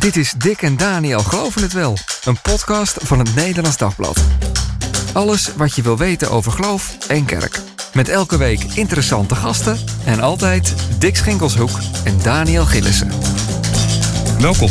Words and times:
Dit 0.00 0.16
is 0.16 0.34
Dick 0.38 0.62
en 0.62 0.76
Daniel 0.76 1.20
Geloven 1.20 1.62
het 1.62 1.72
Wel, 1.72 1.96
een 2.24 2.40
podcast 2.42 2.96
van 3.02 3.18
het 3.18 3.34
Nederlands 3.34 3.76
Dagblad. 3.76 4.24
Alles 5.12 5.50
wat 5.56 5.74
je 5.74 5.82
wil 5.82 5.96
weten 5.96 6.30
over 6.30 6.52
geloof 6.52 6.96
en 7.08 7.24
kerk. 7.24 7.60
Met 7.92 8.08
elke 8.08 8.36
week 8.36 8.62
interessante 8.62 9.34
gasten 9.34 9.78
en 10.04 10.20
altijd 10.20 10.74
Dick 10.98 11.16
Schinkelshoek 11.16 11.78
en 12.04 12.18
Daniel 12.22 12.64
Gillissen. 12.64 13.10
Welkom. 14.38 14.70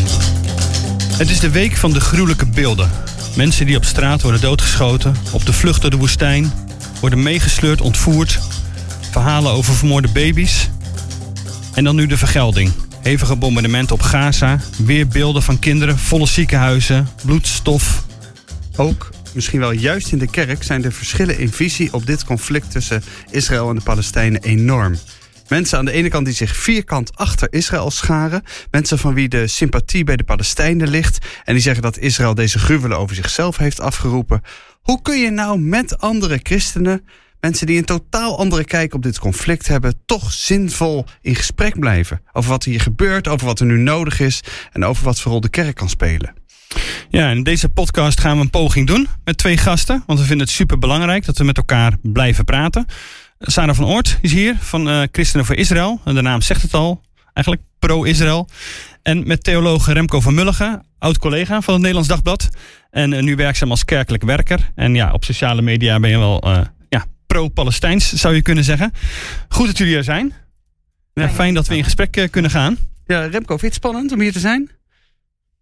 Het 1.17 1.29
is 1.29 1.39
de 1.39 1.49
week 1.49 1.75
van 1.75 1.91
de 1.91 1.99
gruwelijke 1.99 2.45
beelden. 2.45 2.91
Mensen 3.35 3.65
die 3.65 3.75
op 3.75 3.85
straat 3.85 4.21
worden 4.21 4.41
doodgeschoten, 4.41 5.15
op 5.31 5.45
de 5.45 5.53
vlucht 5.53 5.81
door 5.81 5.91
de 5.91 5.97
woestijn, 5.97 6.53
worden 6.99 7.23
meegesleurd, 7.23 7.81
ontvoerd. 7.81 8.39
Verhalen 9.11 9.51
over 9.51 9.73
vermoorde 9.73 10.11
baby's. 10.11 10.69
En 11.73 11.83
dan 11.83 11.95
nu 11.95 12.07
de 12.07 12.17
vergelding. 12.17 12.88
Hevige 13.09 13.35
bombardementen 13.35 13.95
op 13.95 14.01
Gaza, 14.01 14.59
weer 14.77 15.07
beelden 15.07 15.43
van 15.43 15.59
kinderen, 15.59 15.97
volle 15.97 16.27
ziekenhuizen, 16.27 17.07
bloedstof. 17.25 18.05
Ook, 18.75 19.09
misschien 19.33 19.59
wel 19.59 19.71
juist 19.71 20.11
in 20.11 20.17
de 20.17 20.29
kerk, 20.29 20.63
zijn 20.63 20.81
de 20.81 20.91
verschillen 20.91 21.39
in 21.39 21.51
visie 21.51 21.93
op 21.93 22.05
dit 22.05 22.25
conflict 22.25 22.71
tussen 22.71 23.03
Israël 23.31 23.69
en 23.69 23.75
de 23.75 23.81
Palestijnen 23.81 24.41
enorm. 24.41 24.95
Mensen 25.47 25.77
aan 25.77 25.85
de 25.85 25.91
ene 25.91 26.09
kant 26.09 26.25
die 26.25 26.35
zich 26.35 26.55
vierkant 26.55 27.15
achter 27.15 27.47
Israël 27.53 27.91
scharen. 27.91 28.43
Mensen 28.71 28.97
van 28.97 29.13
wie 29.13 29.29
de 29.29 29.47
sympathie 29.47 30.03
bij 30.03 30.15
de 30.15 30.23
Palestijnen 30.23 30.87
ligt. 30.87 31.25
En 31.43 31.53
die 31.53 31.63
zeggen 31.63 31.81
dat 31.81 31.97
Israël 31.97 32.35
deze 32.35 32.59
gruwelen 32.59 32.97
over 32.97 33.15
zichzelf 33.15 33.57
heeft 33.57 33.79
afgeroepen. 33.79 34.41
Hoe 34.81 35.01
kun 35.01 35.19
je 35.19 35.29
nou 35.29 35.59
met 35.59 35.99
andere 35.99 36.39
christenen, 36.43 37.05
mensen 37.39 37.67
die 37.67 37.77
een 37.77 37.85
totaal 37.85 38.37
andere 38.37 38.63
kijk 38.63 38.93
op 38.93 39.03
dit 39.03 39.19
conflict 39.19 39.67
hebben, 39.67 39.93
toch 40.05 40.31
zinvol 40.31 41.05
in 41.21 41.35
gesprek 41.35 41.79
blijven? 41.79 42.21
Over 42.33 42.49
wat 42.49 42.63
hier 42.63 42.81
gebeurt, 42.81 43.27
over 43.27 43.47
wat 43.47 43.59
er 43.59 43.65
nu 43.65 43.77
nodig 43.77 44.19
is 44.19 44.41
en 44.71 44.85
over 44.85 45.03
wat 45.03 45.19
voor 45.19 45.31
rol 45.31 45.41
de 45.41 45.49
kerk 45.49 45.75
kan 45.75 45.89
spelen. 45.89 46.33
Ja, 47.09 47.29
in 47.29 47.43
deze 47.43 47.69
podcast 47.69 48.19
gaan 48.19 48.35
we 48.35 48.41
een 48.41 48.49
poging 48.49 48.87
doen 48.87 49.07
met 49.23 49.37
twee 49.37 49.57
gasten. 49.57 50.03
Want 50.05 50.19
we 50.19 50.25
vinden 50.25 50.45
het 50.45 50.55
super 50.55 50.79
belangrijk 50.79 51.25
dat 51.25 51.37
we 51.37 51.43
met 51.43 51.57
elkaar 51.57 51.97
blijven 52.01 52.45
praten. 52.45 52.85
Sarah 53.39 53.75
van 53.75 53.85
Oort 53.85 54.17
is 54.21 54.31
hier 54.31 54.55
van 54.59 54.89
uh, 54.89 55.01
Christenen 55.11 55.45
voor 55.45 55.55
Israël. 55.55 56.01
De 56.05 56.21
naam 56.21 56.41
zegt 56.41 56.61
het 56.61 56.73
al, 56.73 57.01
eigenlijk 57.33 57.67
pro-Israël. 57.79 58.47
En 59.03 59.27
met 59.27 59.43
theoloog 59.43 59.87
Remco 59.87 60.21
van 60.21 60.33
Mulligen, 60.33 60.85
oud-collega 60.97 61.61
van 61.61 61.73
het 61.73 61.81
Nederlands 61.81 62.09
Dagblad. 62.09 62.49
En 62.91 63.11
uh, 63.11 63.21
nu 63.21 63.35
werkzaam 63.35 63.69
als 63.69 63.85
kerkelijk 63.85 64.23
werker. 64.23 64.71
En 64.75 64.95
ja, 64.95 65.11
op 65.11 65.23
sociale 65.23 65.61
media 65.61 65.99
ben 65.99 66.09
je 66.09 66.17
wel 66.17 66.41
ja, 66.43 66.73
pro-Palestijns, 67.33 68.13
zou 68.13 68.35
je 68.35 68.41
kunnen 68.41 68.63
zeggen. 68.63 68.91
Goed 69.49 69.65
dat 69.67 69.77
jullie 69.77 69.95
er 69.95 70.03
zijn. 70.03 70.33
Fijn 71.33 71.53
dat 71.53 71.67
we 71.67 71.77
in 71.77 71.83
gesprek 71.83 72.27
kunnen 72.31 72.51
gaan. 72.51 72.77
Ja, 73.05 73.19
Remco, 73.19 73.57
vind 73.57 73.59
je 73.61 73.65
het 73.65 73.75
spannend 73.75 74.11
om 74.11 74.19
hier 74.19 74.31
te 74.31 74.39
zijn? 74.39 74.69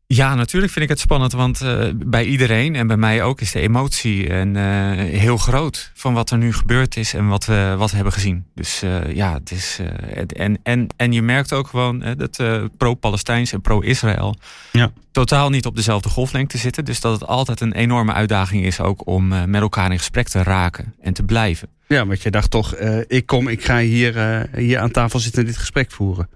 Ja, 0.09 0.35
natuurlijk 0.35 0.71
vind 0.71 0.85
ik 0.85 0.91
het 0.91 0.99
spannend, 0.99 1.31
want 1.31 1.61
uh, 1.61 1.85
bij 1.95 2.25
iedereen 2.25 2.75
en 2.75 2.87
bij 2.87 2.97
mij 2.97 3.23
ook 3.23 3.41
is 3.41 3.51
de 3.51 3.59
emotie 3.59 4.27
en, 4.29 4.55
uh, 4.55 4.91
heel 5.19 5.37
groot 5.37 5.91
van 5.93 6.13
wat 6.13 6.29
er 6.29 6.37
nu 6.37 6.53
gebeurd 6.53 6.97
is 6.97 7.13
en 7.13 7.27
wat 7.27 7.45
we, 7.45 7.75
wat 7.77 7.89
we 7.89 7.95
hebben 7.95 8.13
gezien. 8.13 8.45
Dus 8.55 8.83
uh, 8.83 9.13
ja, 9.13 9.33
het 9.33 9.51
is. 9.51 9.79
en, 10.27 10.59
en, 10.63 10.87
en 10.95 11.11
je 11.11 11.21
merkt 11.21 11.53
ook 11.53 11.67
gewoon 11.67 12.03
dat 12.17 12.43
pro-Palestijns 12.77 13.51
en 13.53 13.61
pro-Israël 13.61 14.35
ja. 14.71 14.91
totaal 15.11 15.49
niet 15.49 15.65
op 15.65 15.75
dezelfde 15.75 16.09
golflengte 16.09 16.57
zitten. 16.57 16.85
Dus 16.85 16.99
dat 16.99 17.19
het 17.19 17.29
altijd 17.29 17.61
een 17.61 17.73
enorme 17.73 18.13
uitdaging 18.13 18.65
is 18.65 18.79
ook 18.79 19.07
om 19.07 19.27
met 19.27 19.61
elkaar 19.61 19.91
in 19.91 19.97
gesprek 19.97 20.27
te 20.27 20.43
raken 20.43 20.93
en 21.01 21.13
te 21.13 21.23
blijven. 21.23 21.67
Ja, 21.87 22.05
want 22.05 22.21
je 22.21 22.31
dacht 22.31 22.51
toch, 22.51 22.75
ik 23.07 23.25
kom, 23.25 23.47
ik 23.47 23.65
ga 23.65 23.79
hier, 23.79 24.47
hier 24.55 24.79
aan 24.79 24.91
tafel 24.91 25.19
zitten 25.19 25.41
en 25.41 25.47
dit 25.47 25.57
gesprek 25.57 25.91
voeren. 25.91 26.29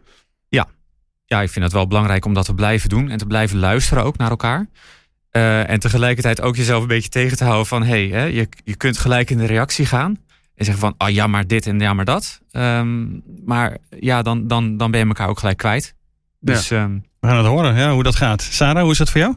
Ja, 1.31 1.41
ik 1.41 1.49
vind 1.49 1.65
het 1.65 1.73
wel 1.73 1.87
belangrijk 1.87 2.25
om 2.25 2.33
dat 2.33 2.45
te 2.45 2.53
blijven 2.53 2.89
doen 2.89 3.09
en 3.09 3.17
te 3.17 3.25
blijven 3.25 3.59
luisteren 3.59 4.03
ook 4.03 4.17
naar 4.17 4.29
elkaar. 4.29 4.69
Uh, 5.31 5.69
en 5.69 5.79
tegelijkertijd 5.79 6.41
ook 6.41 6.55
jezelf 6.55 6.81
een 6.81 6.87
beetje 6.87 7.09
tegen 7.09 7.37
te 7.37 7.43
houden 7.43 7.65
van 7.65 7.83
hé, 7.83 8.09
hey, 8.09 8.33
je, 8.33 8.49
je 8.63 8.75
kunt 8.75 8.97
gelijk 8.97 9.29
in 9.29 9.37
de 9.37 9.45
reactie 9.45 9.85
gaan. 9.85 10.17
En 10.55 10.65
zeggen 10.65 10.83
van, 10.83 10.93
ah 10.97 11.09
ja, 11.09 11.27
maar 11.27 11.47
dit 11.47 11.67
en 11.67 11.79
ja, 11.79 11.93
maar 11.93 12.05
dat. 12.05 12.41
Um, 12.51 13.23
maar 13.45 13.77
ja, 13.99 14.21
dan, 14.21 14.47
dan, 14.47 14.77
dan 14.77 14.91
ben 14.91 14.99
je 14.99 15.05
elkaar 15.05 15.29
ook 15.29 15.39
gelijk 15.39 15.57
kwijt. 15.57 15.95
Dus, 16.39 16.67
ja. 16.67 16.83
um, 16.83 17.05
We 17.19 17.27
gaan 17.27 17.37
het 17.37 17.45
horen, 17.45 17.75
ja, 17.75 17.93
hoe 17.93 18.03
dat 18.03 18.15
gaat. 18.15 18.41
Sarah, 18.41 18.81
hoe 18.81 18.91
is 18.91 18.97
dat 18.97 19.09
voor 19.09 19.21
jou? 19.21 19.35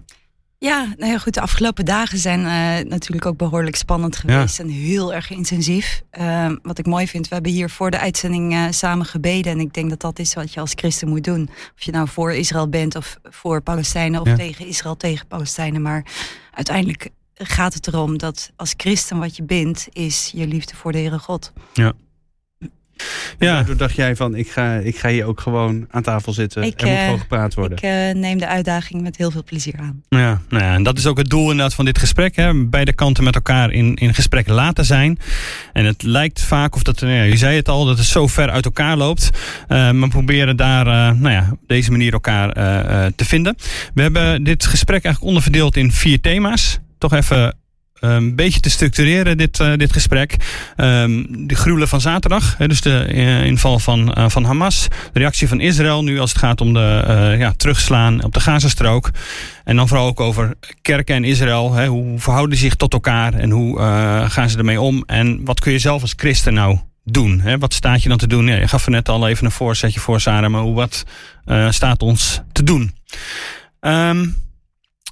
Ja, 0.58 0.94
nou 0.96 1.12
ja, 1.12 1.18
goed. 1.18 1.34
De 1.34 1.40
afgelopen 1.40 1.84
dagen 1.84 2.18
zijn 2.18 2.40
uh, 2.40 2.90
natuurlijk 2.90 3.26
ook 3.26 3.36
behoorlijk 3.36 3.76
spannend 3.76 4.16
geweest 4.16 4.56
ja. 4.56 4.64
en 4.64 4.70
heel 4.70 5.14
erg 5.14 5.30
intensief. 5.30 6.02
Uh, 6.18 6.52
wat 6.62 6.78
ik 6.78 6.86
mooi 6.86 7.06
vind, 7.08 7.28
we 7.28 7.34
hebben 7.34 7.52
hier 7.52 7.70
voor 7.70 7.90
de 7.90 7.98
uitzending 7.98 8.52
uh, 8.52 8.66
samen 8.70 9.06
gebeden. 9.06 9.52
En 9.52 9.60
ik 9.60 9.74
denk 9.74 9.90
dat 9.90 10.00
dat 10.00 10.18
is 10.18 10.34
wat 10.34 10.52
je 10.52 10.60
als 10.60 10.72
christen 10.74 11.08
moet 11.08 11.24
doen. 11.24 11.48
Of 11.76 11.82
je 11.82 11.92
nou 11.92 12.08
voor 12.08 12.32
Israël 12.32 12.68
bent 12.68 12.96
of 12.96 13.18
voor 13.22 13.60
Palestijnen 13.60 14.20
of 14.20 14.26
ja. 14.26 14.36
tegen 14.36 14.66
Israël, 14.66 14.96
tegen 14.96 15.26
Palestijnen. 15.26 15.82
Maar 15.82 16.06
uiteindelijk 16.50 17.08
gaat 17.34 17.74
het 17.74 17.86
erom 17.86 18.18
dat 18.18 18.50
als 18.56 18.74
christen 18.76 19.18
wat 19.18 19.36
je 19.36 19.42
bent, 19.42 19.86
is 19.92 20.30
je 20.34 20.46
liefde 20.46 20.76
voor 20.76 20.92
de 20.92 20.98
Heere 20.98 21.18
God. 21.18 21.52
Ja. 21.72 21.92
Ja. 23.38 23.64
Toen 23.64 23.76
dacht 23.76 23.94
jij 23.94 24.16
van, 24.16 24.34
ik 24.34 24.50
ga, 24.50 24.74
ik 24.74 24.98
ga 24.98 25.08
hier 25.08 25.24
ook 25.24 25.40
gewoon 25.40 25.86
aan 25.90 26.02
tafel 26.02 26.32
zitten. 26.32 26.62
Ik, 26.62 26.80
er 26.80 26.88
moet 26.88 26.98
gewoon 26.98 27.20
gepraat 27.20 27.54
worden. 27.54 27.78
Ik 27.78 27.84
uh, 27.84 28.22
neem 28.22 28.38
de 28.38 28.48
uitdaging 28.48 29.02
met 29.02 29.16
heel 29.16 29.30
veel 29.30 29.44
plezier 29.44 29.74
aan. 29.78 30.02
Ja, 30.08 30.40
nou 30.48 30.64
ja, 30.64 30.74
en 30.74 30.82
dat 30.82 30.98
is 30.98 31.06
ook 31.06 31.18
het 31.18 31.30
doel 31.30 31.50
inderdaad 31.50 31.74
van 31.74 31.84
dit 31.84 31.98
gesprek. 31.98 32.36
Hè? 32.36 32.66
Beide 32.66 32.92
kanten 32.92 33.24
met 33.24 33.34
elkaar 33.34 33.70
in, 33.70 33.94
in 33.94 34.14
gesprek 34.14 34.48
laten 34.48 34.84
zijn. 34.84 35.18
En 35.72 35.84
het 35.84 36.02
lijkt 36.02 36.42
vaak, 36.42 36.74
of 36.74 36.82
dat, 36.82 37.00
nou 37.00 37.12
ja, 37.12 37.22
je 37.22 37.36
zei 37.36 37.56
het 37.56 37.68
al, 37.68 37.84
dat 37.84 37.98
het 37.98 38.06
zo 38.06 38.26
ver 38.26 38.50
uit 38.50 38.64
elkaar 38.64 38.96
loopt. 38.96 39.30
Uh, 39.68 39.90
maar 39.90 40.08
proberen 40.08 40.56
daar, 40.56 40.86
uh, 40.86 41.20
nou 41.20 41.34
ja, 41.34 41.48
op 41.52 41.58
deze 41.66 41.90
manier 41.90 42.12
elkaar 42.12 42.52
te 43.16 43.24
vinden. 43.24 43.56
We 43.94 44.02
hebben 44.02 44.44
dit 44.44 44.66
gesprek 44.66 45.04
eigenlijk 45.04 45.24
onderverdeeld 45.24 45.76
in 45.76 45.92
vier 45.92 46.20
thema's. 46.20 46.78
Toch 46.98 47.12
even 47.12 47.56
een 48.10 48.34
beetje 48.34 48.60
te 48.60 48.70
structureren, 48.70 49.38
dit, 49.38 49.58
uh, 49.58 49.72
dit 49.76 49.92
gesprek. 49.92 50.36
Um, 50.76 51.46
de 51.48 51.54
gruwelen 51.54 51.88
van 51.88 52.00
zaterdag, 52.00 52.56
dus 52.56 52.80
de 52.80 53.06
uh, 53.08 53.44
inval 53.44 53.78
van, 53.78 54.14
uh, 54.18 54.28
van 54.28 54.44
Hamas. 54.44 54.88
De 55.12 55.18
reactie 55.18 55.48
van 55.48 55.60
Israël 55.60 56.02
nu 56.04 56.20
als 56.20 56.30
het 56.30 56.38
gaat 56.38 56.60
om 56.60 56.72
de 56.72 57.34
ja, 57.38 57.52
terugslaan 57.56 58.24
op 58.24 58.34
de 58.34 58.40
Gazastrook. 58.40 59.10
En 59.64 59.76
dan 59.76 59.88
vooral 59.88 60.06
ook 60.06 60.20
over 60.20 60.54
kerken 60.82 61.14
en 61.14 61.24
Israël. 61.24 61.72
Hè, 61.72 61.86
hoe 61.86 62.18
verhouden 62.18 62.56
ze 62.56 62.62
zich 62.62 62.74
tot 62.74 62.92
elkaar 62.92 63.34
en 63.34 63.50
hoe 63.50 63.78
gaan 64.28 64.50
ze 64.50 64.58
ermee 64.58 64.80
om? 64.80 65.02
En 65.06 65.44
wat 65.44 65.60
kun 65.60 65.72
je 65.72 65.78
zelf 65.78 66.02
als 66.02 66.14
christen 66.16 66.54
nou 66.54 66.78
doen? 67.04 67.40
Hè? 67.40 67.58
Wat 67.58 67.74
staat 67.74 68.02
je 68.02 68.08
dan 68.08 68.18
te 68.18 68.26
doen? 68.26 68.46
Je 68.46 68.68
gaf 68.68 68.84
er 68.84 68.90
net 68.90 69.08
al 69.08 69.28
even 69.28 69.44
een 69.44 69.50
voorzetje 69.50 70.00
voor, 70.00 70.20
Sarah. 70.20 70.50
Maar 70.50 70.62
hoe, 70.62 70.74
wat 70.74 71.04
staat 71.70 72.02
ons 72.02 72.40
te 72.52 72.62
doen? 72.62 72.94
Um, 73.80 74.36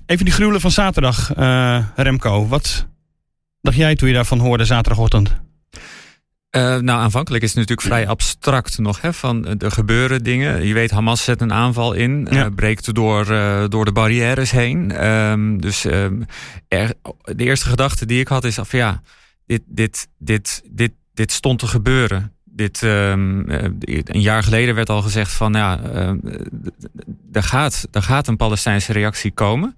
Even 0.06 0.24
die 0.24 0.34
gruwelen 0.34 0.60
van 0.60 0.70
zaterdag, 0.70 1.36
uh, 1.36 1.86
Remco. 1.96 2.48
Wat 2.48 2.86
dacht 3.60 3.76
jij 3.76 3.94
toen 3.94 4.08
je 4.08 4.14
daarvan 4.14 4.38
hoorde 4.38 4.64
zaterdagochtend? 4.64 5.40
Uh, 6.56 6.62
nou, 6.62 7.00
aanvankelijk 7.00 7.42
is 7.42 7.48
het 7.48 7.58
natuurlijk 7.58 7.88
vrij 7.88 8.08
abstract 8.08 8.78
nog. 8.78 9.00
Hè, 9.00 9.12
van 9.12 9.58
er 9.58 9.70
gebeuren 9.70 10.24
dingen. 10.24 10.66
Je 10.66 10.74
weet, 10.74 10.90
Hamas 10.90 11.24
zet 11.24 11.40
een 11.40 11.52
aanval 11.52 11.92
in. 11.92 12.26
Ja. 12.30 12.44
Uh, 12.44 12.54
breekt 12.54 12.94
door, 12.94 13.30
uh, 13.30 13.64
door 13.68 13.84
de 13.84 13.92
barrières 13.92 14.50
heen. 14.50 15.06
Um, 15.06 15.60
dus 15.60 15.84
um, 15.84 16.26
er, 16.68 16.94
de 17.22 17.44
eerste 17.44 17.66
gedachte 17.68 18.06
die 18.06 18.20
ik 18.20 18.28
had 18.28 18.44
is: 18.44 18.58
af 18.58 18.72
ja, 18.72 19.02
dit, 19.46 19.62
dit, 19.66 20.08
dit, 20.18 20.62
dit, 20.70 20.92
dit 21.14 21.32
stond 21.32 21.58
te 21.58 21.66
gebeuren. 21.66 22.32
Dit, 22.54 22.82
um, 22.82 23.44
een 23.48 24.20
jaar 24.20 24.42
geleden 24.42 24.74
werd 24.74 24.88
al 24.88 25.02
gezegd 25.02 25.32
van 25.32 25.52
ja, 25.52 25.80
er, 27.32 27.42
gaat, 27.42 27.88
er 27.90 28.02
gaat 28.02 28.28
een 28.28 28.36
Palestijnse 28.36 28.92
reactie 28.92 29.30
komen. 29.30 29.74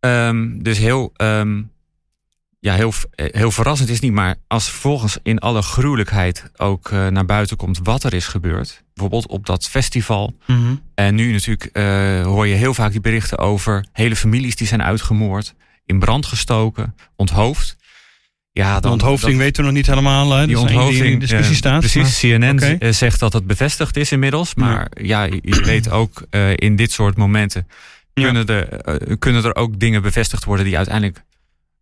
Um, 0.00 0.62
dus 0.62 0.78
heel, 0.78 1.12
um, 1.16 1.70
ja, 2.60 2.74
heel, 2.74 2.92
heel 3.14 3.50
verrassend 3.50 3.88
is 3.88 4.00
niet, 4.00 4.12
maar 4.12 4.34
als 4.46 4.68
vervolgens 4.70 5.18
in 5.22 5.38
alle 5.38 5.62
gruwelijkheid 5.62 6.50
ook 6.56 6.90
uh, 6.90 7.06
naar 7.06 7.24
buiten 7.24 7.56
komt 7.56 7.80
wat 7.82 8.04
er 8.04 8.14
is 8.14 8.26
gebeurd. 8.26 8.82
Bijvoorbeeld 8.94 9.26
op 9.26 9.46
dat 9.46 9.68
festival. 9.68 10.34
Mm 10.46 10.56
-hmm. 10.56 10.82
En 10.94 11.14
nu 11.14 11.32
natuurlijk 11.32 11.70
uh, 11.72 12.22
hoor 12.22 12.46
je 12.46 12.54
heel 12.54 12.74
vaak 12.74 12.90
die 12.90 13.00
berichten 13.00 13.38
over 13.38 13.84
hele 13.92 14.16
families 14.16 14.56
die 14.56 14.66
zijn 14.66 14.82
uitgemoord, 14.82 15.54
in 15.86 15.98
brand 15.98 16.26
gestoken, 16.26 16.94
onthoofd. 17.16 17.76
Ja, 18.52 18.72
dan, 18.72 18.82
de 18.82 18.88
onthoofding 18.88 19.32
dat, 19.32 19.42
weten 19.42 19.62
we 19.62 19.68
nog 19.68 19.76
niet 19.76 19.86
helemaal. 19.86 20.32
Hè? 20.32 20.46
Die 20.46 20.58
onthoofding 20.58 21.02
die 21.02 21.12
in 21.12 21.18
discussie 21.18 21.56
staat. 21.56 21.78
Precies, 21.78 22.22
maar, 22.22 22.38
CNN 22.38 22.74
okay. 22.74 22.92
zegt 22.92 23.20
dat 23.20 23.32
het 23.32 23.46
bevestigd 23.46 23.96
is 23.96 24.12
inmiddels. 24.12 24.54
Maar 24.54 24.90
ja, 25.02 25.22
ja 25.24 25.38
je 25.42 25.62
weet 25.62 25.90
ook 25.90 26.22
uh, 26.30 26.50
in 26.54 26.76
dit 26.76 26.92
soort 26.92 27.16
momenten 27.16 27.68
kunnen, 28.12 28.46
er, 28.46 28.88
uh, 28.88 29.16
kunnen 29.18 29.44
er 29.44 29.54
ook 29.54 29.78
dingen 29.78 30.02
bevestigd 30.02 30.44
worden 30.44 30.64
die 30.64 30.76
uiteindelijk 30.76 31.24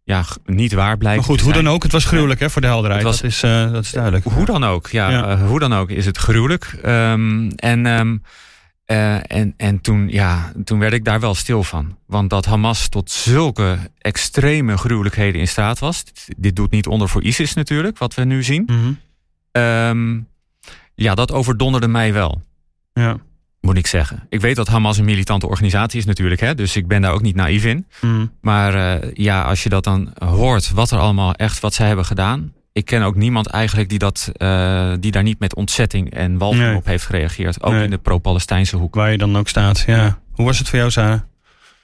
ja, 0.05 0.25
niet 0.45 0.73
waar 0.73 0.97
blijken. 0.97 1.21
Maar 1.21 1.31
goed, 1.31 1.41
hoe 1.41 1.53
dan 1.53 1.69
ook, 1.69 1.83
het 1.83 1.93
was 1.93 2.05
gruwelijk 2.05 2.41
hè, 2.41 2.51
voor 2.51 2.61
de 2.61 2.67
helderheid. 2.67 3.03
Was, 3.03 3.21
dat, 3.21 3.31
is, 3.31 3.41
dat 3.41 3.85
is 3.85 3.91
duidelijk. 3.91 4.25
Hoe 4.25 4.45
dan 4.45 4.65
ook, 4.65 4.89
ja. 4.89 5.11
ja. 5.11 5.39
Hoe 5.39 5.59
dan 5.59 5.75
ook 5.75 5.91
is 5.91 6.07
het 6.07 6.17
gruwelijk. 6.17 6.79
Um, 6.87 7.51
en, 7.51 7.87
um, 7.87 8.23
uh, 8.91 9.33
en, 9.33 9.55
en 9.57 9.81
toen, 9.81 10.09
ja, 10.09 10.53
toen 10.65 10.79
werd 10.79 10.93
ik 10.93 11.05
daar 11.05 11.21
wel 11.21 11.35
stil 11.35 11.63
van. 11.63 11.97
Want 12.07 12.31
dat 12.31 12.45
Hamas 12.45 12.89
tot 12.89 13.11
zulke 13.11 13.79
extreme 13.99 14.77
gruwelijkheden 14.77 15.41
in 15.41 15.49
staat 15.49 15.79
was. 15.79 16.05
Dit, 16.05 16.29
dit 16.37 16.57
doet 16.57 16.71
niet 16.71 16.87
onder 16.87 17.09
voor 17.09 17.23
ISIS 17.23 17.55
natuurlijk, 17.55 17.99
wat 17.99 18.15
we 18.15 18.25
nu 18.25 18.43
zien. 18.43 18.63
Mm 18.67 18.79
-hmm. 18.79 19.63
um, 19.63 20.29
ja, 20.95 21.15
dat 21.15 21.33
overdonderde 21.33 21.89
mij 21.89 22.13
wel. 22.13 22.41
Ja. 22.93 23.17
moet 23.61 23.77
ik 23.77 23.87
zeggen. 23.87 24.27
Ik 24.29 24.41
weet 24.41 24.57
dat 24.57 24.69
Hamas 24.69 24.99
een 24.99 25.05
militante 25.05 25.47
organisatie 25.47 25.99
is 25.99 26.05
natuurlijk, 26.05 26.41
hè, 26.41 26.55
dus 26.55 26.77
ik 26.77 26.87
ben 26.87 27.03
daar 27.03 27.13
ook 27.13 27.23
niet 27.23 27.37
naïef 27.37 27.65
in. 27.65 27.87
Mm. 28.01 28.33
Maar 28.41 28.75
uh, 28.75 29.13
ja, 29.15 29.43
als 29.43 29.63
je 29.63 29.69
dat 29.69 29.85
dan 29.85 30.13
hoort, 30.19 30.71
wat 30.71 30.91
er 30.91 30.99
allemaal 30.99 31.35
echt, 31.35 31.61
wat 31.61 31.75
zij 31.75 31.87
hebben 31.87 32.05
gedaan. 32.05 32.53
Ik 32.73 32.85
ken 32.85 33.03
ook 33.03 33.15
niemand 33.17 33.47
eigenlijk 33.47 33.89
die, 33.89 33.99
dat, 33.99 34.31
uh, 34.37 34.93
die 35.01 35.11
daar 35.11 35.23
niet 35.23 35.39
met 35.39 35.55
ontzetting 35.55 36.11
en 36.15 36.39
walging 36.39 36.63
Nee. 36.63 36.77
op 36.77 36.85
heeft 36.87 37.05
gereageerd. 37.07 37.63
Ook 37.63 37.73
Nee. 37.73 37.85
in 37.85 37.91
de 37.91 37.99
pro-Palestijnse 37.99 38.77
hoek. 38.77 38.95
Waar 38.95 39.11
je 39.11 39.19
dan 39.19 39.37
ook 39.37 39.49
staat, 39.49 39.85
ja. 39.87 40.19
Hoe 40.33 40.47
was 40.47 40.59
het 40.59 40.69
voor 40.69 40.79
jou, 40.79 40.91
Sarah? 40.91 41.21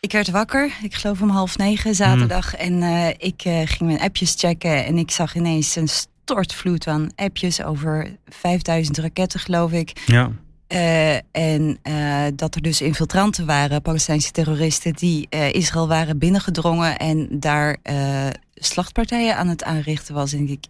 Ik 0.00 0.12
werd 0.12 0.30
wakker, 0.30 0.70
ik 0.82 0.94
geloof 0.94 1.20
om 1.22 1.28
half 1.30 1.58
negen 1.58 1.94
zaterdag. 1.94 2.54
En 2.54 2.82
eh, 2.82 3.08
ik 3.08 3.42
eh, 3.44 3.60
ging 3.64 3.80
mijn 3.80 4.00
appjes 4.00 4.34
checken 4.38 4.84
en 4.84 4.98
ik 4.98 5.10
zag 5.10 5.34
ineens 5.34 5.76
een 5.76 5.88
stortvloed 5.88 6.86
aan 6.86 7.08
appjes 7.16 7.62
over 7.62 8.16
5000 8.28 8.98
raketten, 8.98 9.40
geloof 9.40 9.72
ik. 9.72 10.02
Ja. 10.06 10.30
Eh, 10.66 11.14
en 11.32 11.78
eh, 11.82 12.22
dat 12.34 12.54
er 12.54 12.62
dus 12.62 12.80
infiltranten 12.80 13.46
waren, 13.46 13.82
Palestijnse 13.82 14.30
terroristen, 14.30 14.92
die 14.92 15.26
eh, 15.30 15.52
Israël 15.52 15.88
waren 15.88 16.18
binnengedrongen 16.18 16.96
en 16.96 17.26
daar 17.30 17.76
eh, 17.82 18.26
slachtpartijen 18.54 19.36
aan 19.36 19.48
het 19.48 19.64
aanrichten 19.64 20.14
was. 20.14 20.32
En 20.32 20.48
ik, 20.48 20.64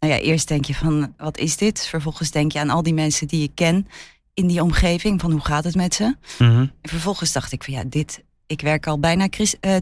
nou 0.00 0.12
ja, 0.12 0.18
eerst 0.18 0.48
denk 0.48 0.64
je 0.64 0.74
van, 0.74 1.14
wat 1.16 1.38
is 1.38 1.56
dit? 1.56 1.86
Vervolgens 1.86 2.30
denk 2.30 2.52
je 2.52 2.58
aan 2.58 2.70
al 2.70 2.82
die 2.82 2.94
mensen 2.94 3.26
die 3.26 3.42
ik 3.42 3.54
ken 3.54 3.86
in 4.34 4.46
die 4.46 4.62
omgeving, 4.62 5.20
van 5.20 5.30
hoe 5.30 5.40
gaat 5.40 5.64
het 5.64 5.74
met 5.74 5.94
ze? 5.94 6.16
Mhm. 6.38 6.58
En 6.60 6.90
vervolgens 6.90 7.32
dacht 7.32 7.52
ik 7.52 7.64
van 7.64 7.74
ja, 7.74 7.82
dit. 7.86 8.22
Ik 8.46 8.60
werk 8.60 8.86
al 8.86 8.98
bijna 8.98 9.28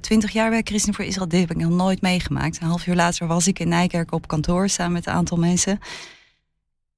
twintig 0.01 0.33
jaar 0.33 0.51
bij 0.51 0.63
Christen 0.65 0.95
voor 0.95 1.05
Israël. 1.05 1.29
Dit 1.29 1.41
heb 1.41 1.51
ik 1.51 1.57
nog 1.57 1.71
nooit 1.71 2.01
meegemaakt. 2.01 2.61
Een 2.61 2.67
half 2.67 2.87
uur 2.87 2.95
later 2.95 3.27
was 3.27 3.47
ik 3.47 3.59
in 3.59 3.69
Nijkerk 3.69 4.13
op 4.13 4.27
kantoor 4.29 4.69
samen 4.69 4.93
met 4.93 5.07
een 5.07 5.13
aantal 5.13 5.37
mensen. 5.37 5.79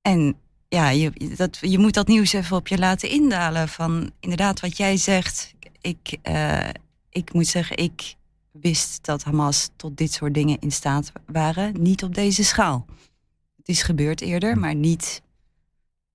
En 0.02 0.36
ja, 0.68 0.88
je, 0.88 1.12
dat, 1.36 1.58
je 1.60 1.78
moet 1.78 1.94
dat 1.94 2.08
nieuws 2.08 2.32
even 2.32 2.56
op 2.56 2.68
je 2.68 2.78
laten 2.78 3.08
indalen. 3.08 3.68
Van 3.68 4.10
inderdaad, 4.20 4.60
wat 4.60 4.76
jij 4.76 4.96
zegt. 4.96 5.54
Ik, 5.80 6.16
eh, 6.22 6.68
ik 7.10 7.32
moet 7.32 7.46
zeggen, 7.46 7.76
ik 7.76 8.14
wist 8.52 8.98
dat 9.04 9.24
Hamas 9.24 9.70
tot 9.76 9.96
dit 9.96 10.12
soort 10.12 10.34
dingen 10.34 10.58
in 10.60 10.72
staat 10.72 11.12
waren. 11.26 11.82
Niet 11.82 12.02
op 12.02 12.14
deze 12.14 12.44
schaal. 12.44 12.86
Het 13.68 13.76
is 13.76 13.82
gebeurd 13.82 14.20
eerder, 14.20 14.58
maar 14.58 14.74
niet 14.74 15.22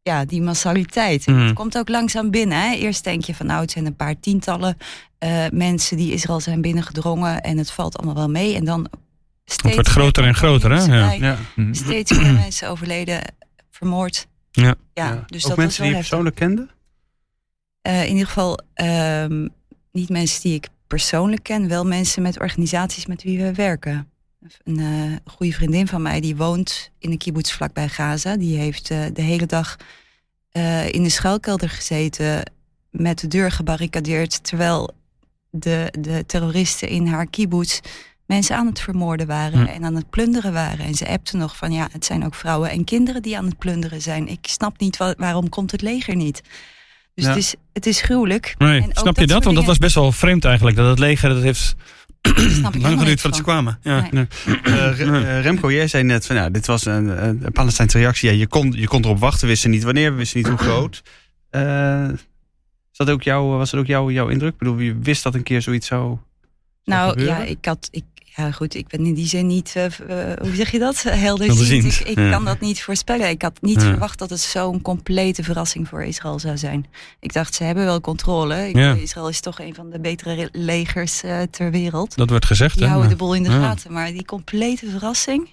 ja, 0.01 0.25
die 0.25 0.41
massaliteit. 0.41 1.25
Het 1.25 1.53
komt 1.53 1.77
ook 1.77 1.89
langzaam 1.89 2.31
binnen. 2.31 2.61
Hè? 2.61 2.75
Eerst 2.75 3.03
denk 3.03 3.23
je 3.23 3.35
van 3.35 3.45
nou, 3.45 3.61
het 3.61 3.71
zijn 3.71 3.85
een 3.85 3.95
paar 3.95 4.19
tientallen 4.19 4.77
eh, 5.17 5.45
mensen 5.51 5.97
die 5.97 6.13
Israël 6.13 6.39
zijn 6.39 6.61
binnengedrongen 6.61 7.41
en 7.41 7.57
het 7.57 7.71
valt 7.71 7.97
allemaal 7.97 8.15
wel 8.15 8.29
mee. 8.29 8.55
En 8.55 8.65
dan 8.65 8.87
steeds 9.45 9.73
wordt 9.73 9.89
groter 9.89 10.23
en 10.23 10.35
groter, 10.35 10.71
hè? 10.71 10.83
Ja. 10.83 11.11
Ja. 11.11 11.37
Mhm. 11.55 11.73
Steeds 11.73 12.11
meer 12.11 12.33
mensen 12.45 12.69
overleden, 12.69 13.21
vermoord. 13.69 14.27
Ja. 14.51 14.63
ja, 14.63 14.75
Ja. 14.93 15.23
dus 15.27 15.43
Ook 15.43 15.49
dat 15.49 15.57
mensen 15.57 15.65
was 15.65 15.77
wel 15.77 15.87
die 15.87 15.95
je 15.95 16.01
persoonlijk 16.01 16.35
kende? 16.35 16.67
Eh, 17.81 18.03
in 18.03 18.11
ieder 18.11 18.27
geval 18.27 18.59
ehm, 18.73 19.47
niet 19.91 20.09
mensen 20.09 20.41
die 20.41 20.53
ik 20.53 20.67
persoonlijk 20.87 21.43
ken, 21.43 21.67
wel 21.67 21.85
mensen 21.85 22.21
met 22.21 22.39
organisaties 22.39 23.05
met 23.05 23.23
wie 23.23 23.37
we 23.43 23.53
werken. 23.53 24.07
Een 24.63 24.79
eh, 24.79 25.33
goede 25.33 25.53
vriendin 25.53 25.87
van 25.87 26.01
mij 26.01 26.19
die 26.21 26.35
woont 26.35 26.91
in 26.99 27.11
een 27.11 27.17
kibbutz 27.17 27.51
vlakbij 27.51 27.89
Gaza. 27.89 28.37
Die 28.37 28.57
heeft 28.57 28.89
eh, 28.89 28.99
de 29.13 29.21
hele 29.21 29.45
dag 29.45 29.75
eh, 30.51 30.89
in 30.89 31.03
de 31.03 31.09
schuilkelder 31.09 31.69
gezeten 31.69 32.51
met 32.89 33.19
de 33.19 33.27
deur 33.27 33.51
gebarricadeerd, 33.51 34.43
terwijl 34.43 34.91
de, 35.49 35.93
de 35.99 36.23
terroristen 36.25 36.87
in 36.89 37.07
haar 37.07 37.27
kibbutz 37.27 37.79
mensen 38.25 38.55
aan 38.55 38.65
het 38.65 38.79
vermoorden 38.79 39.27
waren 39.27 39.59
Hm. 39.59 39.65
en 39.65 39.83
aan 39.85 39.95
het 39.95 40.09
plunderen 40.09 40.53
waren. 40.53 40.85
En 40.85 40.93
ze 40.95 41.07
appte 41.07 41.37
nog 41.37 41.57
van 41.57 41.71
ja, 41.71 41.87
het 41.91 42.05
zijn 42.05 42.25
ook 42.25 42.35
vrouwen 42.35 42.69
en 42.69 42.83
kinderen 42.83 43.21
die 43.21 43.37
aan 43.37 43.45
het 43.45 43.57
plunderen 43.57 44.01
zijn. 44.01 44.27
Ik 44.27 44.39
snap 44.47 44.79
niet 44.79 44.97
wa- 44.97 45.13
waarom 45.17 45.49
komt 45.49 45.71
het 45.71 45.81
leger 45.81 46.15
niet. 46.15 46.41
Dus 47.15 47.23
Ja. 47.25 47.29
het, 47.29 47.39
is, 47.39 47.55
het 47.73 47.85
is 47.85 48.01
gruwelijk. 48.01 48.55
Nee, 48.57 48.81
En 48.81 48.89
snap 48.93 49.15
je 49.15 49.21
dat? 49.21 49.29
soort 49.29 49.43
Want 49.43 49.55
dat 49.55 49.65
was 49.65 49.77
best 49.77 49.95
wel 49.95 50.11
vreemd 50.11 50.45
eigenlijk. 50.45 50.75
Dat 50.75 50.87
het 50.89 50.99
leger, 50.99 51.29
dat 51.29 51.43
heeft 51.43 51.75
snap 52.31 52.75
ik 52.75 52.81
lang 52.81 52.99
geduurd 52.99 53.21
voordat 53.21 53.39
ze 53.39 53.45
kwamen. 53.45 53.79
Ja. 53.81 54.07
Nee. 54.11 54.27
Eh, 54.63 55.01
eh, 55.01 55.43
Remco, 55.43 55.71
jij 55.71 55.87
zei 55.87 56.03
net 56.03 56.25
van 56.25 56.35
ja, 56.35 56.49
dit 56.49 56.65
was 56.65 56.85
een, 56.85 57.25
een, 57.25 57.51
Palestijnse 57.51 57.97
reactie. 57.97 58.29
Ja, 58.29 58.35
je, 58.37 58.47
kon, 58.47 58.71
je 58.71 58.87
kon 58.87 59.03
erop 59.03 59.19
wachten, 59.19 59.47
wisten 59.47 59.69
niet 59.69 59.83
wanneer, 59.83 60.15
wisten 60.15 60.37
niet 60.37 60.47
hoe 60.47 60.57
groot. 60.57 61.03
Eh, 61.49 62.09
is 62.91 62.97
dat 62.97 63.09
ook 63.09 63.23
jouw, 63.23 63.45
was 63.45 63.71
dat 63.71 63.79
ook 63.79 63.85
jouw, 63.85 64.11
jouw 64.11 64.27
indruk? 64.27 64.51
Ik 64.51 64.57
bedoel, 64.57 64.79
je 64.79 64.97
wist 64.99 65.23
dat 65.23 65.35
een 65.35 65.43
keer 65.43 65.61
zoiets 65.61 65.87
zou. 65.87 66.01
zou 66.01 66.19
Nou 66.83 67.09
gebeuren? 67.09 67.37
ja, 67.37 67.43
ik 67.43 67.65
had. 67.65 67.87
Ik, 67.91 68.03
ja, 68.35 68.51
goed, 68.51 68.75
ik 68.75 68.87
ben 68.87 69.05
in 69.05 69.13
die 69.13 69.27
zin 69.27 69.47
niet. 69.47 69.73
eh, 69.75 69.85
hoe 70.41 70.55
zeg 70.55 70.71
je 70.71 70.79
dat? 70.79 71.01
Helderziend. 71.07 71.57
Helderziend, 71.59 71.99
Ik, 71.99 72.07
ik 72.07 72.17
ja. 72.17 72.29
kan 72.29 72.45
dat 72.45 72.59
niet 72.59 72.83
voorspellen. 72.83 73.29
Ik 73.29 73.41
had 73.41 73.61
niet 73.61 73.81
Ja. 73.81 73.87
verwacht 73.89 74.19
dat 74.19 74.29
het 74.29 74.39
zo'n 74.39 74.81
complete 74.81 75.43
verrassing 75.43 75.87
voor 75.87 76.03
Israël 76.03 76.39
zou 76.39 76.57
zijn. 76.57 76.85
Ik 77.19 77.33
dacht, 77.33 77.53
ze 77.55 77.63
hebben 77.63 77.85
wel 77.85 78.01
controle. 78.01 78.67
Ik, 78.67 78.75
Ja. 78.75 78.93
Israël 78.93 79.29
is 79.29 79.39
toch 79.39 79.59
een 79.59 79.75
van 79.75 79.89
de 79.89 79.99
betere 79.99 80.33
re- 80.33 80.49
legers 80.51 81.23
eh, 81.23 81.41
ter 81.51 81.71
wereld. 81.71 82.15
Dat 82.15 82.29
wordt 82.29 82.45
gezegd, 82.45 82.73
Die 82.73 82.83
hè? 82.83 82.89
houden 82.89 83.09
de 83.11 83.15
boel 83.17 83.35
in 83.35 83.43
de 83.43 83.49
gaten. 83.49 83.91
Maar 83.93 84.11
die 84.11 84.25
complete 84.25 84.89
verrassing. 84.89 85.49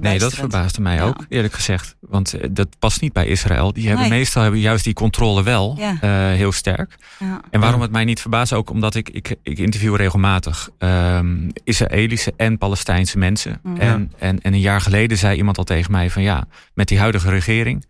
Nee, 0.00 0.18
dat 0.18 0.34
verbaasde 0.34 0.80
mij 0.80 0.94
Ja. 0.94 1.02
ook, 1.02 1.24
eerlijk 1.28 1.54
gezegd. 1.54 1.96
Want 2.00 2.34
eh, 2.34 2.48
dat 2.52 2.78
past 2.78 3.00
niet 3.00 3.12
bij 3.12 3.26
Israël. 3.26 3.72
Die 3.72 3.88
hebben 3.88 4.08
Nee. 4.08 4.18
meestal 4.18 4.42
hebben 4.42 4.60
juist 4.60 4.84
die 4.84 4.92
controle 4.94 5.42
wel 5.42 5.74
Ja. 5.78 5.96
eh, 6.00 6.10
heel 6.36 6.52
sterk. 6.52 6.96
Ja. 7.18 7.40
En 7.50 7.60
waarom 7.60 7.80
het 7.80 7.90
mij 7.90 8.04
niet 8.04 8.20
verbaast, 8.20 8.52
ook 8.52 8.70
omdat 8.70 8.94
ik, 8.94 9.08
ik, 9.08 9.34
ik 9.42 9.58
interview 9.58 9.96
regelmatig 9.96 10.68
ehm, 10.78 11.50
Israëlische 11.64 12.32
en 12.36 12.58
Palestijnse 12.58 13.18
mensen. 13.18 13.60
Mhm. 13.62 13.80
En, 13.80 14.12
en, 14.18 14.40
en 14.40 14.52
een 14.52 14.60
jaar 14.60 14.80
geleden 14.80 15.18
zei 15.18 15.36
iemand 15.36 15.58
al 15.58 15.64
tegen 15.64 15.90
mij 15.92 16.10
van 16.10 16.22
ja, 16.22 16.44
met 16.74 16.88
die 16.88 16.98
huidige 16.98 17.30
regering 17.30 17.84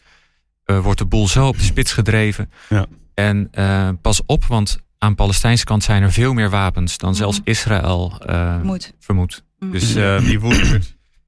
eh, 0.65 0.79
wordt 0.79 0.99
de 0.99 1.07
boel 1.07 1.29
zo 1.29 1.47
op 1.47 1.57
de 1.59 1.65
spits 1.65 1.93
gedreven. 1.93 2.51
Ja. 2.69 2.87
En 3.15 3.49
eh, 3.53 3.89
pas 4.03 4.23
op, 4.27 4.45
want 4.45 4.79
aan 4.99 5.11
de 5.11 5.17
Palestijnse 5.17 5.65
kant 5.65 5.83
zijn 5.85 6.03
er 6.03 6.13
veel 6.13 6.33
meer 6.33 6.51
wapens 6.51 6.99
dan 6.99 7.15
zelfs 7.15 7.41
Mhm. 7.41 7.51
Israël 7.51 8.21
eh, 8.27 8.57
vermoedt. 9.01 9.45
Mm. 9.59 9.71
Dus 9.71 9.93
Ja, 9.93 10.17
eh, 10.17 10.25
die 10.25 10.41
woede. 10.41 10.81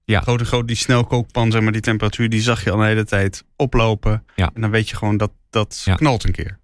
Ja. 0.09 0.21
Grote, 0.21 0.45
grote, 0.45 0.67
die 0.67 0.77
snelkookpan, 0.77 1.51
zeg 1.51 1.61
maar, 1.63 1.73
die 1.73 1.81
temperatuur, 1.81 2.29
die 2.29 2.41
zag 2.41 2.65
je 2.65 2.71
al 2.71 2.79
de 2.79 2.85
hele 2.85 3.05
tijd 3.05 3.45
oplopen. 3.57 4.25
Ja. 4.37 4.51
En 4.55 4.61
dan 4.61 4.71
weet 4.71 4.89
je 4.89 4.97
gewoon 4.97 5.17
dat 5.17 5.31
dat 5.51 5.83
Ja. 5.85 5.95
knalt 5.95 6.25
een 6.25 6.33
keer. 6.33 6.59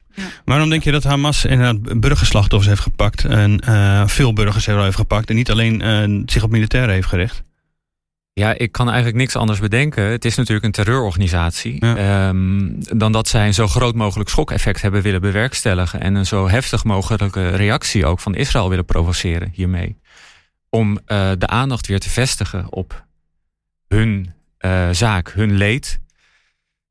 Waarom 0.44 0.68
denk 0.70 0.82
je 0.82 0.92
dat 0.92 1.04
Hamas 1.04 1.44
inderdaad 1.44 2.00
burgerslachtoffers 2.00 2.68
heeft 2.68 2.80
gepakt? 2.82 3.24
En 3.24 3.60
eh, 3.60 4.06
veel 4.06 4.32
burgers 4.32 4.66
heeft 4.66 4.96
gepakt. 4.96 5.28
En 5.28 5.34
niet 5.36 5.50
alleen 5.50 5.80
eh, 5.82 6.22
zich 6.26 6.42
op 6.42 6.50
militairen 6.50 6.94
heeft 6.94 7.08
gericht? 7.08 7.42
Ja, 8.32 8.58
ik 8.58 8.72
kan 8.72 8.86
eigenlijk 8.86 9.16
niks 9.16 9.36
anders 9.36 9.58
bedenken. 9.58 10.04
Het 10.04 10.24
is 10.24 10.34
natuurlijk 10.36 10.66
een 10.66 10.72
terreurorganisatie. 10.72 11.84
Ja. 11.84 11.96
Ehm, 11.96 12.68
dan 12.98 13.12
dat 13.12 13.28
zij 13.28 13.46
een 13.46 13.54
zo 13.54 13.66
groot 13.66 13.94
mogelijk 13.94 14.28
schokeffect 14.30 14.82
hebben 14.82 15.02
willen 15.02 15.20
bewerkstelligen. 15.20 16.00
En 16.00 16.14
een 16.14 16.26
zo 16.26 16.48
heftig 16.48 16.84
mogelijke 16.84 17.48
reactie 17.48 18.06
ook 18.06 18.20
van 18.20 18.34
Israël 18.34 18.68
willen 18.68 18.84
provoceren 18.84 19.50
hiermee. 19.52 19.98
Om 20.68 20.98
eh, 21.06 21.30
de 21.38 21.46
aandacht 21.46 21.86
weer 21.86 22.00
te 22.00 22.10
vestigen 22.10 22.72
op 22.72 23.03
hun 23.94 24.32
eh, 24.58 24.88
zaak, 24.92 25.32
hun 25.32 25.56
leed. 25.56 26.00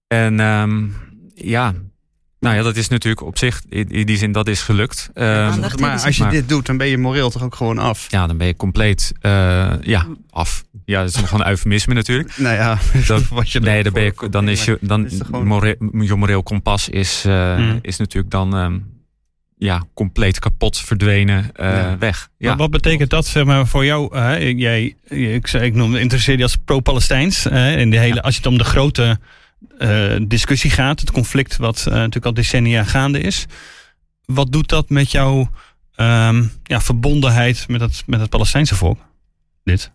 En 0.08 0.40
ehm, 0.40 0.86
ja, 1.36 1.74
nou 2.40 2.56
ja, 2.56 2.62
dat 2.62 2.76
is 2.76 2.88
natuurlijk 2.88 3.22
op 3.26 3.38
zich, 3.38 3.62
in, 3.70 3.90
in 3.90 4.06
die 4.06 4.18
zin, 4.18 4.32
dat 4.32 4.48
is 4.48 4.62
gelukt. 4.62 5.10
Ehm, 5.14 5.60
maar 5.80 5.92
als 6.04 6.18
je 6.18 6.24
Maar- 6.24 6.32
dit 6.32 6.50
doet, 6.50 6.66
dan 6.66 6.78
ben 6.78 6.88
je 6.88 6.98
moreel 6.98 7.30
toch 7.30 7.44
ook 7.44 7.56
gewoon 7.56 7.78
af. 7.78 8.12
ja, 8.12 8.28
dan 8.28 8.38
ben 8.38 8.48
je 8.48 8.56
compleet 8.56 9.12
eh, 9.20 9.72
ja, 9.82 10.08
af. 10.30 10.64
Ja, 10.86 11.00
dat 11.04 11.10
is 11.10 11.22
nog 11.22 11.32
een 11.32 11.48
eufemisme 11.48 11.94
natuurlijk. 11.94 12.38
Nou 12.38 12.56
ja, 12.56 12.78
Dat- 13.08 13.28
wat 13.28 13.50
je 13.52 13.60
Nee, 13.60 13.84
dan, 13.84 13.94
ben 13.94 14.04
je, 14.04 14.30
dan 14.30 14.48
is 14.50 14.66
je, 14.66 14.78
dan, 14.82 15.04
Het 15.04 15.12
is 15.12 15.18
toch 15.18 15.28
gewoon- 15.28 15.48
more- 15.48 15.78
je 16.00 16.16
moreel 16.16 16.44
kompas 16.44 16.90
is, 16.90 17.26
eh, 17.26 17.58
Mm. 17.58 17.80
is 17.82 17.98
natuurlijk 17.98 18.32
dan 18.32 18.56
ehm, 18.58 18.80
ja, 19.58 19.84
compleet 19.94 20.40
kapot 20.40 20.78
verdwenen 20.78 21.50
eh, 21.56 21.68
Ja. 21.70 21.98
weg. 21.98 22.30
Ja. 22.38 22.48
Maar 22.48 22.58
wat 22.58 22.72
betekent 22.72 23.10
dat 23.10 23.26
zeg 23.26 23.44
maar, 23.46 23.68
voor 23.68 23.86
jou? 23.86 24.18
hè? 24.18 24.38
Ik- 24.38 24.60
jij, 24.60 24.96
ik, 25.08 25.48
zei- 25.48 25.64
ik 25.66 25.74
noemde, 25.74 26.00
interesseer 26.00 26.38
je 26.38 26.44
als 26.44 26.56
pro-Palestijns. 26.66 27.44
hè, 27.44 27.76
in 27.78 27.90
de 27.90 27.98
hele, 28.00 28.16
Ja. 28.16 28.22
Als 28.22 28.36
het 28.36 28.46
om 28.46 28.58
de 28.58 28.64
grote 28.64 29.20
eh, 29.78 30.16
discussie 30.28 30.70
gaat, 30.70 31.00
het 31.00 31.12
conflict 31.12 31.58
wat 31.58 31.78
eh, 31.80 31.94
natuurlijk 31.94 32.26
al 32.26 32.34
decennia 32.34 32.84
gaande 32.84 33.20
is. 33.20 33.46
Wat 34.26 34.52
doet 34.52 34.70
dat 34.70 34.90
met 34.90 35.12
jouw 35.12 35.50
ehm, 35.96 36.44
ja, 36.64 36.82
verbondenheid 36.82 37.66
met 37.68 37.82
het, 37.82 38.04
met 38.06 38.20
het 38.20 38.30
Palestijnse 38.30 38.76
volk? 38.76 39.00
Dit. 39.64 39.92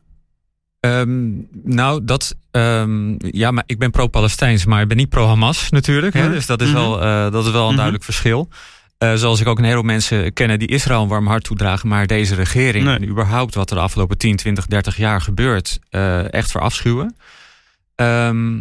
Ehm, 0.80 1.28
nou, 1.64 2.04
dat. 2.04 2.36
ehm, 2.50 3.14
ja, 3.18 3.50
maar 3.50 3.62
ik 3.66 3.78
ben 3.78 3.90
pro-Palestijns, 3.90 4.64
maar 4.64 4.82
ik 4.82 4.88
ben 4.88 4.96
niet 4.96 5.08
pro-Hamas 5.08 5.70
natuurlijk. 5.70 6.14
Hè, 6.14 6.22
Mhm. 6.22 6.30
dus 6.32 6.46
dat 6.46 6.60
is 6.60 6.68
Mhm. 6.68 6.76
wel, 6.76 7.02
eh, 7.02 7.30
dat 7.32 7.44
is 7.46 7.50
wel 7.50 7.60
een 7.60 7.66
Mhm. 7.66 7.74
duidelijk 7.74 8.04
verschil. 8.04 8.48
Eh, 8.98 9.14
zoals 9.14 9.40
ik 9.40 9.46
ook 9.46 9.58
een 9.58 9.64
heleboel 9.64 9.84
mensen 9.84 10.32
kennen 10.32 10.58
die 10.58 10.68
Israël 10.68 11.02
een 11.02 11.08
warm 11.08 11.26
hart 11.26 11.44
toedragen, 11.44 11.88
maar 11.88 12.06
deze 12.06 12.34
regering 12.34 12.84
Nee. 12.84 12.96
en 12.96 13.08
überhaupt 13.08 13.54
wat 13.54 13.70
er 13.70 13.76
de 13.76 13.82
afgelopen 13.82 14.18
10, 14.18 14.36
20, 14.36 14.66
30 14.66 14.96
jaar 14.96 15.20
gebeurt, 15.20 15.78
eh, 15.90 16.32
echt 16.32 16.50
verafschuwen. 16.50 17.16
Ehm, 17.94 18.58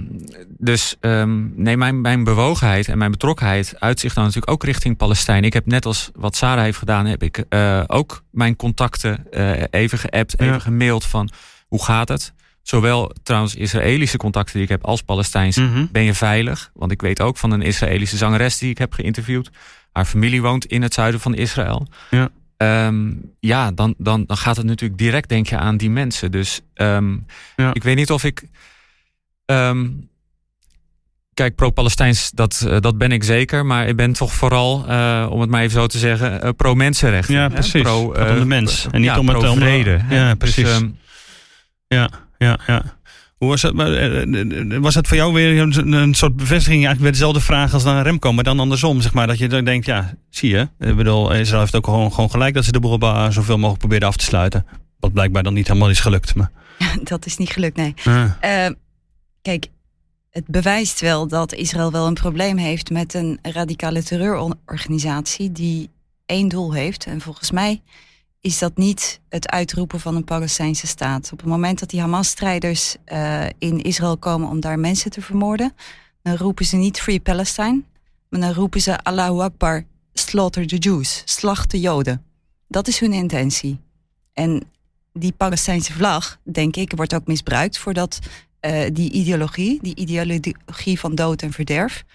dus 0.57 0.95
ehm, 0.99 1.61
nee, 1.63 1.77
mijn, 1.77 2.01
mijn 2.01 2.23
bewogenheid 2.23 2.87
en 2.87 2.97
mijn 2.97 3.11
betrokkenheid 3.11 3.75
uitzicht 3.79 4.15
dan 4.15 4.23
natuurlijk 4.23 4.51
ook 4.51 4.63
richting 4.63 4.97
Palestijn. 4.97 5.43
Ik 5.43 5.53
heb 5.53 5.65
net 5.65 5.85
als 5.85 6.09
wat 6.15 6.35
Sarah 6.35 6.63
heeft 6.63 6.77
gedaan, 6.77 7.05
heb 7.05 7.23
ik 7.23 7.43
eh, 7.49 7.83
ook 7.87 8.23
mijn 8.31 8.55
contacten 8.55 9.25
even 9.71 9.97
geappt, 9.97 10.39
even 10.39 10.61
gemaild 10.61 11.05
van 11.05 11.29
hoe 11.67 11.83
gaat 11.83 12.07
het? 12.07 12.33
zowel 12.61 13.11
trouwens 13.23 13.55
Israëlische 13.55 14.17
contacten 14.17 14.53
die 14.53 14.63
ik 14.63 14.69
heb 14.69 14.85
als 14.85 15.01
Palestijnse, 15.01 15.61
Mhm. 15.61 15.85
ben 15.91 16.03
je 16.03 16.13
veilig. 16.13 16.71
Want 16.73 16.91
ik 16.91 17.01
weet 17.01 17.21
ook 17.21 17.37
van 17.37 17.51
een 17.51 17.61
Israëlische 17.61 18.17
zangeres 18.17 18.57
die 18.57 18.69
ik 18.69 18.77
heb 18.77 18.93
geïnterviewd. 18.93 19.49
Haar 19.97 20.05
familie 20.05 20.41
woont 20.41 20.65
in 20.65 20.81
het 20.81 20.93
zuiden 20.93 21.19
van 21.19 21.33
Israël. 21.35 21.87
Ja. 22.09 22.29
Ehm, 22.57 23.11
ja, 23.39 23.71
dan, 23.71 23.93
dan, 23.97 24.23
dan 24.25 24.37
gaat 24.37 24.57
het 24.57 24.65
natuurlijk 24.65 24.99
direct 24.99 25.29
denk 25.29 25.47
je 25.47 25.57
aan 25.57 25.77
die 25.77 25.89
mensen. 25.89 26.31
Dus 26.31 26.61
ehm, 26.73 27.17
Ja. 27.55 27.73
ik 27.73 27.83
weet 27.83 27.95
niet 27.95 28.11
of 28.11 28.23
ik... 28.23 28.43
ehm, 29.45 29.87
kijk, 31.33 31.55
pro-Palestijns, 31.55 32.31
dat, 32.31 32.65
eh, 32.67 32.79
dat 32.79 32.97
ben 32.97 33.11
ik 33.11 33.23
zeker. 33.23 33.65
Maar 33.65 33.87
ik 33.87 33.95
ben 33.95 34.13
toch 34.13 34.33
vooral, 34.33 34.87
eh, 34.87 35.27
om 35.29 35.41
het 35.41 35.49
maar 35.49 35.61
even 35.61 35.79
zo 35.79 35.87
te 35.87 35.97
zeggen, 35.97 36.41
eh, 36.41 36.49
pro-mensenrechten. 36.55 37.33
Ja, 37.35 37.49
precies. 37.49 37.81
Pro, 37.81 38.05
om 38.05 38.13
de 38.39 38.45
mens. 38.45 38.87
En 38.91 39.01
niet 39.01 39.09
ja, 39.09 39.19
om 39.19 39.27
het- 39.27 39.37
om- 39.37 39.41
pro-vrede. 39.43 39.89
hè? 40.01 40.15
Ja, 40.15 40.35
Dus, 40.35 40.53
precies. 40.53 40.79
Ja, 41.87 42.09
ja, 42.37 42.59
ja. 42.67 42.96
Hoe 43.37 43.49
was 43.49 43.61
het? 43.61 43.73
maar, 43.73 43.93
eh, 43.93 44.21
eh, 44.21 44.81
Was 44.81 44.95
het 44.95 45.07
voor 45.07 45.17
jou 45.17 45.33
weer 45.33 45.61
een, 45.61 45.91
een 45.91 46.13
soort 46.13 46.35
bevestiging 46.35 46.85
eigenlijk 46.85 47.01
weer 47.01 47.11
dezelfde 47.11 47.39
vraag 47.39 47.73
als 47.73 47.83
naar 47.83 48.03
Remco, 48.03 48.33
maar 48.33 48.43
dan 48.43 48.59
andersom, 48.59 49.01
zeg 49.01 49.13
maar, 49.13 49.27
dat 49.27 49.37
je 49.37 49.47
dan 49.47 49.65
denkt, 49.65 49.85
ja, 49.85 50.13
zie 50.29 50.49
je, 50.49 50.69
ik 50.79 50.95
bedoel, 50.95 51.33
Israël 51.33 51.61
heeft 51.61 51.75
ook 51.75 51.85
gewoon, 51.85 52.13
gewoon 52.13 52.29
gelijk 52.29 52.53
dat 52.53 52.65
ze 52.65 52.71
de 52.71 52.79
boel 52.79 52.99
zoveel 53.29 53.57
mogelijk 53.57 53.79
proberen 53.79 54.07
af 54.07 54.17
te 54.17 54.25
sluiten. 54.25 54.65
Wat 54.99 55.13
blijkbaar 55.13 55.43
dan 55.43 55.53
niet 55.53 55.67
helemaal 55.67 55.89
is 55.89 55.99
gelukt. 55.99 56.35
Maar, 56.35 56.51
Dat 57.03 57.25
is 57.25 57.37
niet 57.37 57.49
gelukt, 57.49 57.75
nee. 57.75 57.93
Eh, 58.39 58.69
kijk, 59.41 59.67
het 60.29 60.47
bewijst 60.47 61.01
wel 61.01 61.27
dat 61.27 61.53
Israël 61.53 61.91
wel 61.91 62.07
een 62.07 62.13
probleem 62.13 62.57
heeft 62.57 62.89
met 62.89 63.13
een 63.13 63.39
radicale 63.41 64.03
terreurorganisatie 64.03 65.51
die 65.51 65.89
één 66.25 66.47
doel 66.47 66.73
heeft. 66.73 67.05
En 67.05 67.21
volgens 67.21 67.51
mij 67.51 67.81
is 68.41 68.59
dat 68.59 68.77
niet 68.77 69.19
het 69.29 69.49
uitroepen 69.49 69.99
van 69.99 70.15
een 70.15 70.23
Palestijnse 70.23 70.87
staat. 70.87 71.29
Op 71.31 71.39
het 71.39 71.47
moment 71.47 71.79
dat 71.79 71.89
die 71.89 71.99
Hamas-strijders 71.99 72.95
eh, 73.05 73.45
in 73.57 73.81
Israël 73.81 74.17
komen 74.17 74.49
om 74.49 74.59
daar 74.59 74.79
mensen 74.79 75.11
te 75.11 75.21
vermoorden, 75.21 75.73
dan 76.21 76.35
roepen 76.35 76.65
ze 76.65 76.75
niet 76.75 77.01
Free 77.01 77.19
Palestine, 77.19 77.81
maar 78.29 78.39
dan 78.39 78.53
roepen 78.53 78.81
ze 78.81 79.03
Allahu 79.03 79.39
Akbar, 79.39 79.85
slaughter 80.13 80.67
the 80.67 80.77
Jews, 80.77 81.21
slacht 81.25 81.71
de 81.71 81.79
Joden. 81.79 82.23
Dat 82.67 82.87
is 82.87 82.99
hun 82.99 83.13
intentie. 83.13 83.79
En 84.33 84.63
die 85.13 85.31
Palestijnse 85.31 85.93
vlag, 85.93 86.39
denk 86.43 86.75
ik, 86.75 86.93
wordt 86.95 87.15
ook 87.15 87.27
misbruikt 87.27 87.77
voor 87.77 87.93
dat, 87.93 88.19
eh, 88.59 88.85
die 88.93 89.11
ideologie, 89.11 89.79
die 89.81 89.95
ideologie 89.95 90.99
van 90.99 91.15
dood 91.15 91.41
en 91.41 91.51
verderf. 91.51 92.05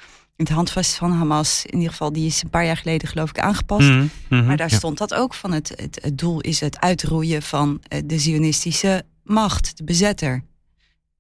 Het 0.43 0.53
handvast 0.53 0.95
van 0.95 1.13
Hamas, 1.13 1.63
in 1.67 1.75
ieder 1.75 1.91
geval, 1.91 2.13
die 2.13 2.27
is 2.27 2.43
een 2.43 2.51
paar 2.51 2.65
jaar 2.65 2.77
geleden 2.77 3.09
geloof 3.09 3.29
ik 3.31 3.39
aangepast. 3.39 3.89
mhm, 3.89 4.07
mhm. 4.29 4.47
Maar 4.47 4.57
daar 4.57 4.71
Ja. 4.71 4.77
stond 4.77 4.99
dat 4.99 5.15
ook 5.15 5.35
van. 5.35 5.53
Het, 5.53 5.73
het, 5.77 5.99
het 6.03 6.19
doel 6.19 6.41
is 6.41 6.61
het 6.61 6.81
uitroeien 6.81 7.43
van 7.43 7.81
eh, 7.89 8.01
de 8.05 8.19
Zionistische 8.19 9.03
macht, 9.25 9.77
de 9.77 9.85
bezetter. 9.85 10.43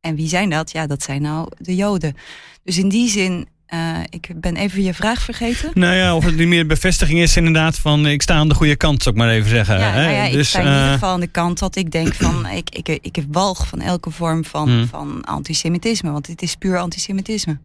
En 0.00 0.14
wie 0.16 0.28
zijn 0.28 0.50
dat? 0.50 0.72
Ja, 0.72 0.86
dat 0.86 1.02
zijn 1.02 1.22
nou 1.22 1.48
de 1.58 1.74
Joden. 1.76 2.16
Dus 2.64 2.78
in 2.78 2.88
die 2.88 3.08
zin, 3.08 3.48
eh, 3.66 3.98
ik 4.08 4.30
ben 4.40 4.56
even 4.56 4.82
je 4.82 4.94
vraag 4.94 5.22
vergeten. 5.22 5.70
Nou 5.74 5.94
ja, 5.94 6.16
of 6.16 6.24
het 6.24 6.36
niet 6.36 6.48
meer 6.48 6.66
bevestiging 6.66 7.18
is 7.20 7.36
inderdaad 7.36 7.78
van 7.78 8.06
ik 8.06 8.22
sta 8.22 8.34
aan 8.34 8.48
de 8.48 8.54
goede 8.54 8.76
kant, 8.76 9.02
zou 9.02 9.14
ik 9.14 9.20
maar 9.20 9.30
even 9.30 9.50
zeggen. 9.50 9.78
Ja, 9.78 9.90
hè? 9.90 10.02
nou 10.02 10.14
ja, 10.14 10.24
ik 10.24 10.32
dus, 10.32 10.48
sta 10.48 10.58
in 10.58 10.64
ieder 10.66 10.82
eh, 10.86 10.92
geval 10.92 11.10
aan 11.12 11.20
de 11.20 11.26
kant 11.26 11.58
dat 11.58 11.76
ik 11.76 11.90
denk 11.90 12.14
van... 12.14 12.46
ik, 12.62 12.70
ik, 12.70 12.88
ik 12.88 13.24
walg 13.30 13.66
van 13.66 13.80
elke 13.80 14.10
vorm 14.10 14.44
van, 14.44 14.68
Hmm. 14.68 14.86
van 14.86 15.24
antisemitisme. 15.24 16.10
Want 16.10 16.26
dit 16.26 16.42
is 16.42 16.54
puur 16.56 16.78
antisemitisme. 16.78 17.58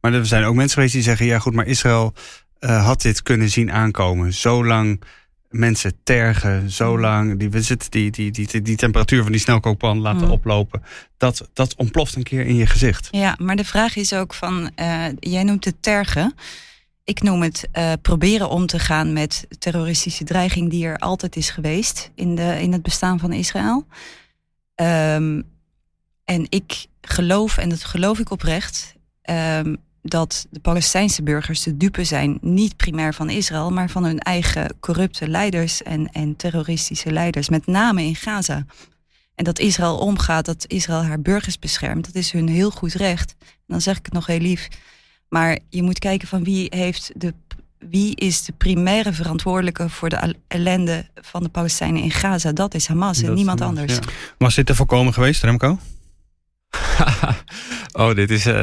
Maar 0.00 0.12
er 0.12 0.26
zijn 0.26 0.44
ook 0.44 0.54
mensen 0.54 0.74
geweest 0.74 0.92
die 0.92 1.02
zeggen: 1.02 1.26
ja, 1.26 1.38
goed, 1.38 1.54
maar 1.54 1.66
Israël 1.66 2.12
eh, 2.58 2.84
had 2.84 3.02
dit 3.02 3.22
kunnen 3.22 3.48
zien 3.50 3.72
aankomen. 3.72 4.32
Zolang 4.32 5.02
mensen 5.48 5.92
tergen, 6.04 6.70
zolang 6.70 7.38
die, 7.38 7.50
we 7.50 7.62
zitten 7.62 7.90
die, 7.90 8.10
die, 8.10 8.30
die, 8.30 8.46
die, 8.46 8.62
die 8.62 8.76
temperatuur 8.76 9.22
van 9.22 9.32
die 9.32 9.40
snelkookpan 9.40 9.98
laten 9.98 10.26
Mm. 10.26 10.30
oplopen. 10.32 10.82
Dat, 11.16 11.48
dat 11.52 11.74
ontploft 11.76 12.14
een 12.16 12.22
keer 12.22 12.46
in 12.46 12.54
je 12.54 12.66
gezicht. 12.66 13.08
Ja, 13.10 13.36
maar 13.40 13.56
de 13.56 13.64
vraag 13.64 13.96
is 13.96 14.12
ook 14.12 14.34
van... 14.34 14.70
eh, 14.74 15.04
jij 15.18 15.42
noemt 15.42 15.64
het 15.64 15.82
tergen. 15.82 16.34
Ik 17.04 17.22
noem 17.22 17.42
het 17.42 17.68
eh, 17.72 17.92
proberen 18.02 18.48
om 18.48 18.66
te 18.66 18.78
gaan 18.78 19.12
met 19.12 19.46
terroristische 19.58 20.24
dreiging... 20.24 20.70
die 20.70 20.86
er 20.86 20.98
altijd 20.98 21.36
is 21.36 21.50
geweest 21.50 22.10
in, 22.14 22.34
de, 22.34 22.56
in 22.60 22.72
het 22.72 22.82
bestaan 22.82 23.18
van 23.18 23.32
Israël. 23.32 23.86
Ehm, 24.74 25.42
en 26.24 26.46
ik 26.48 26.86
geloof, 27.00 27.56
en 27.58 27.68
dat 27.68 27.84
geloof 27.84 28.18
ik 28.18 28.30
oprecht... 28.30 28.94
ehm, 29.22 29.74
dat 30.02 30.46
de 30.50 30.60
Palestijnse 30.60 31.22
burgers 31.22 31.62
de 31.62 31.76
dupe 31.76 32.04
zijn, 32.04 32.38
niet 32.40 32.76
primair 32.76 33.14
van 33.14 33.30
Israël, 33.30 33.70
maar 33.70 33.90
van 33.90 34.04
hun 34.04 34.18
eigen 34.18 34.76
corrupte 34.80 35.28
leiders 35.28 35.82
en, 35.82 36.12
en 36.12 36.36
terroristische 36.36 37.12
leiders, 37.12 37.48
met 37.48 37.66
name 37.66 38.02
in 38.02 38.14
Gaza. 38.16 38.64
En 39.34 39.44
dat 39.44 39.58
Israël 39.58 39.98
omgaat, 39.98 40.44
dat 40.44 40.64
Israël 40.66 41.02
haar 41.04 41.20
burgers 41.20 41.58
beschermt, 41.58 42.04
dat 42.04 42.14
is 42.14 42.30
hun 42.32 42.48
heel 42.48 42.70
goed 42.70 42.92
recht. 42.92 43.34
En 43.40 43.46
dan 43.66 43.80
zeg 43.80 43.96
ik 43.98 44.04
het 44.04 44.14
nog 44.14 44.26
heel 44.26 44.38
lief. 44.38 44.68
Maar 45.28 45.58
je 45.68 45.82
moet 45.82 45.98
kijken 45.98 46.28
van 46.28 46.44
wie 46.44 46.66
heeft 46.70 47.10
de 47.16 47.34
wie 47.78 48.16
is 48.16 48.44
de 48.44 48.52
primaire 48.52 49.12
verantwoordelijke 49.12 49.88
voor 49.88 50.08
de 50.08 50.34
ellende 50.48 51.06
van 51.14 51.42
de 51.42 51.48
Palestijnen 51.48 52.02
in 52.02 52.10
Gaza? 52.10 52.52
Dat 52.52 52.74
is 52.74 52.86
Hamas 52.86 53.18
en 53.20 53.26
Dat 53.26 53.34
niemand 53.34 53.60
Hamas, 53.60 53.78
anders. 53.78 53.98
ja. 53.98 54.12
was 54.38 54.54
dit 54.54 54.66
te 54.66 54.74
voorkomen 54.74 55.12
geweest, 55.12 55.42
Remco? 55.42 55.78
oh, 57.92 58.14
dit 58.14 58.30
is... 58.30 58.46
eh, 58.46 58.62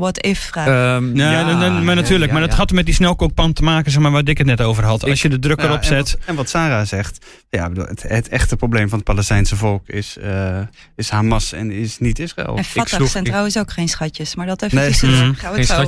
What 0.00 0.24
if 0.24 0.38
vraag. 0.40 0.66
ehm, 0.66 1.16
Ja, 1.16 1.70
maar 1.82 1.94
natuurlijk. 1.94 2.32
maar 2.32 2.40
dat 2.40 2.50
ja. 2.50 2.56
had 2.56 2.70
met 2.72 2.84
die 2.84 2.94
snelkookpan 2.94 3.52
te 3.52 3.62
maken, 3.62 3.90
zeg 3.92 4.00
maar, 4.02 4.10
waar 4.10 4.24
Dick 4.24 4.38
het 4.38 4.46
net 4.46 4.60
over 4.60 4.84
had. 4.84 5.04
Als 5.08 5.22
je 5.22 5.28
de 5.28 5.38
druk 5.38 5.60
Ja, 5.60 5.66
erop 5.66 5.78
en 5.78 5.84
zet. 5.84 6.10
wat- 6.10 6.18
En 6.26 6.34
wat 6.34 6.48
Sarah 6.48 6.86
zegt, 6.86 7.26
ja, 7.50 7.68
bedoel, 7.68 7.84
het, 7.86 8.02
het 8.08 8.28
echte 8.28 8.56
probleem 8.56 8.88
van 8.88 8.98
het 8.98 9.06
Palestijnse 9.06 9.56
volk 9.56 9.88
is, 9.88 10.16
eh, 10.18 10.58
is 10.96 11.08
Hamas 11.10 11.52
en 11.52 11.70
is 11.70 11.98
niet 11.98 12.18
Israël. 12.18 12.56
en 12.56 12.64
Fatah 12.64 13.06
zijn 13.06 13.22
ik- 13.24 13.28
trouwens 13.28 13.58
ook 13.58 13.70
geen 13.72 13.88
schatjes, 13.88 14.34
maar 14.34 14.46
dat 14.46 14.62
even 14.62 14.76
Nee. 14.78 14.90
Mhm. 14.90 15.32
Gaan 15.34 15.52
we 15.52 15.58
het 15.58 15.66
zo. 15.66 15.82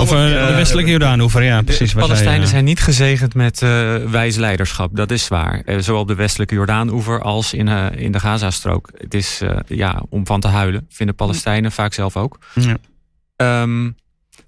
Of 0.00 0.12
eh, 0.12 0.18
de 0.24 0.36
eh, 0.36 0.54
westelijke 0.54 0.90
Jordaanoever, 0.90 1.42
ja, 1.42 1.62
precies. 1.62 1.92
De 1.92 1.98
Palestijnen 1.98 2.42
eh, 2.42 2.48
zijn 2.48 2.64
niet 2.64 2.80
gezegend 2.80 3.34
met 3.34 3.62
eh 3.62 3.94
wijs 3.96 4.36
leiderschap. 4.36 4.96
Dat 4.96 5.10
is 5.10 5.28
waar. 5.28 5.62
Zowel 5.78 6.00
op 6.00 6.08
de 6.08 6.14
westelijke 6.14 6.54
Jordaanoever 6.54 7.22
als 7.22 7.52
in, 7.52 7.68
eh, 7.68 7.86
in 7.94 8.12
de 8.12 8.20
Gazastrook. 8.20 8.90
Het 8.96 9.14
is 9.14 9.40
eh, 9.42 9.56
ja, 9.66 10.02
om 10.08 10.26
van 10.26 10.40
te 10.40 10.48
huilen. 10.48 10.86
Vinden 10.90 11.14
Palestijnen 11.14 11.72
vaak 11.72 11.92
zelf 11.92 12.16
ook. 12.16 12.38
Ja. 12.54 12.76
Ehm, 13.38 13.90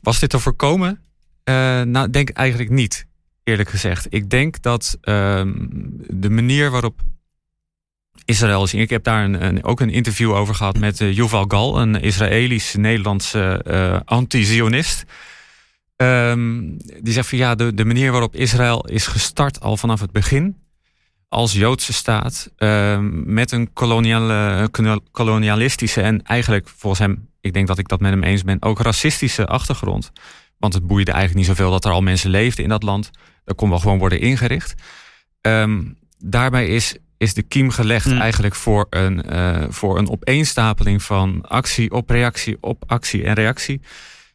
was 0.00 0.18
dit 0.18 0.30
te 0.30 0.38
voorkomen? 0.38 1.00
Eh, 1.44 1.82
nou, 1.82 2.10
denk 2.10 2.30
eigenlijk 2.30 2.70
niet, 2.70 3.06
eerlijk 3.44 3.68
gezegd. 3.68 4.06
Ik 4.08 4.30
denk 4.30 4.62
dat 4.62 4.98
ehm, 5.00 5.52
de 6.08 6.30
manier 6.30 6.70
waarop 6.70 7.00
Israël 8.24 8.62
is. 8.62 8.74
Ik 8.74 8.90
heb 8.90 9.04
daar 9.04 9.24
een, 9.24 9.64
ook 9.64 9.80
een 9.80 9.90
interview 9.90 10.32
over 10.32 10.54
gehad 10.54 10.78
met 10.78 11.00
eh, 11.00 11.16
Yuval 11.16 11.44
Gal, 11.48 11.80
een 11.80 12.00
Israëlisch-Nederlandse 12.00 13.62
eh, 13.64 14.00
anti-Zionist. 14.04 15.04
Ehm, 15.96 16.60
die 17.00 17.12
zegt 17.12 17.28
van 17.28 17.38
ja, 17.38 17.54
de, 17.54 17.74
de 17.74 17.84
manier 17.84 18.10
waarop 18.10 18.36
Israël 18.36 18.86
is 18.86 19.06
gestart 19.06 19.60
al 19.60 19.76
vanaf 19.76 20.00
het 20.00 20.12
begin. 20.12 20.56
Als 21.32 21.52
Joodse 21.52 21.92
staat. 21.92 22.50
ehm, 22.56 23.32
met 23.34 23.50
een 23.52 23.72
koloniale, 23.72 24.68
kolo- 24.70 25.00
kolonialistische 25.10 26.00
en 26.02 26.22
eigenlijk 26.22 26.68
volgens 26.76 27.00
hem, 27.00 27.28
ik 27.40 27.52
denk 27.52 27.66
dat 27.66 27.78
ik 27.78 27.88
dat 27.88 28.00
met 28.00 28.10
hem 28.10 28.22
eens 28.22 28.42
ben, 28.44 28.62
ook 28.62 28.80
racistische 28.80 29.46
achtergrond. 29.46 30.12
Want 30.58 30.74
het 30.74 30.86
boeide 30.86 31.10
eigenlijk 31.12 31.46
niet 31.46 31.56
zoveel 31.56 31.70
dat 31.70 31.84
er 31.84 31.90
al 31.90 32.00
mensen 32.02 32.30
leefden 32.30 32.64
in 32.64 32.70
dat 32.70 32.82
land. 32.82 33.10
Dat 33.44 33.56
kon 33.56 33.68
wel 33.68 33.78
gewoon 33.78 33.98
worden 33.98 34.20
ingericht. 34.20 34.74
Ehm, 35.40 35.82
daarbij 36.18 36.66
is, 36.68 36.96
is 37.16 37.34
de 37.34 37.42
kiem 37.42 37.70
gelegd 37.70 38.04
Hmm. 38.06 38.20
eigenlijk 38.20 38.54
voor 38.54 38.86
een, 38.90 39.22
eh, 39.22 39.64
voor 39.68 39.98
een 39.98 40.10
opeenstapeling 40.10 41.02
van 41.02 41.40
actie 41.48 41.90
op 41.90 42.10
reactie 42.10 42.56
op 42.60 42.82
actie 42.86 43.24
en 43.24 43.34
reactie. 43.34 43.80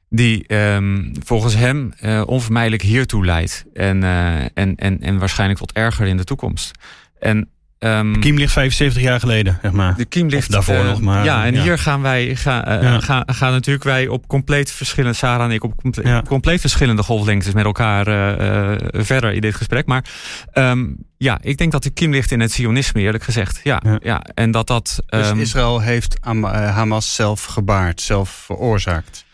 Die 0.09 0.47
ehm, 0.47 1.13
volgens 1.23 1.55
hem 1.55 1.93
eh, 1.99 2.21
onvermijdelijk 2.25 2.81
hiertoe 2.81 3.25
leidt. 3.25 3.65
En, 3.73 4.03
eh, 4.03 4.39
en, 4.53 4.75
en, 4.75 4.99
en 5.01 5.17
waarschijnlijk 5.17 5.59
tot 5.59 5.71
erger 5.71 6.07
in 6.07 6.17
de 6.17 6.23
toekomst. 6.23 6.71
En, 7.19 7.49
ehm, 7.79 8.19
Kiem 8.19 8.37
ligt 8.37 8.51
75 8.53 9.01
jaar 9.01 9.19
geleden, 9.19 9.59
zeg 9.61 9.71
maar. 9.71 9.95
de 9.95 10.05
kiem 10.05 10.27
ligt 10.27 10.47
Of 10.47 10.53
daarvoor 10.53 10.75
eh, 10.75 10.85
nog, 10.89 11.01
maar, 11.01 11.23
Ja, 11.23 11.45
en 11.45 11.53
ja. 11.53 11.61
hier 11.61 11.77
gaan 11.79 12.01
wij 12.01 12.35
gaan, 12.35 12.63
eh, 12.63 12.81
Ja. 12.81 12.99
gaan, 12.99 13.23
gaan 13.25 13.51
natuurlijk 13.51 13.85
wij 13.85 14.07
op 14.07 14.27
compleet 14.27 14.71
verschillende, 14.71 15.17
Sarah 15.17 15.45
en 15.45 15.51
ik 15.51 15.63
op 15.63 15.73
Ja. 16.03 16.21
compleet 16.27 16.61
verschillende 16.61 17.03
golflengtes 17.03 17.53
met 17.53 17.65
elkaar 17.65 18.07
eh, 18.07 18.73
eh, 18.73 18.79
verder 18.93 19.31
in 19.33 19.41
dit 19.41 19.55
gesprek. 19.55 19.85
Maar 19.85 20.05
ehm, 20.51 20.85
ja, 21.17 21.37
ik 21.41 21.57
denk 21.57 21.71
dat 21.71 21.83
de 21.83 21.89
kiem 21.89 22.11
ligt 22.11 22.31
in 22.31 22.39
het 22.39 22.51
Zionisme, 22.51 23.01
eerlijk 23.01 23.23
gezegd. 23.23 23.59
Ja, 23.63 23.81
Ja. 23.85 23.99
ja. 24.03 24.21
en 24.33 24.51
dat 24.51 24.67
dat. 24.67 25.03
Dus 25.07 25.29
ehm, 25.29 25.39
Israël 25.39 25.79
heeft 25.79 26.17
Am- 26.21 26.43
Hamas 26.45 27.15
zelf 27.15 27.43
gebaard, 27.45 28.01
zelf 28.01 28.29
veroorzaakt. 28.29 29.24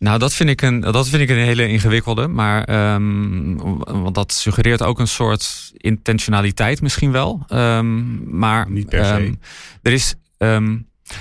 Nou, 0.00 0.18
dat 0.18 0.34
vind 0.34 0.48
ik 0.48 0.62
een, 0.62 0.80
dat 0.80 1.08
vind 1.08 1.22
ik 1.22 1.28
een 1.28 1.36
hele 1.36 1.68
ingewikkelde. 1.68 2.28
Maar, 2.28 2.64
ehm, 2.64 3.54
want 4.02 4.14
dat 4.14 4.32
suggereert 4.32 4.82
ook 4.82 4.98
een 4.98 5.08
soort 5.08 5.72
intentionaliteit 5.76 6.80
misschien 6.82 7.12
wel. 7.12 7.44
Ehm, 7.48 8.38
maar 8.38 8.70
Niet 8.70 8.88
per 8.88 9.04
se. 9.04 9.12
ehm, 9.12 9.34
er 9.82 9.92
is, 9.92 10.14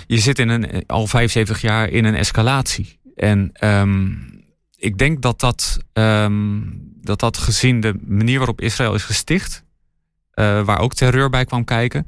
je 0.07 0.19
zit 0.19 0.39
in 0.39 0.49
een, 0.49 0.83
al 0.87 1.07
75 1.07 1.61
jaar 1.61 1.89
in 1.89 2.05
een 2.05 2.15
escalatie. 2.15 2.99
En 3.15 3.51
ik 4.75 4.97
denk 4.97 5.21
dat 5.21 5.39
dat, 5.39 5.77
dat 7.01 7.19
dat 7.19 7.37
gezien 7.37 7.79
de 7.79 7.93
manier 8.05 8.37
waarop 8.37 8.61
Israël 8.61 8.93
is 8.93 9.03
gesticht, 9.03 9.63
eh, 10.39 10.61
waar 10.63 10.79
ook 10.79 10.93
terreur 10.93 11.29
bij 11.29 11.45
kwam 11.45 11.63
kijken, 11.63 12.05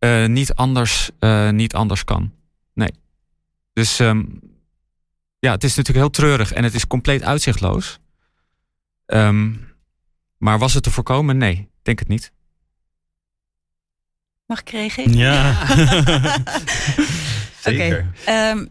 uh, 0.00 0.26
niet, 0.26 0.54
anders, 0.54 1.10
uh, 1.20 1.50
niet 1.50 1.74
anders 1.74 2.04
kan. 2.04 2.32
Nee. 2.74 2.90
Dus 3.72 3.98
um, 3.98 4.40
ja, 5.40 5.52
het 5.52 5.64
is 5.64 5.74
natuurlijk 5.74 6.06
heel 6.06 6.24
treurig 6.24 6.52
en 6.52 6.64
het 6.64 6.74
is 6.74 6.86
compleet 6.86 7.22
uitzichtloos. 7.22 7.98
Um, 9.06 9.68
maar 10.36 10.58
was 10.58 10.74
het 10.74 10.82
te 10.82 10.90
voorkomen? 10.90 11.36
Nee, 11.36 11.68
denk 11.82 11.98
het 11.98 12.08
niet. 12.08 12.32
Mag 14.46 14.60
ik 14.60 14.70
reageren? 14.70 15.16
Ja. 15.16 15.66
Zeker. 17.62 18.12
Okay. 18.22 18.50
Um, 18.50 18.68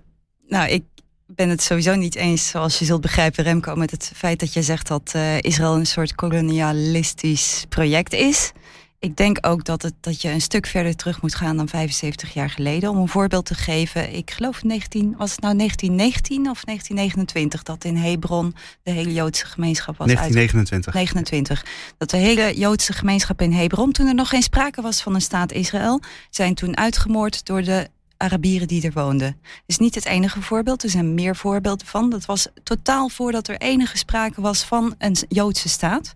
nou, 0.48 0.70
ik 0.70 0.84
ben 1.26 1.50
het 1.50 1.62
sowieso 1.62 1.96
niet 1.96 2.16
eens, 2.16 2.48
zoals 2.48 2.80
je 2.80 2.86
zult 2.86 3.02
begrijpen, 3.02 3.44
Remco, 3.44 3.76
met 3.76 3.92
het 3.92 4.12
feit 4.16 4.40
dat 4.40 4.54
je 4.54 4.62
zegt 4.62 4.88
dat 4.88 5.14
uh, 5.16 5.38
Israël 5.38 5.76
een 5.76 5.86
soort 5.86 6.16
kolonialistisch 6.16 7.66
project 7.70 8.14
is. 8.14 8.52
Ik 9.02 9.16
denk 9.16 9.38
ook 9.42 9.64
dat, 9.64 9.82
het, 9.82 9.94
dat 10.00 10.22
je 10.22 10.30
een 10.30 10.42
stuk 10.42 10.66
verder 10.66 10.96
terug 10.96 11.22
moet 11.22 11.36
gaan 11.36 11.58
dan 11.58 11.68
75 11.68 12.34
jaar 12.34 12.50
geleden. 12.50 12.90
Om 12.90 12.98
een 12.98 13.08
voorbeeld 13.08 13.46
te 13.46 13.56
geven, 13.56 14.14
ik 14.14 14.32
geloof 14.32 14.64
19, 14.64 15.16
was 15.18 15.32
het 15.32 15.42
nou 15.42 15.58
1919 15.58 16.50
of 16.50 16.64
1929 16.64 17.64
dat 17.64 17.84
in 17.84 17.96
Hebron 17.96 18.56
de 18.84 18.92
hele 18.92 19.14
Joodse 19.14 19.46
gemeenschap 19.46 19.98
was 19.98 20.08
1929. 20.08 20.96
Uit, 20.96 21.04
29. 21.04 21.66
Dat 21.98 22.10
de 22.10 22.18
hele 22.18 22.60
Joodse 22.60 22.94
gemeenschap 22.94 23.42
in 23.42 23.52
Hebron, 23.52 23.92
toen 23.92 24.08
er 24.08 24.16
nog 24.16 24.30
geen 24.30 24.42
sprake 24.42 24.82
was 24.82 25.02
van 25.02 25.16
een 25.16 25.22
staat 25.22 25.52
Israël, 25.52 26.02
zijn 26.30 26.54
toen 26.54 26.78
uitgemoord 26.78 27.46
door 27.46 27.62
de 27.62 27.88
Arabieren 28.18 28.68
die 28.68 28.84
er 28.84 28.94
woonden. 28.94 29.28
Het 29.42 29.64
is 29.66 29.78
niet 29.78 29.96
het 29.96 30.06
enige 30.06 30.42
voorbeeld, 30.42 30.84
er 30.84 30.90
zijn 30.90 31.14
meer 31.14 31.36
voorbeelden 31.36 31.88
van. 31.88 32.10
Dat 32.10 32.26
was 32.26 32.48
totaal 32.64 33.10
voordat 33.10 33.48
er 33.48 33.58
enige 33.58 33.98
sprake 33.98 34.42
was 34.42 34.64
van 34.64 34.96
een 34.98 35.16
Joodse 35.28 35.70
staat. 35.70 36.12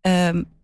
Um, 0.00 0.56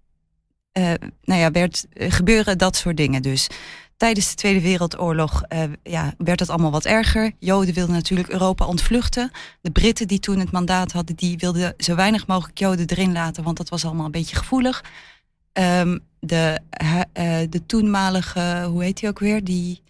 uh, 0.78 0.92
nou 1.22 1.40
ja, 1.40 1.50
werd, 1.50 1.86
uh, 1.94 2.10
gebeuren 2.10 2.58
dat 2.58 2.76
soort 2.76 2.96
dingen 2.96 3.22
dus. 3.22 3.48
Tijdens 3.96 4.28
de 4.30 4.34
Tweede 4.34 4.60
Wereldoorlog 4.60 5.42
uh, 5.52 5.62
ja, 5.82 6.14
werd 6.18 6.40
het 6.40 6.50
allemaal 6.50 6.70
wat 6.70 6.84
erger. 6.84 7.32
Joden 7.38 7.74
wilden 7.74 7.94
natuurlijk 7.94 8.28
Europa 8.28 8.66
ontvluchten. 8.66 9.30
De 9.60 9.70
Britten 9.70 10.08
die 10.08 10.18
toen 10.18 10.38
het 10.38 10.50
mandaat 10.50 10.92
hadden, 10.92 11.16
die 11.16 11.38
wilden 11.38 11.74
zo 11.76 11.94
weinig 11.94 12.26
mogelijk 12.26 12.58
Joden 12.58 12.86
erin 12.86 13.12
laten, 13.12 13.42
want 13.42 13.56
dat 13.56 13.68
was 13.68 13.84
allemaal 13.84 14.04
een 14.04 14.10
beetje 14.10 14.36
gevoelig. 14.36 14.84
Um, 15.52 16.00
de, 16.20 16.60
de 17.50 17.66
toenmalige, 17.66 18.66
hoe 18.70 18.82
heet 18.82 19.00
die 19.00 19.08
ook 19.08 19.18
weer? 19.18 19.44
Die 19.44 19.82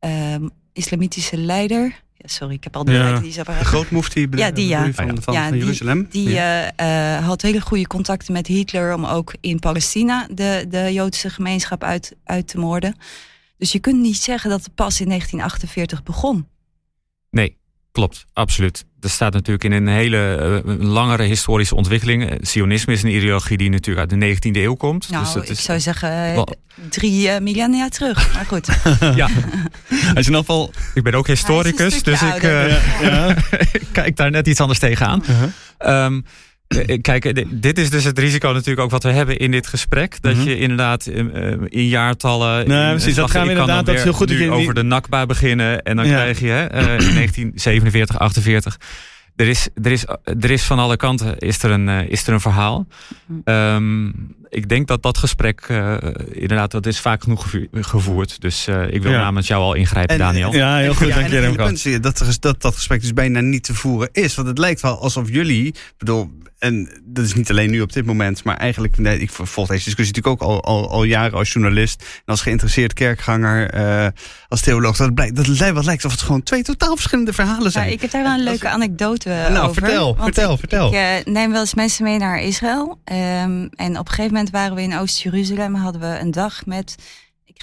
um, 0.00 0.50
islamitische 0.72 1.36
leider. 1.36 2.02
Ja, 2.22 2.28
sorry, 2.28 2.54
ik 2.54 2.64
heb 2.64 2.76
al 2.76 2.84
de 2.84 2.92
ja. 2.92 3.20
die 3.20 3.32
zo 3.32 3.42
De 3.42 3.52
grootmoefti 3.52 4.28
ja, 4.30 4.50
die, 4.50 4.66
ja. 4.66 4.92
van, 4.92 5.22
van, 5.22 5.34
ja, 5.34 5.48
van 5.48 5.58
Jeruzalem. 5.58 6.06
Die, 6.10 6.24
die 6.24 6.34
ja. 6.34 6.72
uh, 6.80 7.16
uh, 7.18 7.26
had 7.26 7.42
hele 7.42 7.60
goede 7.60 7.86
contacten 7.86 8.32
met 8.32 8.46
Hitler 8.46 8.94
om 8.94 9.04
ook 9.04 9.34
in 9.40 9.58
Palestina 9.58 10.26
de, 10.30 10.66
de 10.68 10.92
Joodse 10.92 11.30
gemeenschap 11.30 11.82
uit, 11.84 12.16
uit 12.24 12.48
te 12.48 12.58
moorden. 12.58 12.96
Dus 13.56 13.72
je 13.72 13.78
kunt 13.78 14.00
niet 14.00 14.16
zeggen 14.16 14.50
dat 14.50 14.64
het 14.64 14.74
pas 14.74 15.00
in 15.00 15.08
1948 15.08 16.02
begon. 16.02 16.46
Nee, 17.30 17.56
klopt, 17.92 18.26
absoluut. 18.32 18.84
Er 19.00 19.10
staat 19.10 19.32
natuurlijk 19.32 19.64
in 19.64 19.72
een 19.72 19.88
hele 19.88 20.62
uh, 20.66 20.78
langere 20.78 21.22
historische 21.22 21.74
ontwikkeling. 21.74 22.38
Sionisme 22.40 22.92
is 22.92 23.02
een 23.02 23.14
ideologie 23.14 23.56
die 23.56 23.70
natuurlijk 23.70 24.10
uit 24.10 24.20
de 24.20 24.50
19e 24.50 24.56
eeuw 24.56 24.74
komt. 24.74 25.08
Nou, 25.10 25.24
dus 25.24 25.32
dat 25.32 25.42
ik 25.42 25.50
is 25.50 25.62
zou 25.62 25.80
zeggen 25.80 26.34
uh, 26.34 26.42
drie 26.88 27.28
uh, 27.28 27.38
millennia 27.38 27.88
terug. 27.88 28.34
Maar 28.34 28.46
goed. 28.46 28.68
ja. 29.22 29.28
Is 30.14 30.26
in 30.26 30.34
geval... 30.34 30.72
Ik 30.94 31.02
ben 31.02 31.14
ook 31.14 31.26
historicus, 31.26 32.02
dus 32.02 32.22
ik, 32.22 32.42
ja. 32.42 33.36
ik 33.72 33.86
kijk 33.92 34.16
daar 34.16 34.30
net 34.30 34.46
iets 34.46 34.60
anders 34.60 34.78
tegenaan. 34.78 35.22
-huh. 35.26 36.04
Um, 36.04 36.24
Kijk, 37.00 37.44
dit 37.62 37.78
is 37.78 37.90
dus 37.90 38.04
het 38.04 38.18
risico 38.18 38.52
natuurlijk 38.52 38.80
ook 38.80 38.90
wat 38.90 39.02
we 39.02 39.10
hebben 39.10 39.38
in 39.38 39.50
dit 39.50 39.66
gesprek. 39.66 40.22
Dat 40.22 40.34
mm 40.34 40.40
-hmm. 40.40 40.48
je 40.48 40.58
inderdaad 40.58 41.06
in, 41.06 41.88
jaartallen... 41.88 42.68
Nee, 42.68 42.84
in, 42.84 42.90
precies, 42.90 43.14
dat 43.14 43.30
gaan 43.30 43.44
we 43.44 43.50
inderdaad... 43.50 43.86
Dat 43.86 43.94
is 43.94 44.02
heel 44.02 44.12
goed 44.12 44.28
nu 44.28 44.50
over 44.50 44.74
de 44.74 44.82
Nakba 44.82 45.26
beginnen. 45.26 45.82
En 45.82 45.96
dan 45.96 46.06
ja. 46.06 46.12
krijg 46.12 46.40
je 46.40 46.46
hè, 46.46 46.74
uh, 46.74 47.06
in 47.06 47.14
1947, 47.14 48.18
48... 48.18 48.76
Er 49.36 49.48
is, 49.48 49.68
er, 49.82 49.92
is, 49.92 50.04
er 50.40 50.50
is 50.50 50.62
van 50.62 50.78
alle 50.78 50.96
kanten 50.96 51.38
is 51.38 51.62
er 51.62 51.70
een, 51.70 51.88
is 51.88 52.26
er 52.26 52.32
een 52.32 52.40
verhaal. 52.40 52.86
Um, 53.44 54.34
ik 54.52 54.68
denk 54.68 54.86
dat 54.86 55.02
dat 55.02 55.18
gesprek 55.18 55.66
uh, 55.70 55.96
inderdaad, 56.30 56.70
dat 56.70 56.86
is 56.86 57.00
vaak 57.00 57.22
genoeg 57.22 57.54
gevoerd. 57.72 58.40
Dus 58.40 58.68
uh, 58.68 58.92
ik 58.92 59.02
wil 59.02 59.12
ja. 59.12 59.20
namens 59.20 59.46
jou 59.46 59.62
al 59.62 59.74
ingrijpen, 59.74 60.14
en, 60.14 60.20
Daniel. 60.20 60.54
Ja, 60.54 60.76
heel 60.76 60.94
goed, 60.94 61.08
ja, 61.08 61.14
dank 61.14 61.28
je 61.28 61.38
Remco. 61.38 62.00
Dat, 62.00 62.36
dat 62.40 62.62
dat 62.62 62.74
gesprek 62.74 63.00
dus 63.00 63.12
bijna 63.12 63.40
niet 63.40 63.64
te 63.64 63.74
voeren 63.74 64.08
is. 64.12 64.34
Want 64.34 64.48
het 64.48 64.58
lijkt 64.58 64.80
wel 64.80 64.98
alsof 64.98 65.28
jullie, 65.28 65.74
bedoel, 65.98 66.30
en 66.62 66.88
dat 67.04 67.24
is 67.24 67.34
niet 67.34 67.50
alleen 67.50 67.70
nu 67.70 67.80
op 67.80 67.92
dit 67.92 68.06
moment, 68.06 68.44
maar 68.44 68.56
eigenlijk, 68.56 68.98
nee, 68.98 69.18
ik 69.18 69.30
volg 69.30 69.68
deze 69.68 69.84
discussie 69.84 70.14
natuurlijk 70.14 70.42
ook 70.42 70.48
al, 70.48 70.64
al, 70.64 70.90
al 70.90 71.04
jaren 71.04 71.38
als 71.38 71.52
journalist 71.52 72.00
en 72.00 72.22
als 72.24 72.40
geïnteresseerd 72.40 72.92
kerkganger, 72.92 73.74
uh, 73.74 74.06
als 74.48 74.60
theoloog. 74.60 74.96
Dat, 74.96 75.14
blijkt, 75.14 75.36
dat 75.36 75.46
lijkt 75.46 75.74
wat 75.74 75.84
lijkt 75.84 76.04
alsof 76.04 76.18
het 76.18 76.26
gewoon 76.26 76.42
twee 76.42 76.62
totaal 76.62 76.94
verschillende 76.94 77.32
verhalen 77.32 77.70
zijn. 77.70 77.86
Ja, 77.86 77.92
ik 77.92 78.00
heb 78.00 78.10
daar 78.10 78.22
wel 78.22 78.32
een 78.32 78.42
leuke 78.42 78.68
anekdote 78.68 79.28
nou, 79.28 79.68
over. 79.68 79.82
Vertel, 79.82 80.16
vertel, 80.20 80.52
ik, 80.52 80.58
vertel. 80.58 80.88
Ik 80.88 80.94
uh, 80.94 81.32
neem 81.32 81.50
wel 81.50 81.60
eens 81.60 81.74
mensen 81.74 82.04
mee 82.04 82.18
naar 82.18 82.42
Israël. 82.42 82.98
Um, 83.12 83.68
en 83.74 83.98
op 83.98 84.08
een 84.08 84.14
gegeven 84.14 84.32
moment 84.32 84.41
waren 84.50 84.76
we 84.76 84.82
in 84.82 84.96
Oost-Jeruzalem, 84.96 85.74
hadden 85.74 86.00
we 86.00 86.18
een 86.18 86.30
dag 86.30 86.66
met 86.66 86.96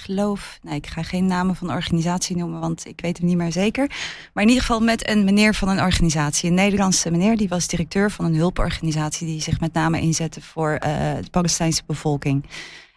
geloof, 0.00 0.58
nee, 0.62 0.74
ik 0.74 0.86
ga 0.86 1.02
geen 1.02 1.26
namen 1.26 1.56
van 1.56 1.66
de 1.66 1.72
organisatie 1.72 2.36
noemen, 2.36 2.60
want 2.60 2.86
ik 2.86 3.00
weet 3.00 3.18
hem 3.18 3.26
niet 3.26 3.36
meer 3.36 3.52
zeker. 3.52 3.86
Maar 4.32 4.42
in 4.42 4.48
ieder 4.48 4.64
geval 4.64 4.80
met 4.80 5.08
een 5.08 5.24
meneer 5.24 5.54
van 5.54 5.68
een 5.68 5.80
organisatie. 5.80 6.48
Een 6.48 6.54
Nederlandse 6.54 7.10
meneer, 7.10 7.36
die 7.36 7.48
was 7.48 7.66
directeur 7.66 8.10
van 8.10 8.24
een 8.24 8.34
hulporganisatie 8.34 9.26
die 9.26 9.40
zich 9.40 9.60
met 9.60 9.72
name 9.72 10.00
inzette 10.00 10.40
voor 10.40 10.72
uh, 10.72 10.80
de 11.22 11.30
Palestijnse 11.30 11.82
bevolking. 11.86 12.44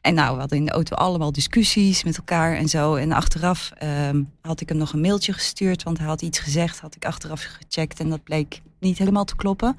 En 0.02 0.14
nou, 0.14 0.34
we 0.34 0.40
hadden 0.40 0.58
in 0.58 0.66
de 0.66 0.72
auto 0.72 0.96
allemaal 0.96 1.32
discussies 1.32 2.04
met 2.04 2.18
elkaar 2.18 2.56
en 2.56 2.70
zo. 2.70 2.96
En 2.96 3.12
achteraf 3.12 3.72
um, 4.08 4.32
had 4.42 4.62
ik 4.62 4.70
hem 4.70 4.78
nog 4.78 4.94
een 4.94 5.02
mailtje 5.02 5.34
gestuurd, 5.34 5.84
want 5.84 5.98
hij 5.98 6.08
had 6.08 6.22
iets 6.22 6.40
gezegd, 6.40 6.80
had 6.80 6.96
ik 6.96 7.06
achteraf 7.06 7.42
gecheckt 7.42 8.00
en 8.00 8.10
dat 8.10 8.24
bleek 8.24 8.62
niet 8.80 8.98
helemaal 8.98 9.26
te 9.26 9.36
kloppen. 9.36 9.78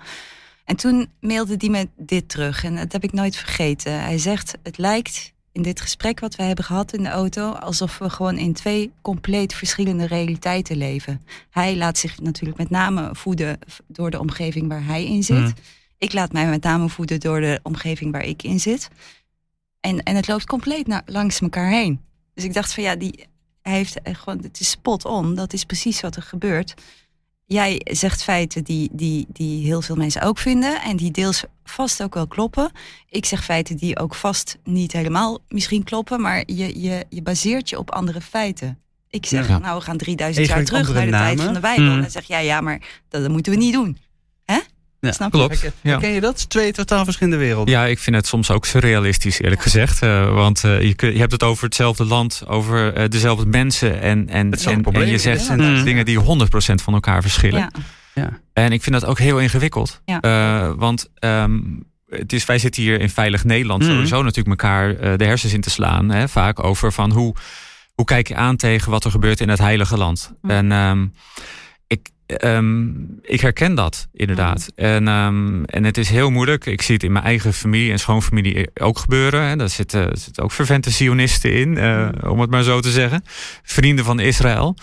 En 0.64 0.76
toen 0.76 1.08
mailde 1.20 1.54
hij 1.58 1.68
me 1.68 1.88
dit 1.96 2.28
terug 2.28 2.64
en 2.64 2.76
dat 2.76 2.92
heb 2.92 3.04
ik 3.04 3.12
nooit 3.12 3.36
vergeten. 3.36 4.00
Hij 4.00 4.18
zegt, 4.18 4.58
het 4.62 4.78
lijkt 4.78 5.32
in 5.52 5.62
dit 5.62 5.80
gesprek 5.80 6.20
wat 6.20 6.36
we 6.36 6.42
hebben 6.42 6.64
gehad 6.64 6.92
in 6.92 7.02
de 7.02 7.08
auto, 7.08 7.50
alsof 7.50 7.98
we 7.98 8.10
gewoon 8.10 8.38
in 8.38 8.52
twee 8.52 8.92
compleet 9.02 9.54
verschillende 9.54 10.06
realiteiten 10.06 10.76
leven. 10.76 11.26
Hij 11.50 11.76
laat 11.76 11.98
zich 11.98 12.20
natuurlijk 12.20 12.58
met 12.58 12.70
name 12.70 13.14
voeden 13.14 13.58
door 13.86 14.10
de 14.10 14.20
omgeving 14.20 14.68
waar 14.68 14.84
hij 14.84 15.04
in 15.04 15.22
zit. 15.22 15.38
Mm. 15.38 15.54
Ik 15.98 16.12
laat 16.12 16.32
mij 16.32 16.48
met 16.48 16.62
name 16.62 16.88
voeden 16.88 17.20
door 17.20 17.40
de 17.40 17.60
omgeving 17.62 18.12
waar 18.12 18.24
ik 18.24 18.42
in 18.42 18.60
zit. 18.60 18.88
En, 19.80 20.02
en 20.02 20.16
het 20.16 20.28
loopt 20.28 20.46
compleet 20.46 20.86
naar, 20.86 21.02
langs 21.06 21.40
elkaar 21.40 21.70
heen. 21.70 22.00
Dus 22.34 22.44
ik 22.44 22.54
dacht 22.54 22.74
van 22.74 22.82
ja, 22.82 22.96
die, 22.96 23.26
hij 23.62 23.72
heeft 23.72 24.00
gewoon, 24.02 24.38
het 24.38 24.60
is 24.60 24.70
spot 24.70 25.04
on. 25.04 25.34
Dat 25.34 25.52
is 25.52 25.64
precies 25.64 26.00
wat 26.00 26.16
er 26.16 26.22
gebeurt. 26.22 26.74
Jij 27.46 27.80
zegt 27.84 28.22
feiten 28.22 28.64
die, 28.64 28.88
die, 28.92 29.26
die 29.28 29.64
heel 29.64 29.82
veel 29.82 29.96
mensen 29.96 30.22
ook 30.22 30.38
vinden 30.38 30.82
en 30.82 30.96
die 30.96 31.10
deels 31.10 31.44
vast 31.64 32.02
ook 32.02 32.14
wel 32.14 32.26
kloppen. 32.26 32.70
Ik 33.08 33.24
zeg 33.24 33.44
feiten 33.44 33.76
die 33.76 33.98
ook 33.98 34.14
vast 34.14 34.58
niet 34.64 34.92
helemaal 34.92 35.38
misschien 35.48 35.84
kloppen, 35.84 36.20
maar 36.20 36.42
je, 36.46 36.80
je, 36.80 37.04
je 37.08 37.22
baseert 37.22 37.68
je 37.68 37.78
op 37.78 37.90
andere 37.90 38.20
feiten. 38.20 38.78
Ik 39.10 39.26
zeg, 39.26 39.48
ja. 39.48 39.58
nou, 39.58 39.78
we 39.78 39.84
gaan 39.84 39.96
3000 39.96 40.46
jaar 40.46 40.64
terug 40.64 40.92
naar 40.92 41.04
de 41.04 41.10
namen. 41.10 41.26
tijd 41.26 41.40
van 41.40 41.54
de 41.54 41.60
Bijbel. 41.60 41.84
Mm. 41.84 41.94
En 41.94 42.00
dan 42.00 42.10
zeg 42.10 42.24
jij, 42.24 42.44
ja, 42.44 42.60
maar 42.60 43.02
dat, 43.08 43.22
dat 43.22 43.30
moeten 43.30 43.52
we 43.52 43.58
niet 43.58 43.72
doen. 43.72 43.98
Ja, 45.06 45.12
Snap 45.12 45.30
klopt. 45.30 45.60
je? 45.60 45.72
Ja. 45.80 45.98
Ken 45.98 46.10
je 46.10 46.20
dat? 46.20 46.48
Twee 46.48 46.72
totaal 46.72 47.04
verschillende 47.04 47.38
werelden. 47.38 47.74
Ja, 47.74 47.84
ik 47.84 47.98
vind 47.98 48.16
het 48.16 48.26
soms 48.26 48.50
ook 48.50 48.66
surrealistisch, 48.66 49.40
eerlijk 49.40 49.60
ja. 49.60 49.62
gezegd. 49.62 50.02
Uh, 50.02 50.34
want 50.34 50.62
uh, 50.64 50.80
je, 50.80 50.94
je, 50.96 51.18
hebt 51.18 51.32
het 51.32 51.42
over 51.42 51.64
hetzelfde 51.64 52.04
land, 52.04 52.42
over 52.46 52.98
uh, 52.98 53.08
dezelfde 53.08 53.46
mensen. 53.46 54.00
En, 54.00 54.28
en, 54.28 54.52
en, 54.52 54.84
en 54.84 55.06
je 55.06 55.18
zegt 55.18 55.46
ja, 55.46 55.54
mm. 55.54 55.84
dingen 55.84 56.04
die 56.04 56.20
100% 56.20 56.22
van 56.74 56.94
elkaar 56.94 57.22
verschillen. 57.22 57.70
Ja. 58.14 58.40
En 58.52 58.72
ik 58.72 58.82
vind 58.82 59.00
dat 59.00 59.04
ook 59.10 59.18
heel 59.18 59.38
ingewikkeld. 59.38 60.00
want 60.76 61.10
um, 61.20 61.84
het 62.08 62.32
is, 62.32 62.44
wij 62.44 62.58
zitten 62.58 62.82
hier 62.82 63.00
in 63.00 63.10
veilig 63.10 63.44
Nederland 63.44 63.82
mm. 63.82 63.88
sowieso 63.88 64.22
natuurlijk 64.22 64.62
elkaar 64.62 65.16
de 65.16 65.24
hersens 65.24 65.52
in 65.52 65.60
te 65.60 65.70
slaan. 65.70 66.10
Hè, 66.10 66.28
vaak 66.28 66.64
over 66.64 66.92
van 66.92 67.12
hoe, 67.12 67.34
hoe 67.94 68.04
kijk 68.04 68.28
je 68.28 68.36
aan 68.36 68.56
tegen 68.56 68.90
wat 68.90 69.04
er 69.04 69.10
gebeurt 69.10 69.40
in 69.40 69.48
het 69.48 69.58
heilige 69.58 69.96
land. 69.96 70.32
Hm. 70.42 70.50
En 70.50 70.72
um, 70.72 71.02
ik, 71.02 71.12
Um, 72.26 73.18
ik 73.22 73.40
herken 73.40 73.74
dat 73.74 74.08
inderdaad. 74.12 74.72
Hm. 74.76 74.82
Mm. 74.82 74.88
En, 74.88 75.08
um, 75.08 75.64
en 75.64 75.84
het 75.84 75.98
is 75.98 76.08
heel 76.08 76.30
moeilijk. 76.30 76.66
Ik 76.66 76.82
zie 76.82 76.94
het 76.94 77.04
in 77.04 77.12
mijn 77.12 77.24
eigen 77.24 77.52
familie 77.52 77.90
en 77.90 77.98
schoonfamilie 77.98 78.70
ook 78.74 78.98
gebeuren. 78.98 79.42
Hè. 79.42 79.56
Daar 79.56 79.68
zitten, 79.68 80.18
zitten 80.18 80.42
ook 80.42 80.52
vervente 80.52 80.90
Zionisten 80.90 81.52
in, 81.52 81.76
uh, 81.76 82.08
mm. 82.10 82.30
om 82.30 82.40
het 82.40 82.50
maar 82.50 82.62
zo 82.62 82.80
te 82.80 82.90
zeggen. 82.90 83.22
Vrienden 83.62 84.04
van 84.04 84.20
Israël. 84.20 84.76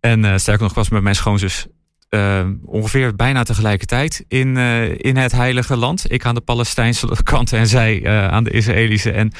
En 0.00 0.24
uh, 0.24 0.36
sterker 0.36 0.62
nog, 0.62 0.74
was 0.74 0.88
met 0.88 1.02
mijn 1.02 1.14
schoonzus 1.14 1.66
uh, 2.10 2.46
ongeveer 2.64 3.16
bijna 3.16 3.42
tegelijkertijd 3.42 4.24
in, 4.28 4.56
in 4.96 5.16
het 5.16 5.32
Heilige 5.32 5.76
Land. 5.76 6.12
Ik 6.12 6.24
aan 6.24 6.34
de 6.34 6.40
Palestijnse 6.40 7.16
kant 7.22 7.52
en 7.52 7.66
zij 7.66 8.08
aan 8.30 8.44
de 8.44 8.50
Israëlische. 8.50 9.10
En 9.10 9.32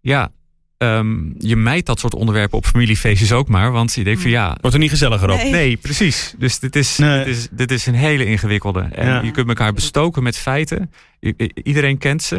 ja, 0.00 0.30
Um, 0.78 1.34
je 1.38 1.56
mijt 1.56 1.86
dat 1.86 2.00
soort 2.00 2.14
onderwerpen 2.14 2.58
op 2.58 2.66
familiefeestjes 2.66 3.32
ook 3.32 3.48
maar. 3.48 3.72
Want 3.72 3.94
je 3.94 4.04
denkt 4.04 4.20
van 4.20 4.30
ja... 4.30 4.56
Wordt 4.60 4.76
er 4.76 4.82
niet 4.82 4.90
gezelliger 4.90 5.30
op. 5.30 5.36
Nee, 5.36 5.50
nee 5.50 5.76
precies. 5.76 6.34
Dus 6.38 6.58
dit 6.58 6.76
is, 6.76 6.98
nee. 6.98 7.24
dit, 7.24 7.36
is, 7.36 7.48
dit 7.50 7.70
is 7.70 7.86
een 7.86 7.94
hele 7.94 8.24
ingewikkelde. 8.24 8.80
En 8.80 9.06
ja. 9.06 9.22
je 9.22 9.30
kunt 9.30 9.48
elkaar 9.48 9.72
bestoken 9.72 10.22
met 10.22 10.36
feiten. 10.36 10.90
I 11.20 11.50
iedereen 11.62 11.98
kent 11.98 12.22
ze. 12.22 12.34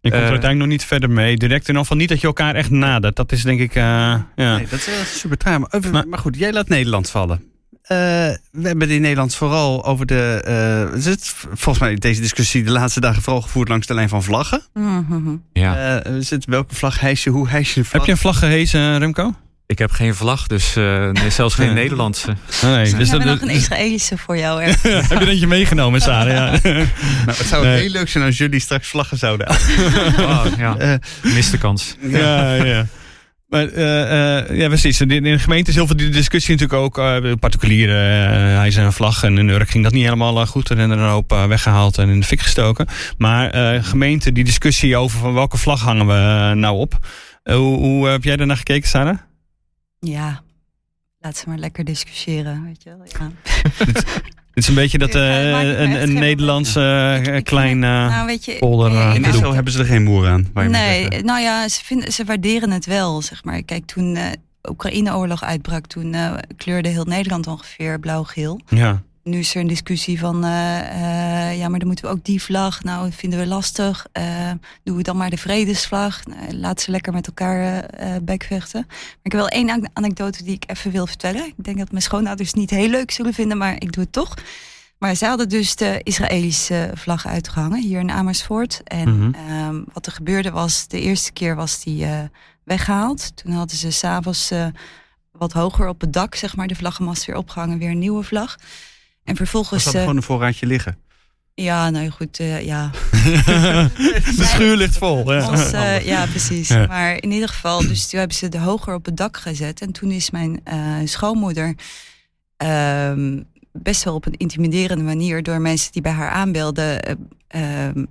Je 0.00 0.10
komt 0.10 0.22
er 0.22 0.30
uiteindelijk 0.30 0.58
nog 0.58 0.68
niet 0.68 0.84
verder 0.84 1.10
mee. 1.10 1.36
Direct 1.36 1.62
in 1.62 1.66
ieder 1.68 1.82
geval 1.82 1.96
niet 1.96 2.08
dat 2.08 2.20
je 2.20 2.26
elkaar 2.26 2.54
echt 2.54 2.70
nadert. 2.70 3.16
Dat 3.16 3.32
is 3.32 3.42
denk 3.42 3.60
ik... 3.60 3.74
ja. 3.74 4.26
Nee, 4.36 4.66
dat 4.70 4.78
is 4.78 5.18
super 5.18 5.36
traag. 5.36 5.58
Maar, 5.58 5.80
maar, 5.92 6.08
maar, 6.08 6.18
goed, 6.18 6.36
jij 6.36 6.52
laat 6.52 6.68
Nederland 6.68 7.10
vallen. 7.10 7.42
We 7.86 8.38
hebben 8.62 8.90
in 8.90 9.00
Nederland 9.00 9.34
vooral 9.34 9.84
over 9.84 10.06
de. 10.06 10.44
Uh, 10.96 11.04
het, 11.04 11.34
volgens 11.52 11.78
mij 11.78 11.94
deze 11.94 12.20
discussie 12.20 12.64
de 12.64 12.70
laatste 12.70 13.00
dagen 13.00 13.22
vooral 13.22 13.42
gevoerd 13.42 13.68
langs 13.68 13.86
de 13.86 13.94
lijn 13.94 14.08
van 14.08 14.22
vlaggen. 14.22 14.62
Mm 14.74 15.06
-hmm. 15.08 15.42
Ja. 15.52 16.06
Uh, 16.06 16.12
zit, 16.20 16.44
welke 16.44 16.74
vlag 16.74 17.00
hijs 17.00 17.24
je? 17.24 17.30
Hoe 17.30 17.48
hijs 17.48 17.74
je 17.74 17.80
de 17.80 17.86
vlag? 17.86 17.92
Heb 17.92 18.04
je 18.04 18.12
een 18.12 18.18
vlag 18.18 18.38
gehezen, 18.38 18.98
Remco? 18.98 19.34
Ik 19.66 19.78
heb 19.78 19.90
geen 19.90 20.14
vlag, 20.14 20.46
dus 20.46 20.76
uh, 20.76 21.10
nee, 21.10 21.30
zelfs 21.30 21.54
geen 21.54 21.74
Nederlandse. 21.82 22.36
Nee, 22.62 22.84
dus 22.84 22.92
we 22.92 23.16
hebben 23.16 23.26
nog 23.26 23.40
een 23.40 23.48
Israëlische 23.48 24.18
voor 24.18 24.38
jou. 24.38 24.62
Hè? 24.62 24.70
heb 25.08 25.20
je 25.20 25.28
eentje 25.28 25.46
meegenomen, 25.46 26.00
Sarah? 26.00 26.32
Ja. 26.32 26.50
nou, 26.62 26.86
het 27.26 27.46
zou 27.46 27.64
nee. 27.64 27.80
heel 27.80 27.90
leuk 27.90 28.08
zijn 28.08 28.24
als 28.24 28.38
jullie 28.38 28.60
straks 28.60 28.88
vlaggen 28.88 29.18
zouden 29.18 29.48
oh, 29.48 30.44
ja. 30.58 30.76
Uh, 30.80 30.94
Mist 31.22 31.50
de 31.50 31.58
kans. 31.58 31.96
Ja, 32.00 32.54
ja. 32.54 32.86
Maar, 33.46 33.72
uh, 33.72 34.58
ja, 34.58 34.68
precies. 34.68 35.00
In 35.00 35.08
de 35.22 35.38
gemeente 35.38 35.70
is 35.70 35.76
heel 35.76 35.86
veel 35.86 35.96
discussie 35.96 36.54
natuurlijk 36.54 36.82
ook. 36.82 36.98
Uh, 36.98 37.32
particuliere, 37.40 37.92
hij 37.92 38.66
is 38.66 38.76
een 38.76 38.92
vlag 38.92 39.22
en 39.22 39.38
in 39.38 39.48
Urk 39.48 39.68
ging 39.70 39.84
dat 39.84 39.92
niet 39.92 40.04
helemaal 40.04 40.46
goed. 40.46 40.70
En 40.70 40.78
er 40.78 40.90
een 40.90 41.08
hoop 41.08 41.30
weggehaald 41.30 41.98
en 41.98 42.08
in 42.08 42.20
de 42.20 42.26
fik 42.26 42.40
gestoken. 42.40 42.86
Maar 43.18 43.82
gemeente, 43.82 44.32
die 44.32 44.44
discussie 44.44 44.96
over 44.96 45.18
van 45.18 45.34
welke 45.34 45.56
vlag 45.56 45.80
hangen 45.80 46.06
we 46.06 46.54
nou 46.54 46.76
op. 46.78 46.98
hoe, 47.42 47.76
hoe 47.76 48.08
heb 48.08 48.24
jij 48.24 48.36
daarnaar 48.36 48.56
gekeken, 48.56 48.88
Sarah? 48.88 49.18
Ja, 50.00 50.42
laat 51.18 51.36
ze 51.36 51.48
maar 51.48 51.58
lekker 51.58 51.84
discussiëren, 51.84 52.64
weet 52.64 52.82
je 52.82 52.96
wel. 52.96 53.06
Ja. 53.06 53.30
Het 54.56 54.64
is 54.64 54.70
een 54.70 54.82
beetje 54.82 54.98
dat 54.98 55.14
uh, 55.14 55.78
een, 55.78 56.02
een 56.02 56.12
Nederlandse 56.12 57.20
uh, 57.26 57.36
klein 57.42 57.76
uh, 57.76 58.08
nou, 58.08 58.26
weet 58.26 58.44
je, 58.44 58.56
polder. 58.58 59.14
in 59.14 59.24
Israël 59.24 59.54
hebben 59.54 59.72
ze 59.72 59.78
er 59.78 59.84
geen 59.84 60.02
moer 60.02 60.28
aan. 60.28 60.50
Nee, 60.54 61.08
nou 61.08 61.40
ja, 61.40 61.68
ze, 61.68 61.84
vinden, 61.84 62.12
ze 62.12 62.24
waarderen 62.24 62.70
het 62.70 62.86
wel, 62.86 63.22
zeg 63.22 63.44
maar. 63.44 63.62
Kijk, 63.62 63.86
toen 63.86 64.14
de 64.14 64.36
Oekraïne-oorlog 64.68 65.42
uitbrak, 65.42 65.86
toen 65.86 66.16
kleurde 66.56 66.88
heel 66.88 67.04
Nederland 67.04 67.46
ongeveer 67.46 68.00
blauw-geel. 68.00 68.60
Ja 68.68 69.02
nu 69.26 69.38
is 69.38 69.54
er 69.54 69.60
een 69.60 69.66
discussie 69.66 70.18
van, 70.18 70.44
uh, 70.44 70.50
uh, 70.50 71.58
ja, 71.58 71.68
maar 71.68 71.78
dan 71.78 71.86
moeten 71.86 72.04
we 72.04 72.10
ook 72.10 72.24
die 72.24 72.42
vlag. 72.42 72.82
Nou, 72.82 73.04
dat 73.04 73.14
vinden 73.14 73.38
we 73.38 73.46
lastig. 73.46 74.06
Uh, 74.18 74.50
doen 74.82 74.96
we 74.96 75.02
dan 75.02 75.16
maar 75.16 75.30
de 75.30 75.36
vredesvlag. 75.36 76.24
Nou, 76.24 76.54
laat 76.54 76.80
ze 76.80 76.90
lekker 76.90 77.12
met 77.12 77.26
elkaar 77.26 77.90
bekvechten. 78.22 78.84
Maar 78.88 79.18
ik 79.22 79.32
heb 79.32 79.40
wel 79.40 79.48
één 79.48 79.90
anekdote 79.92 80.44
die 80.44 80.54
ik 80.54 80.64
even 80.66 80.90
wil 80.90 81.06
vertellen. 81.06 81.46
Ik 81.46 81.64
denk 81.64 81.78
dat 81.78 81.90
mijn 81.90 82.02
schoonouders 82.02 82.48
het 82.48 82.58
niet 82.58 82.70
heel 82.70 82.88
leuk 82.88 83.10
zullen 83.10 83.34
vinden, 83.34 83.58
maar 83.58 83.74
ik 83.74 83.92
doe 83.92 84.02
het 84.02 84.12
toch. 84.12 84.34
Maar 84.98 85.14
ze 85.14 85.26
hadden 85.26 85.48
dus 85.48 85.76
de 85.76 86.00
Israëlische 86.02 86.90
vlag 86.94 87.26
uitgehangen 87.26 87.82
hier 87.82 88.00
in 88.00 88.10
Amersfoort. 88.10 88.80
En 88.84 89.16
mm 89.16 89.34
-hmm. 89.34 89.84
wat 89.92 90.06
er 90.06 90.12
gebeurde 90.12 90.50
was, 90.50 90.88
de 90.88 91.00
eerste 91.00 91.32
keer 91.32 91.56
was 91.56 91.82
die 91.82 92.06
weggehaald. 92.64 93.36
Toen 93.36 93.52
hadden 93.52 93.76
ze 93.76 93.90
s'avonds 93.90 94.52
wat 95.32 95.52
hoger 95.52 95.88
op 95.88 96.00
het 96.00 96.12
dak, 96.12 96.34
zeg 96.34 96.56
maar, 96.56 96.66
de 96.66 96.74
vlaggenmast 96.74 97.24
weer 97.24 97.36
opgehangen, 97.36 97.78
weer 97.78 97.90
een 97.90 97.98
nieuwe 97.98 98.22
vlag. 98.22 98.56
En 99.26 99.36
vervolgens. 99.36 99.84
Was 99.84 99.94
gewoon 99.94 100.16
een 100.16 100.22
voorraadje 100.22 100.66
liggen? 100.66 100.98
Ja, 101.54 101.90
nou 101.90 102.08
goed, 102.08 102.40
uh, 102.40 102.64
ja. 102.64 102.90
de 104.36 104.44
schuur 104.44 104.76
ligt 104.76 104.98
vol. 104.98 105.32
Ja, 105.32 105.48
Ons, 105.48 105.72
uh, 105.72 106.06
ja 106.06 106.26
precies. 106.26 106.68
Ja. 106.68 106.86
Maar 106.86 107.22
in 107.22 107.30
ieder 107.30 107.48
geval, 107.48 107.80
dus 107.80 108.08
toen 108.08 108.18
hebben 108.18 108.36
ze 108.36 108.48
de 108.48 108.58
hoger 108.58 108.94
op 108.94 109.04
het 109.04 109.16
dak 109.16 109.36
gezet. 109.36 109.80
En 109.80 109.92
toen 109.92 110.10
is 110.10 110.30
mijn 110.30 110.60
uh, 110.68 110.96
schoonmoeder 111.04 111.74
um, 112.56 113.44
best 113.72 114.04
wel 114.04 114.14
op 114.14 114.26
een 114.26 114.36
intimiderende 114.36 115.04
manier 115.04 115.42
door 115.42 115.60
mensen 115.60 115.92
die 115.92 116.02
bij 116.02 116.12
haar 116.12 116.30
aanbelden 116.30 117.18
um, 117.56 118.06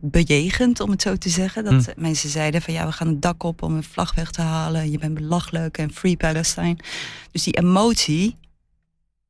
bejegend, 0.00 0.80
om 0.80 0.90
het 0.90 1.02
zo 1.02 1.16
te 1.16 1.28
zeggen. 1.28 1.64
Dat 1.64 1.84
hm. 1.84 2.02
mensen 2.02 2.28
zeiden 2.28 2.62
van 2.62 2.74
ja, 2.74 2.86
we 2.86 2.92
gaan 2.92 3.08
het 3.08 3.22
dak 3.22 3.42
op 3.42 3.62
om 3.62 3.76
een 3.76 3.82
vlag 3.82 4.14
weg 4.14 4.30
te 4.30 4.42
halen. 4.42 4.90
Je 4.90 4.98
bent 4.98 5.14
belachelijk 5.14 5.78
en 5.78 5.92
Free 5.92 6.16
Palestine. 6.16 6.76
Dus 7.30 7.42
die 7.42 7.56
emotie 7.56 8.36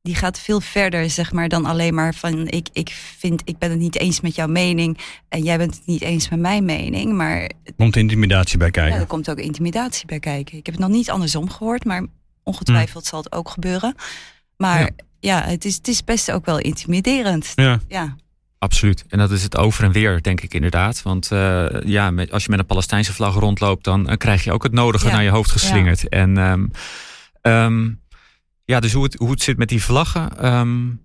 die 0.03 0.15
gaat 0.15 0.39
veel 0.39 0.61
verder, 0.61 1.09
zeg 1.09 1.31
maar, 1.31 1.49
dan 1.49 1.65
alleen 1.65 1.93
maar 1.93 2.13
van 2.13 2.47
ik, 2.47 2.67
ik 2.73 2.89
vind, 3.17 3.41
ik 3.45 3.57
ben 3.57 3.69
het 3.69 3.79
niet 3.79 3.97
eens 3.97 4.21
met 4.21 4.35
jouw 4.35 4.47
mening 4.47 4.97
en 5.29 5.43
jij 5.43 5.57
bent 5.57 5.75
het 5.75 5.85
niet 5.85 6.01
eens 6.01 6.29
met 6.29 6.39
mijn 6.39 6.65
mening. 6.65 7.13
Maar 7.13 7.51
komt 7.77 7.95
intimidatie 7.95 8.57
bij 8.57 8.71
kijken? 8.71 8.93
Ja, 8.93 8.99
er 8.99 9.07
komt 9.07 9.29
ook 9.29 9.37
intimidatie 9.37 10.05
bij 10.05 10.19
kijken. 10.19 10.57
Ik 10.57 10.65
heb 10.65 10.75
het 10.75 10.83
nog 10.83 10.93
niet 10.93 11.09
andersom 11.09 11.49
gehoord, 11.49 11.85
maar 11.85 12.05
ongetwijfeld 12.43 13.03
hm. 13.03 13.09
zal 13.09 13.19
het 13.19 13.31
ook 13.31 13.49
gebeuren. 13.49 13.95
Maar 14.57 14.79
ja, 14.79 14.89
ja 15.19 15.49
het, 15.49 15.65
is, 15.65 15.75
het 15.75 15.87
is 15.87 16.03
best 16.03 16.31
ook 16.31 16.45
wel 16.45 16.59
intimiderend. 16.59 17.51
Ja. 17.55 17.79
ja. 17.87 18.15
Absoluut. 18.57 19.05
En 19.07 19.17
dat 19.17 19.31
is 19.31 19.43
het 19.43 19.57
over 19.57 19.83
en 19.83 19.91
weer, 19.91 20.21
denk 20.21 20.41
ik 20.41 20.53
inderdaad. 20.53 21.01
Want 21.01 21.31
uh, 21.31 21.65
ja, 21.85 22.11
met, 22.11 22.31
als 22.31 22.43
je 22.43 22.49
met 22.49 22.59
een 22.59 22.65
Palestijnse 22.65 23.13
vlag 23.13 23.35
rondloopt, 23.35 23.83
dan 23.83 24.09
uh, 24.09 24.15
krijg 24.15 24.43
je 24.43 24.51
ook 24.51 24.63
het 24.63 24.71
nodige 24.71 25.07
ja. 25.07 25.13
naar 25.13 25.23
je 25.23 25.29
hoofd 25.29 25.51
geslingerd. 25.51 26.01
Ja. 26.01 26.07
En 26.09 26.37
um, 26.37 26.71
um, 27.41 28.01
ja, 28.65 28.79
dus 28.79 28.93
hoe 28.93 29.03
het, 29.03 29.15
hoe 29.15 29.31
het 29.31 29.41
zit 29.41 29.57
met 29.57 29.69
die 29.69 29.83
vlaggen. 29.83 30.53
Um, 30.55 31.01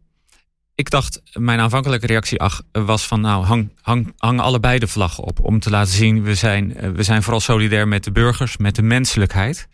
ik 0.75 0.91
dacht, 0.91 1.23
mijn 1.33 1.61
aanvankelijke 1.61 2.07
reactie 2.07 2.41
ach, 2.41 2.63
was 2.73 3.07
van 3.07 3.21
nou, 3.21 3.45
hang, 3.45 3.73
hang, 3.81 4.13
hang 4.17 4.41
allebei 4.41 4.79
de 4.79 4.87
vlaggen 4.87 5.25
op. 5.25 5.41
Om 5.41 5.59
te 5.59 5.71
laten 5.71 5.93
zien, 5.93 6.23
we 6.23 6.35
zijn, 6.35 6.95
we 6.95 7.03
zijn 7.03 7.23
vooral 7.23 7.41
solidair 7.41 7.89
met 7.89 8.05
de 8.05 8.13
burgers, 8.13 8.57
met 8.57 8.75
de 8.75 8.83
menselijkheid. 8.83 9.69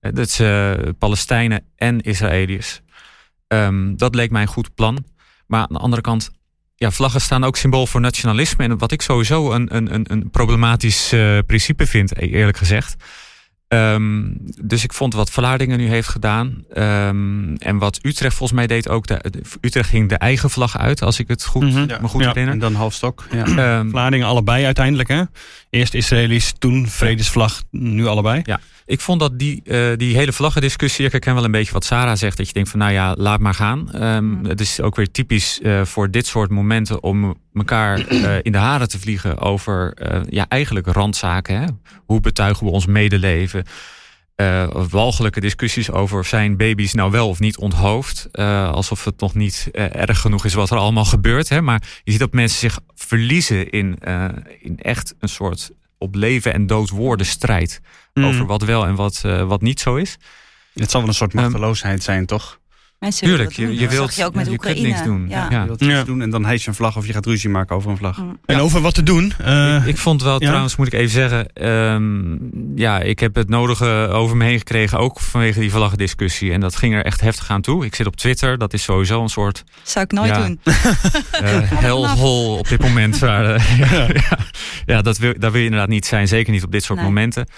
Dat 0.00 0.26
is 0.26 0.40
uh, 0.40 0.72
Palestijnen 0.98 1.64
en 1.76 2.00
Israëliërs. 2.00 2.80
Um, 3.48 3.96
dat 3.96 4.14
leek 4.14 4.30
mij 4.30 4.42
een 4.42 4.48
goed 4.48 4.74
plan. 4.74 5.04
Maar 5.46 5.60
aan 5.60 5.72
de 5.72 5.78
andere 5.78 6.02
kant, 6.02 6.30
ja, 6.74 6.90
vlaggen 6.90 7.20
staan 7.20 7.44
ook 7.44 7.56
symbool 7.56 7.86
voor 7.86 8.00
nationalisme. 8.00 8.64
En 8.64 8.78
wat 8.78 8.92
ik 8.92 9.02
sowieso 9.02 9.52
een, 9.52 9.76
een, 9.76 10.12
een 10.12 10.30
problematisch 10.30 11.08
principe 11.46 11.86
vind, 11.86 12.16
e-, 12.16 12.26
eerlijk 12.26 12.56
gezegd. 12.56 12.96
Um, 13.74 14.36
dus 14.62 14.84
ik 14.84 14.92
vond 14.92 15.14
wat 15.14 15.30
Vlaardingen 15.30 15.78
nu 15.78 15.88
heeft 15.88 16.08
gedaan. 16.08 16.64
Um, 16.76 17.56
en 17.56 17.78
wat 17.78 17.98
Utrecht 18.02 18.36
volgens 18.36 18.58
mij 18.58 18.66
deed 18.66 18.88
ook. 18.88 19.06
De, 19.06 19.20
Utrecht 19.60 19.88
ging 19.88 20.08
de 20.08 20.16
eigen 20.16 20.50
vlag 20.50 20.78
uit, 20.78 21.02
als 21.02 21.18
ik 21.18 21.28
het 21.28 21.44
goed, 21.44 21.62
mm 21.62 21.70
-hmm. 21.70 21.86
me 22.00 22.08
goed 22.08 22.20
ja, 22.20 22.26
herinner. 22.26 22.52
En 22.52 22.58
dan 22.58 22.74
halfstok. 22.74 23.26
Ja. 23.30 23.78
Um, 23.78 23.90
Vlaardingen 23.90 24.26
allebei 24.26 24.64
uiteindelijk. 24.64 25.08
Hè? 25.08 25.22
Eerst 25.70 25.94
Israëlisch, 25.94 26.52
toen 26.58 26.88
vredesvlag, 26.88 27.62
nu 27.70 28.06
allebei. 28.06 28.40
Ja, 28.44 28.60
ik 28.86 29.00
vond 29.00 29.20
dat 29.20 29.38
die, 29.38 29.60
uh, 29.64 29.96
die 29.96 30.16
hele 30.16 30.32
vlaggendiscussie. 30.32 31.04
Ik 31.04 31.12
herken 31.12 31.34
wel 31.34 31.44
een 31.44 31.50
beetje 31.50 31.72
wat 31.72 31.84
Sarah 31.84 32.16
zegt. 32.16 32.36
Dat 32.36 32.46
je 32.46 32.52
denkt 32.52 32.70
van 32.70 32.78
nou 32.78 32.92
ja, 32.92 33.14
laat 33.18 33.40
maar 33.40 33.54
gaan. 33.54 34.04
Um, 34.04 34.44
het 34.44 34.60
is 34.60 34.80
ook 34.80 34.96
weer 34.96 35.10
typisch 35.10 35.60
uh, 35.62 35.84
voor 35.84 36.10
dit 36.10 36.26
soort 36.26 36.50
momenten 36.50 37.02
om 37.02 37.34
elkaar 37.54 38.12
uh, 38.12 38.36
in 38.42 38.52
de 38.52 38.58
haren 38.58 38.88
te 38.88 38.98
vliegen 38.98 39.38
over 39.38 39.96
ja, 40.28 40.46
eigenlijk 40.48 40.86
randzaken. 40.86 41.60
Hè? 41.60 41.66
Hoe 42.06 42.20
betuigen 42.20 42.66
we 42.66 42.72
ons 42.72 42.86
medeleven? 42.86 43.64
Walgelijke 44.90 45.40
discussies 45.40 45.90
over 45.90 46.24
zijn 46.24 46.56
baby's 46.56 46.94
nou 46.94 47.10
wel 47.10 47.28
of 47.28 47.40
niet 47.40 47.58
onthoofd. 47.58 48.28
Alsof 48.72 49.04
het 49.04 49.20
nog 49.20 49.34
niet 49.34 49.68
erg 49.72 50.20
genoeg 50.20 50.44
is 50.44 50.54
wat 50.54 50.70
er 50.70 50.76
allemaal 50.76 51.04
gebeurt. 51.04 51.48
Hè? 51.48 51.60
Maar 51.60 51.82
je 52.04 52.10
ziet 52.10 52.20
dat 52.20 52.32
mensen 52.32 52.58
zich 52.58 52.78
verliezen 52.94 53.70
in, 53.70 53.98
in 54.60 54.78
echt 54.78 55.14
een 55.18 55.28
soort 55.28 55.70
op 55.98 56.14
leven 56.14 56.52
en 56.52 56.66
dood 56.66 56.90
woorden 56.90 57.26
strijd. 57.26 57.80
Mm. 58.14 58.24
Over 58.24 58.46
wat 58.46 58.62
wel 58.62 58.86
en 58.86 58.94
wat, 58.94 59.20
wat 59.46 59.62
niet 59.62 59.80
zo 59.80 59.96
is. 59.96 60.16
Het 60.74 60.90
zal 60.90 61.00
wel 61.00 61.08
een 61.08 61.14
soort 61.14 61.34
machteloosheid 61.34 61.96
um, 61.96 62.02
zijn, 62.02 62.26
toch? 62.26 62.60
Mensen 62.98 63.26
Tuurlijk, 63.26 63.52
je, 63.52 63.78
je 63.78 63.88
wilt 63.88 64.14
je 64.14 64.24
ook 64.24 64.34
met 64.34 64.46
je 64.46 64.52
Oekraïne. 64.52 64.88
niks 64.88 65.02
doen. 65.02 65.26
Ja. 65.28 65.46
Ja. 65.50 65.60
Je 65.60 65.66
wilt 65.66 65.80
iets 65.80 66.04
doen 66.04 66.22
en 66.22 66.30
dan 66.30 66.44
heet 66.44 66.62
je 66.62 66.68
een 66.68 66.74
vlag 66.74 66.96
of 66.96 67.06
je 67.06 67.12
gaat 67.12 67.26
ruzie 67.26 67.50
maken 67.50 67.76
over 67.76 67.90
een 67.90 67.96
vlag. 67.96 68.18
Mm. 68.18 68.38
En 68.44 68.60
over 68.60 68.80
wat 68.80 68.94
te 68.94 69.02
doen. 69.02 69.32
Uh, 69.40 69.76
ik, 69.76 69.86
ik, 69.86 69.98
vond 69.98 70.22
wel, 70.22 70.38
trouwens 70.38 70.76
moet 70.76 70.86
ik 70.86 70.92
even 70.92 71.10
zeggen, 71.10 71.66
um, 71.68 72.52
ja, 72.74 73.00
ik 73.00 73.20
heb 73.20 73.34
het 73.34 73.48
nodige 73.48 74.08
over 74.12 74.36
me 74.36 74.44
heen 74.44 74.58
gekregen, 74.58 74.98
ook 74.98 75.20
vanwege 75.20 75.60
die 75.60 75.70
vlaggendiscussie. 75.70 76.52
En 76.52 76.60
dat 76.60 76.76
ging 76.76 76.94
er 76.94 77.04
echt 77.04 77.20
heftig 77.20 77.50
aan 77.50 77.60
toe. 77.60 77.84
Ik 77.84 77.94
zit 77.94 78.06
op 78.06 78.16
Twitter, 78.16 78.58
dat 78.58 78.72
is 78.72 78.82
sowieso 78.82 79.22
een 79.22 79.28
soort... 79.28 79.64
Zou 79.82 80.04
ik 80.04 80.12
nooit 80.12 80.34
doen. 80.34 80.60
Uh, 81.42 81.60
hellhole 81.60 82.58
op 82.58 82.68
dit 82.68 82.80
moment. 82.80 83.18
Waar, 83.18 83.54
uh, 83.54 83.78
ja, 83.78 84.38
ja, 84.86 85.02
dat 85.02 85.18
wil, 85.18 85.34
daar 85.38 85.50
wil 85.50 85.60
je 85.60 85.66
inderdaad 85.66 85.88
niet 85.88 86.06
zijn, 86.06 86.28
zeker 86.28 86.52
niet 86.52 86.64
op 86.64 86.72
dit 86.72 86.84
soort 86.84 86.98
nee. 86.98 87.08
momenten. 87.08 87.48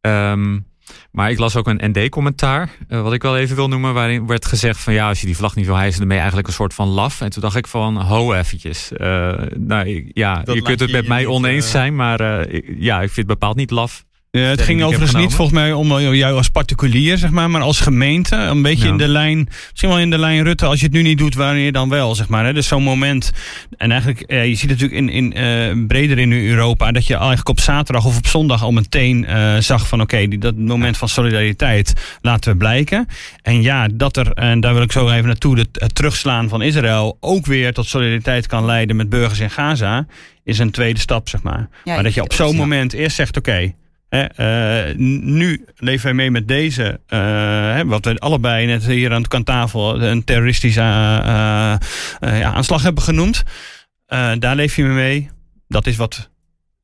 Um, 0.00 0.66
maar 1.12 1.30
ik 1.30 1.38
las 1.38 1.56
ook 1.56 1.68
een 1.68 1.90
ND-commentaar, 1.92 2.70
uh, 2.88 3.02
wat 3.02 3.12
ik 3.12 3.22
wel 3.22 3.36
even 3.36 3.56
wil 3.56 3.68
noemen, 3.68 3.94
waarin 3.94 4.26
werd 4.26 4.46
gezegd 4.46 4.80
van 4.80 4.92
ja, 4.92 5.08
als 5.08 5.20
je 5.20 5.26
die 5.26 5.36
vlag 5.36 5.54
niet 5.54 5.66
wil 5.66 5.76
hijsen, 5.76 5.98
dan 5.98 6.08
ben 6.08 6.16
je 6.16 6.22
eigenlijk 6.22 6.48
een 6.48 6.58
soort 6.58 6.74
van 6.74 6.88
laf. 6.88 7.20
En 7.20 7.30
toen 7.30 7.42
dacht 7.42 7.56
ik 7.56 7.66
van, 7.66 7.96
ho 7.96 8.32
eventjes. 8.32 8.90
Uh, 8.96 9.32
nou 9.56 10.10
ja, 10.12 10.42
dat 10.42 10.54
je 10.54 10.62
kunt 10.62 10.80
het 10.80 10.92
met 10.92 11.08
mij 11.08 11.26
oneens 11.26 11.64
uh... 11.64 11.70
zijn, 11.70 11.94
maar 11.96 12.48
ja, 12.78 12.96
ik 12.96 13.10
vind 13.10 13.16
het 13.16 13.26
bepaald 13.26 13.56
niet 13.56 13.70
laf. 13.70 14.04
Ja, 14.40 14.40
het 14.40 14.62
ging 14.62 14.82
overigens 14.82 15.14
niet 15.14 15.34
volgens 15.34 15.58
mij 15.58 15.72
om 15.72 15.96
eh, 15.96 16.14
jou 16.14 16.36
als 16.36 16.48
particulier, 16.48 17.18
zeg 17.18 17.30
maar, 17.30 17.50
maar 17.50 17.60
als 17.60 17.80
gemeente. 17.80 18.36
Een 18.36 18.62
beetje 18.62 18.88
in 18.88 18.96
de 18.96 19.08
lijn, 19.08 19.48
misschien 19.70 19.88
wel 19.88 19.98
in 19.98 20.10
de 20.10 20.18
lijn 20.18 20.42
Rutte, 20.42 20.66
als 20.66 20.80
je 20.80 20.86
het 20.86 20.94
nu 20.94 21.02
niet 21.02 21.18
doet, 21.18 21.34
wanneer 21.34 21.72
dan 21.72 21.88
wel, 21.88 22.14
zeg 22.14 22.28
maar. 22.28 22.44
Hè? 22.44 22.52
Dus 22.52 22.66
zo'n 22.66 22.82
moment. 22.82 23.32
En 23.76 23.90
eigenlijk, 23.90 24.20
eh, 24.20 24.46
je 24.46 24.54
ziet 24.54 24.68
natuurlijk 24.68 25.00
in, 25.00 25.08
in, 25.08 25.38
uh, 25.38 25.86
breder 25.86 26.18
in 26.18 26.32
Europa 26.32 26.92
dat 26.92 27.06
je 27.06 27.14
eigenlijk 27.14 27.48
op 27.48 27.60
zaterdag 27.60 28.04
of 28.04 28.16
op 28.16 28.26
zondag 28.26 28.62
al 28.62 28.72
meteen 28.72 29.26
uh, 29.28 29.56
zag 29.58 29.88
van 29.88 30.00
oké, 30.00 30.14
okay, 30.14 30.38
dat 30.38 30.56
moment 30.56 30.96
van 30.96 31.08
solidariteit 31.08 32.18
laten 32.20 32.52
we 32.52 32.58
blijken. 32.58 33.06
En 33.42 33.62
ja, 33.62 33.88
dat 33.92 34.16
er, 34.16 34.32
en 34.32 34.60
daar 34.60 34.74
wil 34.74 34.82
ik 34.82 34.92
zo 34.92 35.08
even 35.08 35.26
naartoe, 35.26 35.58
het, 35.58 35.68
het 35.72 35.94
terugslaan 35.94 36.48
van 36.48 36.62
Israël 36.62 37.16
ook 37.20 37.46
weer 37.46 37.72
tot 37.72 37.86
solidariteit 37.86 38.46
kan 38.46 38.64
leiden 38.64 38.96
met 38.96 39.08
burgers 39.08 39.40
in 39.40 39.50
Gaza, 39.50 40.06
is 40.44 40.58
een 40.58 40.70
tweede 40.70 41.00
stap, 41.00 41.28
zeg 41.28 41.42
maar. 41.42 41.68
Ja, 41.84 41.94
maar 41.94 42.02
dat 42.02 42.14
je 42.14 42.22
op 42.22 42.32
zo'n 42.32 42.56
moment 42.56 42.92
eerst 42.92 43.16
zegt 43.16 43.36
oké. 43.36 43.50
Okay, 43.50 43.74
uh, 44.14 44.96
nu 45.18 45.64
leven 45.76 46.04
wij 46.04 46.14
mee 46.14 46.30
met 46.30 46.48
deze, 46.48 47.00
uh, 47.08 47.80
wat 47.80 48.04
we 48.04 48.18
allebei 48.18 48.66
net 48.66 48.86
hier 48.86 49.12
aan, 49.12 49.44
tafel 49.44 50.02
een 50.02 50.24
terroristische 50.24 50.80
aanslag 52.20 52.82
hebben 52.82 53.02
genoemd. 53.02 53.42
daar 54.38 54.54
leef 54.54 54.76
je 54.76 54.82
mee 54.82 54.92
mee. 54.92 55.30
Dat 55.68 55.86
is 55.86 55.96
wat 55.96 56.30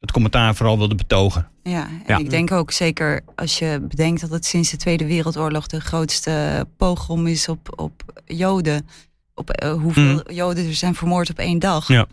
het 0.00 0.12
commentaar 0.12 0.54
vooral 0.54 0.78
wilde 0.78 0.94
betogen. 0.94 1.48
Ja, 1.62 1.86
en 1.86 2.02
ja. 2.06 2.18
ik 2.18 2.30
denk 2.30 2.52
ook 2.52 2.70
zeker 2.70 3.20
als 3.34 3.58
je 3.58 3.86
bedenkt 3.88 4.20
dat 4.20 4.30
het 4.30 4.46
sinds 4.46 4.70
de 4.70 4.76
Tweede 4.76 5.06
Wereldoorlog 5.06 5.66
de 5.66 5.80
grootste 5.80 6.66
pogrom 6.76 7.26
is 7.26 7.48
op, 7.48 7.80
op 7.80 8.22
Joden. 8.24 8.88
Op 9.34 9.64
hoeveel 9.80 10.02
mm. 10.02 10.22
Joden 10.26 10.66
er 10.66 10.74
zijn 10.74 10.94
vermoord 10.94 11.30
op 11.30 11.38
één 11.38 11.58
dag. 11.58 11.88
Ja. 11.88 12.06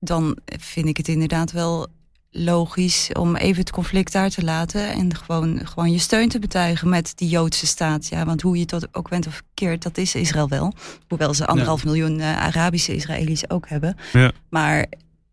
Dan 0.00 0.38
vind 0.44 0.86
ik 0.86 0.96
het 0.96 1.08
inderdaad 1.08 1.52
wel 1.52 1.88
logisch 2.30 3.10
om 3.12 3.36
even 3.36 3.60
het 3.60 3.70
conflict 3.70 4.12
daar 4.12 4.30
te 4.30 4.44
laten 4.44 4.92
en 4.92 5.16
gewoon, 5.16 5.60
gewoon 5.64 5.92
je 5.92 5.98
steun 5.98 6.28
te 6.28 6.38
betuigen 6.38 6.88
met 6.88 7.12
die 7.16 7.28
Joodse 7.28 7.66
staat. 7.66 8.08
Ja, 8.08 8.24
want 8.24 8.42
hoe 8.42 8.56
je 8.56 8.66
het 8.70 8.96
ook 8.96 9.08
bent 9.08 9.26
of 9.26 9.34
verkeerd, 9.34 9.82
dat 9.82 9.98
is 9.98 10.14
Israël 10.14 10.48
wel. 10.48 10.74
Hoewel 11.08 11.34
ze 11.34 11.46
anderhalf 11.46 11.84
miljoen 11.84 12.18
uh, 12.18 12.36
Arabische 12.36 12.94
Israëli's 12.94 13.42
ook 13.48 13.68
hebben. 13.68 13.96
Ja. 14.12 14.32
Maar 14.50 14.86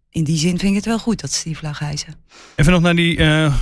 in 0.09 0.23
die 0.23 0.37
zin 0.37 0.59
vind 0.59 0.71
ik 0.71 0.75
het 0.75 0.85
wel 0.85 0.99
goed 0.99 1.21
dat 1.21 1.31
ze 1.31 1.43
die 1.43 1.57
vlag 1.57 1.79
hijsen. 1.79 2.15
Even 2.55 2.71
nog 2.71 2.81
naar 2.81 2.95
die. 2.95 3.17
Uh, 3.17 3.53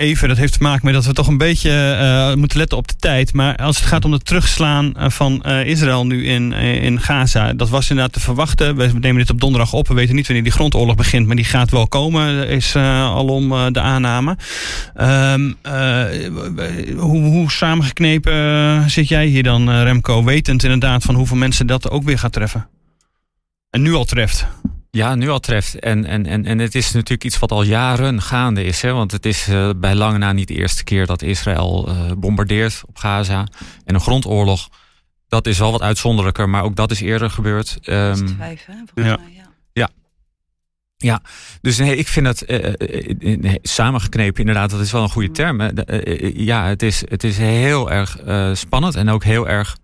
even, 0.00 0.28
dat 0.28 0.36
heeft 0.36 0.52
te 0.52 0.62
maken 0.62 0.84
met 0.84 0.94
dat 0.94 1.04
we 1.04 1.12
toch 1.12 1.26
een 1.26 1.38
beetje 1.38 1.70
uh, 1.70 2.34
moeten 2.34 2.58
letten 2.58 2.78
op 2.78 2.88
de 2.88 2.96
tijd. 2.96 3.32
Maar 3.32 3.56
als 3.56 3.76
het 3.76 3.86
gaat 3.86 4.04
om 4.04 4.12
het 4.12 4.24
terugslaan 4.24 4.92
van 4.96 5.42
uh, 5.46 5.64
Israël 5.64 6.06
nu 6.06 6.26
in, 6.26 6.52
in 6.52 7.00
Gaza. 7.00 7.52
Dat 7.52 7.68
was 7.68 7.90
inderdaad 7.90 8.12
te 8.12 8.20
verwachten. 8.20 8.76
We 8.76 8.90
nemen 9.00 9.18
dit 9.18 9.30
op 9.30 9.40
donderdag 9.40 9.72
op. 9.72 9.88
We 9.88 9.94
weten 9.94 10.14
niet 10.14 10.26
wanneer 10.26 10.44
die 10.44 10.52
grondoorlog 10.52 10.94
begint. 10.94 11.26
Maar 11.26 11.36
die 11.36 11.44
gaat 11.44 11.70
wel 11.70 11.88
komen, 11.88 12.48
is 12.48 12.76
alom 12.76 13.72
de 13.72 13.80
aanname. 13.80 14.36
Um, 15.00 15.56
hoe, 16.96 17.20
hoe 17.20 17.50
samengeknepen 17.50 18.90
zit 18.90 19.08
jij 19.08 19.26
hier 19.26 19.42
dan, 19.42 19.70
Remco? 19.70 20.24
Wetend 20.24 20.62
inderdaad 20.62 21.02
van 21.02 21.14
hoeveel 21.14 21.36
mensen 21.36 21.66
dat 21.66 21.90
ook 21.90 22.04
weer 22.04 22.18
gaat 22.18 22.32
treffen. 22.32 22.68
En 23.70 23.82
nu 23.82 23.94
al 23.94 24.04
treft. 24.04 24.46
Ja, 24.90 25.14
nu 25.14 25.28
al 25.28 25.40
treft. 25.40 25.78
En, 25.78 26.04
en, 26.04 26.26
en, 26.26 26.46
en 26.46 26.58
het 26.58 26.74
is 26.74 26.92
natuurlijk 26.92 27.24
iets 27.24 27.38
wat 27.38 27.52
al 27.52 27.62
jaren 27.62 28.22
gaande 28.22 28.64
is. 28.64 28.82
Hè? 28.82 28.92
Want 28.92 29.12
het 29.12 29.26
is 29.26 29.48
uh, 29.48 29.70
bij 29.76 29.94
lange 29.94 30.18
na 30.18 30.32
niet 30.32 30.48
de 30.48 30.54
eerste 30.54 30.84
keer 30.84 31.06
dat 31.06 31.22
Israël 31.22 31.88
uh, 31.88 32.12
bombardeert 32.18 32.82
op 32.86 32.98
Gaza. 32.98 33.46
En 33.84 33.94
een 33.94 34.00
grondoorlog, 34.00 34.68
dat 35.28 35.46
is 35.46 35.58
wel 35.58 35.72
wat 35.72 35.82
uitzonderlijker. 35.82 36.48
Maar 36.48 36.62
ook 36.62 36.76
dat 36.76 36.90
is 36.90 37.00
eerder 37.00 37.30
gebeurd. 37.30 37.78
Um, 37.88 38.36
vijf, 38.38 38.66
hè? 38.66 39.02
Ja. 39.02 39.06
Ja. 39.06 39.18
ja. 39.72 39.88
Ja, 40.96 41.22
dus 41.60 41.78
nee, 41.78 41.96
ik 41.96 42.08
vind 42.08 42.26
het 42.26 42.44
uh, 42.46 43.36
nee, 43.36 43.58
samengeknepen 43.62 44.40
inderdaad, 44.40 44.70
dat 44.70 44.80
is 44.80 44.92
wel 44.92 45.02
een 45.02 45.08
goede 45.08 45.30
term. 45.30 45.70
ja, 46.34 46.66
het 46.66 46.82
is, 46.82 47.02
het 47.08 47.24
is 47.24 47.38
heel 47.38 47.90
erg 47.90 48.18
spannend 48.52 48.94
en 48.94 49.08
ook 49.08 49.24
heel 49.24 49.48
erg 49.48 49.76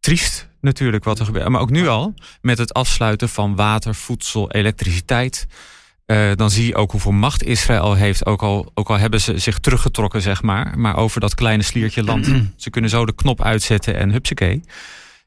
triest 0.00 0.48
natuurlijk 0.62 1.04
wat 1.04 1.18
er 1.18 1.24
gebeurt. 1.24 1.48
Maar 1.48 1.60
ook 1.60 1.70
nu 1.70 1.88
al, 1.88 2.14
met 2.40 2.58
het 2.58 2.72
afsluiten 2.74 3.28
van 3.28 3.56
water, 3.56 3.94
voedsel, 3.94 4.50
elektriciteit. 4.50 5.46
Uh, 6.06 6.30
dan 6.34 6.50
zie 6.50 6.66
je 6.66 6.74
ook 6.74 6.90
hoeveel 6.90 7.12
macht 7.12 7.44
Israël 7.44 7.94
heeft. 7.94 8.26
Ook 8.26 8.42
al, 8.42 8.70
ook 8.74 8.90
al 8.90 8.98
hebben 8.98 9.20
ze 9.20 9.38
zich 9.38 9.58
teruggetrokken, 9.58 10.22
zeg 10.22 10.42
maar. 10.42 10.78
Maar 10.78 10.96
over 10.96 11.20
dat 11.20 11.34
kleine 11.34 11.62
sliertje 11.62 12.04
land. 12.04 12.28
ze 12.56 12.70
kunnen 12.70 12.90
zo 12.90 13.06
de 13.06 13.14
knop 13.14 13.42
uitzetten 13.42 13.96
en 13.96 14.10
hupsakee. 14.10 14.62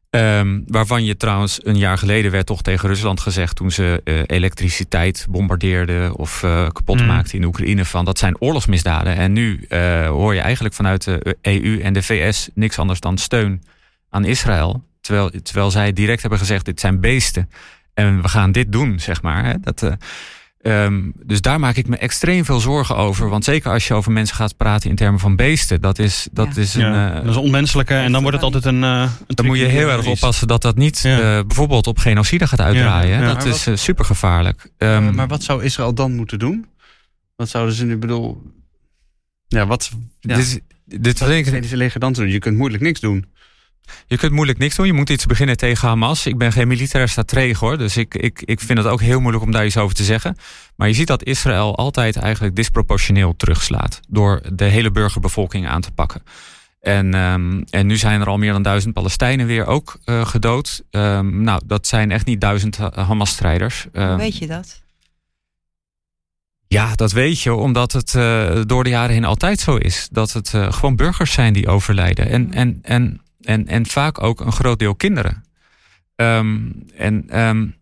Um, 0.10 0.64
waarvan 0.68 1.06
je 1.06 1.18
trouwens 1.18 1.60
een 1.64 1.78
jaar 1.78 1.98
geleden 1.98 2.32
werd 2.32 2.46
toch 2.46 2.62
tegen 2.62 2.90
Rusland 2.90 3.20
gezegd... 3.20 3.56
toen 3.56 3.72
ze 3.72 4.02
uh, 4.04 4.22
elektriciteit 4.26 5.26
bombardeerden 5.30 6.16
of 6.16 6.44
uh, 6.44 6.68
kapot 6.70 7.00
mm. 7.00 7.06
maakten 7.06 7.38
in 7.38 7.44
Oekraïne... 7.44 7.86
van 7.86 8.06
dat 8.06 8.18
zijn 8.18 8.42
oorlogsmisdaden. 8.42 9.16
En 9.16 9.34
nu 9.34 9.66
hoor 10.08 10.34
je 10.34 10.42
eigenlijk 10.42 10.76
vanuit 10.76 11.04
de 11.04 11.38
EU 11.42 11.80
en 11.82 11.94
de 11.94 12.04
VS 12.04 12.50
niks 12.54 12.80
anders 12.80 13.00
dan 13.00 13.18
steun 13.18 13.64
aan 14.10 14.26
Israël. 14.26 14.84
Terwijl, 15.06 15.32
terwijl 15.44 15.72
zij 15.72 15.94
direct 15.94 16.22
hebben 16.22 16.40
gezegd: 16.40 16.66
dit 16.66 16.80
zijn 16.80 17.00
beesten. 17.00 17.50
En 17.94 18.22
we 18.22 18.28
gaan 18.28 18.52
dit 18.52 18.72
doen, 18.72 19.00
zeg 19.00 19.22
maar. 19.22 19.46
Hè? 19.46 19.54
Dat, 19.60 19.82
uh, 19.82 20.84
um, 20.84 21.14
dus 21.24 21.42
daar 21.42 21.60
maak 21.60 21.76
ik 21.76 21.88
me 21.88 21.98
extreem 21.98 22.46
veel 22.46 22.60
zorgen 22.60 22.96
over. 22.96 23.30
Want 23.30 23.44
zeker 23.44 23.72
als 23.72 23.88
je 23.88 23.94
over 23.94 24.12
mensen 24.12 24.36
gaat 24.36 24.58
praten 24.58 24.90
in 24.90 24.96
termen 24.96 25.20
van 25.20 25.36
beesten, 25.36 25.82
dat 25.82 26.00
is, 26.00 26.28
dat 26.32 26.56
ja. 26.56 26.62
is 26.62 26.74
een. 26.74 26.82
Ja, 26.82 27.14
dat 27.14 27.30
is 27.30 27.36
onmenselijke 27.36 27.94
en 27.94 28.12
dan 28.12 28.22
wordt 28.22 28.36
het 28.36 28.46
altijd 28.46 28.66
een. 28.66 28.82
Uh, 28.82 29.02
een 29.28 29.36
dan 29.36 29.46
moet 29.46 29.58
je 29.58 29.66
heel 29.66 29.90
erg 29.90 30.06
oppassen 30.06 30.48
dat 30.48 30.62
dat 30.62 30.76
niet 30.78 31.00
ja. 31.00 31.38
uh, 31.38 31.46
bijvoorbeeld 31.46 31.88
op 31.88 31.98
genocide 31.98 32.48
gaat 32.48 32.62
uitdraaien. 32.62 33.22
Dat 33.22 33.46
maar 33.46 33.48
is 33.48 33.84
super 33.84 34.06
gevaarlijk. 34.06 34.72
Um, 34.78 35.16
maar 35.16 35.28
wat 35.28 35.44
zou 35.44 35.64
Israël 35.64 35.94
dan 35.94 36.16
moeten 36.16 36.40
doen? 36.40 36.66
Wat 37.36 37.50
zouden 37.50 37.76
ze 37.76 37.86
nu 37.86 37.98
bedoel. 37.98 38.42
Ja, 39.48 39.68
wat. 39.68 39.92
Ja. 40.20 40.36
Dit, 40.36 40.62
dit 40.86 41.20
wat 41.20 41.28
denk 41.28 41.46
ik. 41.46 41.72
leger 41.72 42.00
dan 42.00 42.14
doen? 42.14 42.30
Je 42.30 42.40
kunt 42.40 42.58
moeilijk 42.58 42.84
niks 42.84 43.00
doen. 43.00 43.26
Je 44.08 44.18
kunt 44.18 44.32
moeilijk 44.32 44.58
niks 44.58 44.76
doen. 44.76 44.86
Je 44.86 44.94
moet 44.94 45.10
iets 45.10 45.26
beginnen 45.26 45.58
tegen 45.58 45.88
Hamas. 45.88 46.26
Ik 46.26 46.38
ben 46.38 46.52
geen 46.52 46.68
militair 46.68 47.10
stratege 47.10 47.66
hoor. 47.66 47.78
Dus 47.78 47.98
ik, 47.98 48.16
ik, 48.16 48.42
ik 48.46 48.60
vind 48.60 48.78
het 48.78 48.88
ook 48.88 49.02
heel 49.02 49.20
moeilijk 49.20 49.44
om 49.44 49.52
daar 49.52 49.66
iets 49.66 49.78
over 49.78 49.96
te 49.96 50.04
zeggen. 50.04 50.38
Maar 50.76 50.88
je 50.88 50.94
ziet 50.94 51.08
dat 51.08 51.24
Israël 51.24 51.76
altijd 51.76 52.16
eigenlijk 52.16 52.56
disproportioneel 52.56 53.36
terugslaat. 53.36 54.00
Door 54.10 54.42
de 54.54 54.66
hele 54.66 54.92
burgerbevolking 54.92 55.68
aan 55.68 55.82
te 55.82 55.92
pakken. 55.92 56.24
En, 56.82 57.14
um, 57.14 57.64
en 57.70 57.88
nu 57.88 57.98
zijn 57.98 58.22
er 58.22 58.28
al 58.28 58.38
meer 58.38 58.52
dan 58.52 58.62
duizend 58.62 58.94
Palestijnen 58.94 59.46
weer 59.46 59.66
ook 59.66 60.00
uh, 60.06 60.26
gedood. 60.26 60.84
Um, 60.92 61.42
nou, 61.42 61.62
dat 61.66 61.88
zijn 61.88 62.12
echt 62.12 62.26
niet 62.26 62.42
duizend 62.42 62.78
Hamas-strijders. 62.78 63.86
Um, 63.94 64.18
weet 64.18 64.38
je 64.38 64.48
dat? 64.48 64.84
Ja, 66.68 66.96
dat 66.96 67.12
weet 67.12 67.42
je, 67.42 67.54
omdat 67.54 67.92
het 67.92 68.14
uh, 68.14 68.62
door 68.66 68.84
de 68.84 68.90
jaren 68.90 69.14
heen 69.14 69.26
altijd 69.26 69.60
zo 69.60 69.76
is. 69.76 70.08
Dat 70.12 70.34
het 70.34 70.54
uh, 70.56 70.72
gewoon 70.72 70.96
burgers 70.96 71.32
zijn 71.32 71.54
die 71.54 71.68
overlijden. 71.68 72.30
En, 72.30 72.54
en, 72.54 72.80
en 72.82 73.22
en, 73.46 73.68
en 73.68 73.86
vaak 73.86 74.24
ook 74.24 74.40
een 74.40 74.52
groot 74.52 74.80
deel 74.80 74.96
kinderen. 74.96 75.44
Um, 76.16 76.84
en 76.96 77.40
um, 77.40 77.76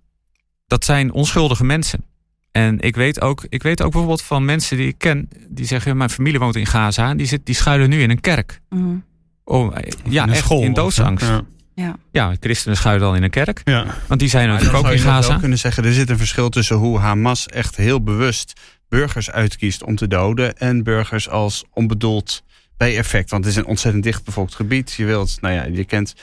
dat 0.67 0.85
zijn 0.85 1.11
onschuldige 1.11 1.63
mensen. 1.63 2.05
En 2.51 2.79
ik 2.79 2.95
weet, 2.95 3.21
ook, 3.21 3.45
ik 3.49 3.63
weet 3.63 3.81
ook 3.81 3.91
bijvoorbeeld 3.91 4.21
van 4.21 4.45
mensen 4.45 4.77
die 4.77 4.87
ik 4.87 4.97
ken, 4.97 5.29
die 5.49 5.65
zeggen: 5.65 5.97
Mijn 5.97 6.09
familie 6.09 6.39
woont 6.39 6.55
in 6.55 6.65
Gaza 6.65 7.09
en 7.09 7.17
die, 7.17 7.27
zit, 7.27 7.45
die 7.45 7.55
schuilen 7.55 7.89
nu 7.89 8.01
in 8.01 8.09
een 8.09 8.21
kerk. 8.21 8.61
Mm. 8.69 9.03
Oh, 9.43 9.75
ja, 10.09 10.23
in 10.23 10.29
echt 10.29 10.43
school, 10.43 10.61
in 10.61 10.73
doodsangst. 10.73 11.25
Ja. 11.25 11.41
Ja. 11.75 11.95
ja, 12.11 12.35
christenen 12.39 12.77
schuilen 12.77 13.07
dan 13.07 13.15
in 13.15 13.23
een 13.23 13.29
kerk. 13.29 13.61
Ja. 13.63 13.85
Want 14.07 14.19
die 14.19 14.29
zijn 14.29 14.47
natuurlijk 14.47 14.85
ook 14.85 14.91
in 14.91 14.99
Gaza. 14.99 15.17
Je 15.17 15.23
zou 15.23 15.39
kunnen 15.39 15.57
zeggen, 15.57 15.85
er 15.85 15.93
zit 15.93 16.09
een 16.09 16.17
verschil 16.17 16.49
tussen 16.49 16.75
hoe 16.75 16.99
Hamas 16.99 17.47
echt 17.47 17.75
heel 17.75 18.03
bewust 18.03 18.53
burgers 18.89 19.31
uitkiest 19.31 19.83
om 19.83 19.95
te 19.95 20.07
doden 20.07 20.57
en 20.57 20.83
burgers 20.83 21.29
als 21.29 21.63
onbedoeld 21.71 22.43
bijeffect. 22.77 23.29
Want 23.29 23.43
het 23.45 23.53
is 23.53 23.59
een 23.59 23.65
ontzettend 23.65 24.03
dichtbevolkt 24.03 24.55
gebied. 24.55 24.91
Je 24.91 25.05
wilt, 25.05 25.37
nou 25.41 25.53
ja, 25.53 25.63
je 25.63 25.85
kent. 25.85 26.13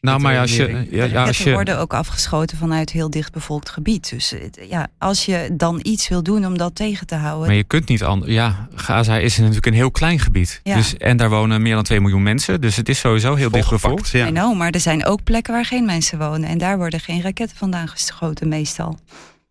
Nou, 0.00 0.20
maar 0.20 0.38
als 0.38 0.56
je. 0.56 0.86
Ja, 0.90 1.04
ja, 1.04 1.26
als 1.26 1.38
je... 1.38 1.52
worden 1.52 1.78
ook 1.78 1.94
afgeschoten 1.94 2.58
vanuit 2.58 2.90
heel 2.90 3.10
dichtbevolkt 3.10 3.68
gebied. 3.70 4.10
Dus 4.10 4.34
ja, 4.68 4.88
als 4.98 5.24
je 5.24 5.50
dan 5.52 5.80
iets 5.82 6.08
wil 6.08 6.22
doen 6.22 6.46
om 6.46 6.58
dat 6.58 6.74
tegen 6.74 7.06
te 7.06 7.14
houden. 7.14 7.46
Maar 7.46 7.56
je 7.56 7.64
kunt 7.64 7.88
niet 7.88 8.02
anders. 8.02 8.32
Ja, 8.32 8.68
Gaza 8.74 9.18
is 9.18 9.38
natuurlijk 9.38 9.66
een 9.66 9.72
heel 9.72 9.90
klein 9.90 10.18
gebied. 10.18 10.60
Ja. 10.62 10.76
Dus, 10.76 10.96
en 10.96 11.16
daar 11.16 11.30
wonen 11.30 11.62
meer 11.62 11.74
dan 11.74 11.84
2 11.84 12.00
miljoen 12.00 12.22
mensen. 12.22 12.60
Dus 12.60 12.76
het 12.76 12.88
is 12.88 12.98
sowieso 12.98 13.34
heel 13.34 13.50
dichtbevolkt. 13.50 14.08
Ja. 14.08 14.26
know, 14.26 14.56
maar 14.56 14.70
er 14.70 14.80
zijn 14.80 15.06
ook 15.06 15.24
plekken 15.24 15.52
waar 15.52 15.64
geen 15.64 15.84
mensen 15.84 16.18
wonen. 16.18 16.48
En 16.48 16.58
daar 16.58 16.78
worden 16.78 17.00
geen 17.00 17.22
raketten 17.22 17.56
vandaan 17.56 17.88
geschoten, 17.88 18.48
meestal. 18.48 18.98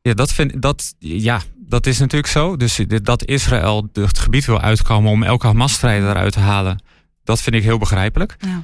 Ja, 0.02 0.14
dat 0.14 0.34
vind 0.34 0.62
dat. 0.62 0.96
Ja, 1.00 1.42
dat 1.68 1.86
is 1.86 2.00
natuurlijk 2.00 2.32
zo. 2.32 2.58
Dus 2.58 2.80
dat 2.88 3.26
Israël 3.26 3.90
het 3.94 4.20
gebied 4.20 4.46
wil 4.46 4.62
uitkomen 4.62 5.12
om 5.12 5.24
elke 5.24 5.48
Hamas-strijder 5.48 6.10
eruit 6.10 6.34
te 6.34 6.40
halen, 6.40 6.84
dat 7.24 7.42
vind 7.42 7.56
ik 7.56 7.64
heel 7.64 7.78
begrijpelijk. 7.78 8.36
Ja. 8.40 8.64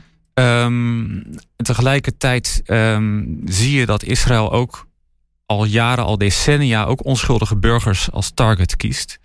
Um, 0.66 1.24
tegelijkertijd 1.56 2.62
um, 2.66 3.42
zie 3.46 3.80
je 3.80 3.86
dat 3.86 4.04
Israël 4.04 4.52
ook 4.52 4.88
al 5.46 5.66
jaren, 5.66 6.04
al 6.04 6.18
decennia, 6.18 6.84
ook 6.84 7.06
onschuldige 7.06 7.56
burgers 7.56 8.12
als 8.12 8.32
target 8.34 8.76
kiest. 8.76 9.20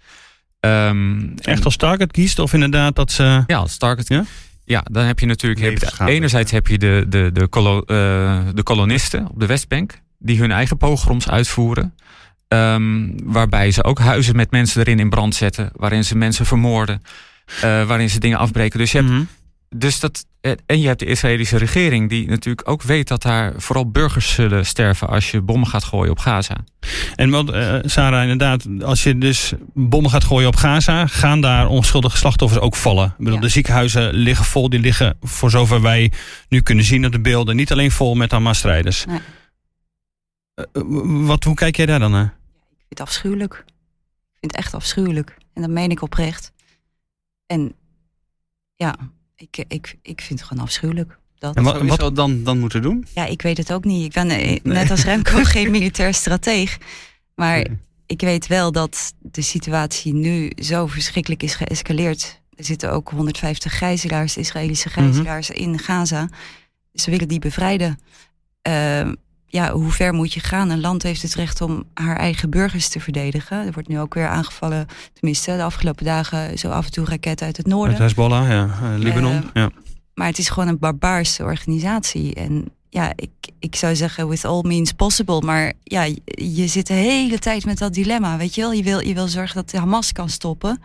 Um, 0.60 1.34
Echt 1.38 1.64
als 1.64 1.76
target 1.76 2.12
kiest? 2.12 2.38
Of 2.38 2.52
inderdaad 2.52 2.96
dat 2.96 3.12
ze. 3.12 3.44
Ja, 3.46 3.56
als 3.56 3.76
target. 3.76 4.08
Ja? 4.08 4.24
Ja, 4.64 4.84
dan 4.90 5.04
heb 5.04 5.18
je 5.18 5.26
natuurlijk. 5.26 5.60
Heb 5.60 6.08
enerzijds 6.08 6.50
heb 6.50 6.66
je 6.66 6.78
de, 6.78 7.04
de, 7.08 7.30
de, 7.32 7.46
kolo, 7.48 7.76
uh, 7.76 8.40
de 8.54 8.62
kolonisten 8.62 9.28
op 9.28 9.40
de 9.40 9.46
Westbank, 9.46 10.00
die 10.18 10.38
hun 10.38 10.52
eigen 10.52 10.76
pogroms 10.76 11.28
uitvoeren. 11.28 11.94
Ehm, 12.48 13.10
waarbij 13.24 13.70
ze 13.70 13.84
ook 13.84 13.98
huizen 13.98 14.36
met 14.36 14.50
mensen 14.50 14.80
erin 14.80 14.98
in 14.98 15.10
brand 15.10 15.34
zetten. 15.34 15.70
Waarin 15.72 16.04
ze 16.04 16.16
mensen 16.16 16.46
vermoorden. 16.46 17.02
Uh, 17.56 17.86
waarin 17.86 18.10
ze 18.10 18.20
dingen 18.20 18.38
afbreken. 18.38 18.78
Dus 18.78 18.92
je 18.92 18.98
hebt, 18.98 19.10
mm 19.10 19.28
dus 19.78 20.00
dat, 20.00 20.26
eh, 20.40 20.52
en 20.66 20.80
je 20.80 20.86
hebt 20.86 20.98
de 20.98 21.06
Israëlische 21.06 21.56
regering 21.56 22.08
die 22.08 22.28
natuurlijk 22.28 22.68
ook 22.68 22.82
weet 22.82 23.08
dat 23.08 23.22
daar 23.22 23.52
vooral 23.56 23.90
burgers 23.90 24.34
zullen 24.34 24.66
sterven 24.66 25.08
als 25.08 25.30
je 25.30 25.40
bommen 25.40 25.68
gaat 25.68 25.84
gooien 25.84 26.10
op 26.10 26.18
Gaza. 26.18 26.56
En 27.14 27.30
wat, 27.30 27.54
uh, 27.54 27.76
Sarah, 27.82 28.22
inderdaad, 28.22 28.66
als 28.82 29.02
je 29.02 29.18
dus 29.18 29.52
bommen 29.74 30.10
gaat 30.10 30.24
gooien 30.24 30.48
op 30.48 30.56
Gaza, 30.56 31.06
gaan 31.06 31.40
daar 31.40 31.66
onschuldige 31.66 32.16
slachtoffers 32.16 32.60
ook 32.60 32.76
vallen. 32.76 33.06
Ik 33.06 33.24
bedoel, 33.24 33.40
De 33.40 33.48
ziekenhuizen 33.48 34.14
liggen 34.14 34.44
vol, 34.44 34.68
die 34.68 34.80
liggen 34.80 35.16
voor 35.20 35.50
zover 35.50 35.82
wij 35.82 36.12
nu 36.48 36.60
kunnen 36.60 36.84
zien 36.84 37.06
op 37.06 37.12
de 37.12 37.20
beelden, 37.20 37.56
niet 37.56 37.72
alleen 37.72 37.90
vol 37.90 38.14
met 38.14 38.30
Hamas-strijders. 38.30 39.04
Nee. 39.04 39.20
wat, 41.26 41.44
hoe 41.44 41.54
kijk 41.54 41.76
jij 41.76 41.86
daar 41.86 41.98
dan 41.98 42.10
naar? 42.10 42.35
Ik 42.88 42.96
vind 42.96 42.98
het 42.98 43.08
afschuwelijk. 43.08 43.52
Ik 43.52 44.38
vind 44.40 44.52
het 44.52 44.56
echt 44.56 44.74
afschuwelijk. 44.74 45.36
En 45.52 45.62
dat 45.62 45.70
meen 45.70 45.90
ik 45.90 46.02
oprecht. 46.02 46.52
En 47.46 47.74
ja, 48.74 48.96
ik, 49.36 49.64
ik, 49.68 49.98
ik 50.02 50.20
vind 50.20 50.38
het 50.38 50.48
gewoon 50.48 50.64
afschuwelijk. 50.64 51.18
Dat. 51.38 51.56
En 51.56 51.62
wat, 51.62 51.82
wat 51.82 52.00
zou 52.00 52.12
dan, 52.12 52.44
dan 52.44 52.58
moeten 52.58 52.82
doen? 52.82 53.06
Ja, 53.14 53.24
ik 53.24 53.42
weet 53.42 53.56
het 53.56 53.72
ook 53.72 53.84
niet. 53.84 54.04
Ik 54.04 54.12
ben 54.12 54.30
eh, 54.30 54.58
net 54.62 54.90
als 54.90 55.04
Remco 55.04 55.44
geen 55.54 55.70
militair 55.70 56.14
strateeg. 56.14 56.78
Maar 57.34 57.66
ik 58.06 58.20
weet 58.20 58.46
wel 58.46 58.72
dat 58.72 59.14
de 59.18 59.42
situatie 59.42 60.14
nu 60.14 60.52
zo 60.56 60.86
verschrikkelijk 60.86 61.42
is 61.42 61.54
geëscaleerd. 61.54 62.40
Er 62.54 62.64
zitten 62.64 62.92
ook 62.92 63.10
150 63.10 63.78
gijzelaars, 63.78 64.36
Israëlische 64.36 64.88
mhm. 64.88 65.00
gijzelaars 65.00 65.50
in 65.50 65.78
Gaza. 65.78 66.28
Ze 66.92 67.10
willen 67.10 67.28
die 67.28 67.38
bevrijden. 67.38 67.98
Uh, 68.68 69.12
ja, 69.56 69.72
hoe 69.72 69.90
ver 69.90 70.14
moet 70.14 70.32
je 70.32 70.40
gaan? 70.40 70.70
Een 70.70 70.80
land 70.80 71.02
heeft 71.02 71.22
het 71.22 71.34
recht 71.34 71.60
om 71.60 71.84
haar 71.94 72.16
eigen 72.16 72.50
burgers 72.50 72.88
te 72.88 73.00
verdedigen. 73.00 73.66
Er 73.66 73.72
wordt 73.72 73.88
nu 73.88 74.00
ook 74.00 74.14
weer 74.14 74.28
aangevallen, 74.28 74.86
tenminste 75.12 75.56
de 75.56 75.62
afgelopen 75.62 76.04
dagen, 76.04 76.58
zo 76.58 76.70
af 76.70 76.84
en 76.84 76.90
toe 76.92 77.06
raketten 77.06 77.46
uit 77.46 77.56
het 77.56 77.66
noorden. 77.66 77.90
Uit 77.90 77.98
Hezbollah, 77.98 78.48
ja. 78.48 78.64
Uh, 78.64 78.98
Libanon, 78.98 79.34
uh, 79.34 79.42
ja. 79.54 79.70
Maar 80.14 80.26
het 80.26 80.38
is 80.38 80.48
gewoon 80.48 80.68
een 80.68 80.78
barbaarse 80.78 81.42
organisatie. 81.42 82.34
En 82.34 82.64
ja, 82.90 83.12
ik, 83.16 83.30
ik 83.58 83.76
zou 83.76 83.96
zeggen, 83.96 84.28
with 84.28 84.44
all 84.44 84.62
means 84.62 84.92
possible. 84.92 85.40
Maar 85.40 85.72
ja, 85.82 86.02
je 86.34 86.66
zit 86.66 86.86
de 86.86 86.94
hele 86.94 87.38
tijd 87.38 87.64
met 87.64 87.78
dat 87.78 87.94
dilemma, 87.94 88.36
weet 88.36 88.54
je 88.54 88.60
wel? 88.60 88.72
Je 88.72 88.82
wil, 88.82 89.00
je 89.00 89.14
wil 89.14 89.28
zorgen 89.28 89.54
dat 89.54 89.70
de 89.70 89.78
Hamas 89.78 90.12
kan 90.12 90.28
stoppen. 90.28 90.82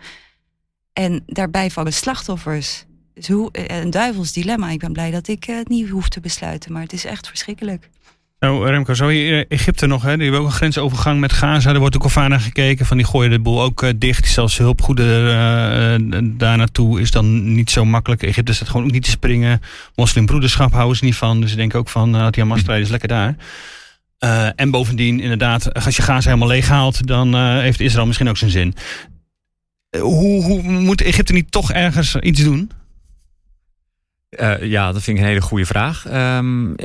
En 0.93 1.23
daarbij 1.25 1.71
vallen 1.71 1.93
slachtoffers. 1.93 2.85
Dus 3.13 3.27
hoe, 3.27 3.49
een 3.51 3.89
duivels 3.89 4.31
dilemma. 4.31 4.69
Ik 4.69 4.79
ben 4.79 4.93
blij 4.93 5.11
dat 5.11 5.27
ik 5.27 5.43
het 5.43 5.69
niet 5.69 5.89
hoef 5.89 6.09
te 6.09 6.19
besluiten. 6.19 6.71
Maar 6.71 6.81
het 6.81 6.93
is 6.93 7.05
echt 7.05 7.27
verschrikkelijk. 7.27 7.89
Nou, 8.41 8.69
Remco, 8.69 8.93
zo 8.93 9.07
hier 9.07 9.45
Egypte 9.47 9.87
nog, 9.87 10.03
hè? 10.03 10.13
die 10.13 10.23
hebben 10.23 10.41
ook 10.41 10.47
een 10.47 10.53
grensovergang 10.53 11.19
met 11.19 11.33
Gaza. 11.33 11.73
Er 11.73 11.79
wordt 11.79 11.95
ook 11.95 12.03
al 12.03 12.09
vaak 12.09 12.29
naar 12.29 12.39
gekeken 12.39 12.85
van 12.85 12.97
die 12.97 13.05
gooien 13.05 13.31
de 13.31 13.39
boel 13.39 13.61
ook 13.61 13.83
uh, 13.83 13.89
dicht. 13.95 14.27
Zelfs 14.27 14.57
hulpgoeden 14.57 15.23
uh, 16.13 16.19
daar 16.23 16.57
naartoe 16.57 17.01
is 17.01 17.11
dan 17.11 17.53
niet 17.53 17.69
zo 17.71 17.85
makkelijk. 17.85 18.23
Egypte 18.23 18.53
staat 18.53 18.69
gewoon 18.69 18.85
ook 18.85 18.91
niet 18.91 19.03
te 19.03 19.09
springen. 19.09 19.61
Moslimbroederschap 19.95 20.71
houden 20.71 20.97
ze 20.97 21.05
niet 21.05 21.15
van. 21.15 21.41
Dus 21.41 21.49
ze 21.49 21.55
denken 21.55 21.79
ook 21.79 21.89
van, 21.89 22.15
uh, 22.15 22.29
die 22.29 22.43
Hamas-strijders 22.43 22.89
lekker 22.89 23.07
daar. 23.07 23.35
en 24.55 24.71
bovendien, 24.71 25.19
inderdaad, 25.19 25.73
als 25.73 25.95
je 25.95 26.01
Gaza 26.01 26.29
helemaal 26.29 26.47
leeg 26.47 26.67
haalt, 26.67 27.07
dan 27.07 27.35
heeft 27.59 27.79
Israël 27.79 28.05
misschien 28.05 28.29
ook 28.29 28.37
zijn 28.37 28.51
zin. 28.51 28.75
hoe, 29.99 30.43
hoe 30.43 30.61
moet 30.61 31.01
Egypte 31.01 31.33
niet 31.33 31.51
toch 31.51 31.71
ergens 31.71 32.15
iets 32.15 32.43
doen? 32.43 32.71
Uh, 34.39 34.63
ja, 34.63 34.91
dat 34.91 35.03
vind 35.03 35.17
ik 35.17 35.23
een 35.23 35.29
hele 35.29 35.41
goede 35.41 35.65
vraag. 35.65 36.05
Um, 36.05 36.75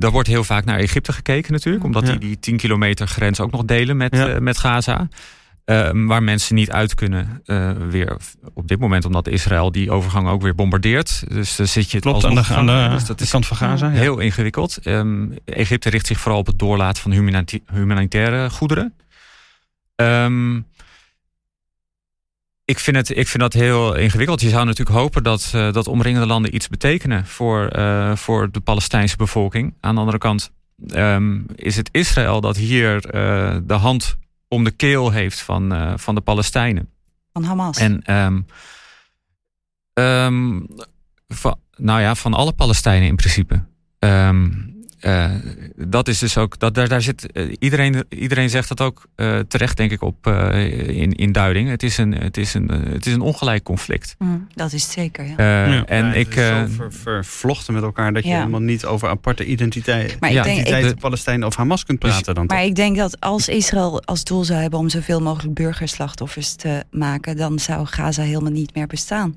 er 0.00 0.10
wordt 0.10 0.28
heel 0.28 0.44
vaak 0.44 0.64
naar 0.64 0.78
Egypte 0.78 1.12
gekeken 1.12 1.52
natuurlijk. 1.52 1.84
Omdat 1.84 2.06
die 2.06 2.18
die 2.18 2.38
10 2.38 2.56
kilometer 2.56 3.06
grens 3.06 3.40
ook 3.40 3.50
nog 3.50 3.64
delen 3.64 3.96
met, 3.96 4.16
ja. 4.16 4.28
uh, 4.28 4.38
met 4.38 4.58
Gaza. 4.58 5.08
Uh, 5.66 5.90
waar 5.92 6.22
mensen 6.22 6.54
niet 6.54 6.70
uit 6.70 6.94
kunnen 6.94 7.42
weer 7.90 8.16
op 8.54 8.68
dit 8.68 8.78
moment. 8.78 9.04
Omdat 9.04 9.28
Israël 9.28 9.72
die 9.72 9.90
overgang 9.90 10.28
ook 10.28 10.42
weer 10.42 10.54
bombardeert. 10.54 11.24
Dus 11.28 11.56
dan 11.56 11.66
zit 11.66 11.90
je 11.90 11.96
het 11.96 12.06
Klopt, 12.06 12.24
aan 12.24 12.34
de, 12.34 12.44
aan 12.48 12.66
de, 12.66 12.88
dus 12.90 13.04
dat 13.04 13.20
is 13.20 13.30
kant 13.30 13.46
van 13.46 13.56
Gaza. 13.56 13.88
Heel 13.90 14.18
ingewikkeld. 14.18 14.78
Um, 14.86 15.34
Egypte 15.44 15.90
richt 15.90 16.06
zich 16.06 16.20
vooral 16.20 16.40
op 16.40 16.46
het 16.46 16.58
doorlaten 16.58 17.02
van 17.02 17.12
humanitaire 17.72 18.50
goederen. 18.50 18.94
Um, 19.96 20.66
ik 22.64 22.78
vind, 22.78 22.96
het, 22.96 23.16
ik 23.16 23.28
vind 23.28 23.42
dat 23.42 23.52
heel 23.52 23.94
ingewikkeld. 23.94 24.40
Je 24.40 24.48
zou 24.48 24.64
natuurlijk 24.64 24.96
hopen 24.96 25.22
dat, 25.22 25.52
uh, 25.54 25.72
dat 25.72 25.88
omringende 25.88 26.26
landen 26.26 26.54
iets 26.54 26.68
betekenen 26.68 27.26
voor, 27.26 27.76
uh, 27.76 28.16
voor 28.16 28.50
de 28.50 28.60
Palestijnse 28.60 29.16
bevolking. 29.16 29.74
Aan 29.80 29.94
de 29.94 30.00
andere 30.00 30.18
kant 30.18 30.52
um, 30.88 31.46
is 31.54 31.76
het 31.76 31.88
Israël 31.92 32.40
dat 32.40 32.56
hier 32.56 32.94
uh, 32.94 33.56
de 33.62 33.74
hand 33.74 34.16
om 34.48 34.64
de 34.64 34.70
keel 34.70 35.10
heeft 35.10 35.40
van, 35.40 35.94
van 35.98 36.14
de 36.14 36.20
Palestijnen. 36.20 36.88
Van 37.32 37.44
Hamas. 37.44 37.78
En 37.78 38.16
um, 38.16 38.46
um, 39.94 40.66
van, 41.28 41.58
nou 41.76 42.00
ja, 42.00 42.14
van 42.14 42.34
alle 42.34 42.52
Palestijnen 42.52 43.08
in 43.08 43.16
principe. 43.16 43.64
Uh, 45.06 45.30
dat 45.76 46.08
is 46.08 46.18
dus 46.18 46.38
ook, 46.38 46.58
dat, 46.58 46.74
daar, 46.74 46.88
daar 46.88 47.02
zit, 47.02 47.28
uh, 47.32 47.54
iedereen, 47.58 48.04
iedereen 48.08 48.50
zegt 48.50 48.68
dat 48.68 48.80
ook 48.80 49.06
uh, 49.16 49.38
terecht, 49.38 49.76
denk 49.76 49.90
ik, 49.90 50.02
op 50.02 50.26
in, 50.26 51.12
in 51.12 51.32
duiding. 51.32 51.68
Het 51.68 51.82
is, 51.82 51.98
een, 51.98 52.12
het, 52.12 52.36
is 52.36 52.54
een, 52.54 52.68
het 52.68 53.06
is 53.06 53.12
een 53.12 53.20
ongelijk 53.20 53.62
conflict. 53.62 54.14
Mm, 54.18 54.46
dat 54.54 54.72
is 54.72 54.82
het 54.82 54.92
zeker, 54.92 55.24
ja. 55.24 55.34
ja. 55.36 55.84
En 55.86 56.06
ja, 56.06 56.12
ik. 56.12 56.32
zo 56.32 56.66
ver, 56.68 56.92
vervlochten 56.92 57.74
met 57.74 57.82
elkaar 57.82 58.12
dat 58.12 58.24
je 58.24 58.34
helemaal 58.34 58.60
niet 58.60 58.84
over 58.84 59.08
aparte 59.08 59.44
identiteit, 59.44 60.20
maar 60.20 60.30
identiteit 60.30 60.90
ik, 60.90 60.98
Palestijnen 60.98 61.46
of 61.46 61.56
Hamas 61.56 61.84
kunt 61.84 61.98
praten. 61.98 62.24
Dus, 62.24 62.34
dan 62.34 62.46
maar 62.46 62.64
ik 62.64 62.74
denk 62.74 62.96
dat 62.96 63.20
als 63.20 63.48
Israël 63.48 64.02
als 64.04 64.24
doel 64.24 64.44
zou 64.44 64.60
hebben 64.60 64.78
om 64.78 64.88
zoveel 64.88 65.20
mogelijk 65.20 65.54
burgerslachtoffers 65.54 66.54
te 66.54 66.84
maken, 66.90 67.36
dan 67.36 67.58
zou 67.58 67.86
Gaza 67.86 68.22
helemaal 68.22 68.52
niet 68.52 68.74
meer 68.74 68.86
bestaan. 68.86 69.36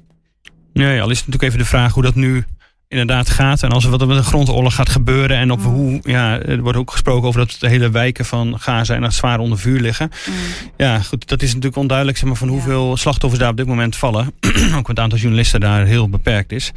Nee, 0.73 1.01
al 1.01 1.09
is 1.09 1.17
het 1.17 1.27
natuurlijk 1.27 1.43
even 1.43 1.65
de 1.65 1.69
vraag 1.69 1.93
hoe 1.93 2.03
dat 2.03 2.15
nu 2.15 2.45
inderdaad 2.87 3.29
gaat. 3.29 3.63
En 3.63 3.71
als 3.71 3.83
er 3.83 3.89
wat 3.89 4.07
met 4.07 4.17
een 4.17 4.23
grondoorlog 4.23 4.75
gaat 4.75 4.89
gebeuren. 4.89 5.37
En 5.37 5.51
op 5.51 5.59
mm. 5.59 5.65
hoe, 5.65 5.99
ja, 6.03 6.39
er 6.39 6.61
wordt 6.61 6.77
ook 6.77 6.91
gesproken 6.91 7.27
over 7.27 7.39
dat 7.39 7.55
de 7.59 7.67
hele 7.67 7.89
wijken 7.89 8.25
van 8.25 8.59
Gaza 8.59 8.95
en 8.95 9.11
zwaar 9.13 9.39
onder 9.39 9.59
vuur 9.59 9.79
liggen. 9.79 10.11
Mm. 10.29 10.33
Ja, 10.77 10.99
goed, 10.99 11.27
dat 11.27 11.41
is 11.41 11.47
natuurlijk 11.47 11.75
onduidelijk 11.75 12.17
zeg 12.17 12.27
maar, 12.27 12.37
van 12.37 12.47
hoeveel 12.47 12.97
slachtoffers 12.97 13.41
daar 13.41 13.51
op 13.51 13.57
dit 13.57 13.67
moment 13.67 13.95
vallen. 13.95 14.33
ook 14.77 14.87
het 14.87 14.99
aantal 14.99 15.19
journalisten 15.19 15.59
daar 15.59 15.85
heel 15.85 16.09
beperkt 16.09 16.51
is. 16.51 16.71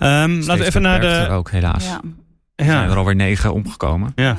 Um, 0.00 0.38
laten 0.38 0.58
we 0.58 0.64
even 0.64 0.82
naar 0.82 1.00
de. 1.00 1.28
Ook 1.30 1.50
helaas. 1.50 1.84
Ja. 1.84 2.00
Er 2.54 2.64
zijn 2.64 2.90
er 2.90 2.96
alweer 2.96 3.14
negen 3.14 3.52
omgekomen. 3.52 4.12
Ja, 4.14 4.38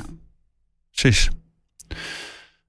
precies. 0.90 1.28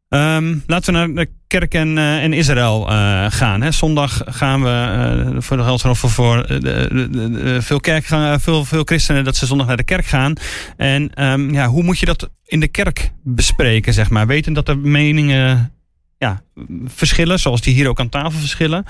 Um, 0.09 0.63
laten 0.67 0.93
we 0.93 0.99
naar 0.99 1.13
de 1.13 1.31
kerk 1.47 1.73
en, 1.73 1.97
uh, 1.97 2.37
Israël 2.37 2.91
uh, 2.91 3.25
gaan. 3.29 3.61
Hè. 3.61 3.71
Zondag 3.71 4.21
gaan 4.25 4.63
we 4.63 5.31
uh, 5.33 5.41
voor 5.41 5.57
de 5.57 5.63
geld 5.63 5.81
voor 5.97 6.47
de, 6.47 7.57
veel, 7.61 7.79
kerk, 7.79 8.05
veel, 8.41 8.65
veel 8.65 8.83
christenen 8.83 9.23
dat 9.23 9.35
ze 9.35 9.45
zondag 9.45 9.67
naar 9.67 9.77
de 9.77 9.83
kerk 9.83 10.05
gaan. 10.05 10.33
En 10.77 11.23
um, 11.23 11.53
ja, 11.53 11.67
hoe 11.67 11.83
moet 11.83 11.99
je 11.99 12.05
dat 12.05 12.29
in 12.45 12.59
de 12.59 12.67
kerk 12.67 13.11
bespreken, 13.23 13.93
zeg 13.93 14.09
maar? 14.09 14.27
Weten 14.27 14.53
dat 14.53 14.67
er 14.67 14.77
meningen 14.77 15.73
ja, 16.17 16.41
verschillen, 16.85 17.39
zoals 17.39 17.61
die 17.61 17.73
hier 17.73 17.87
ook 17.87 17.99
aan 17.99 18.09
tafel 18.09 18.39
verschillen. 18.39 18.85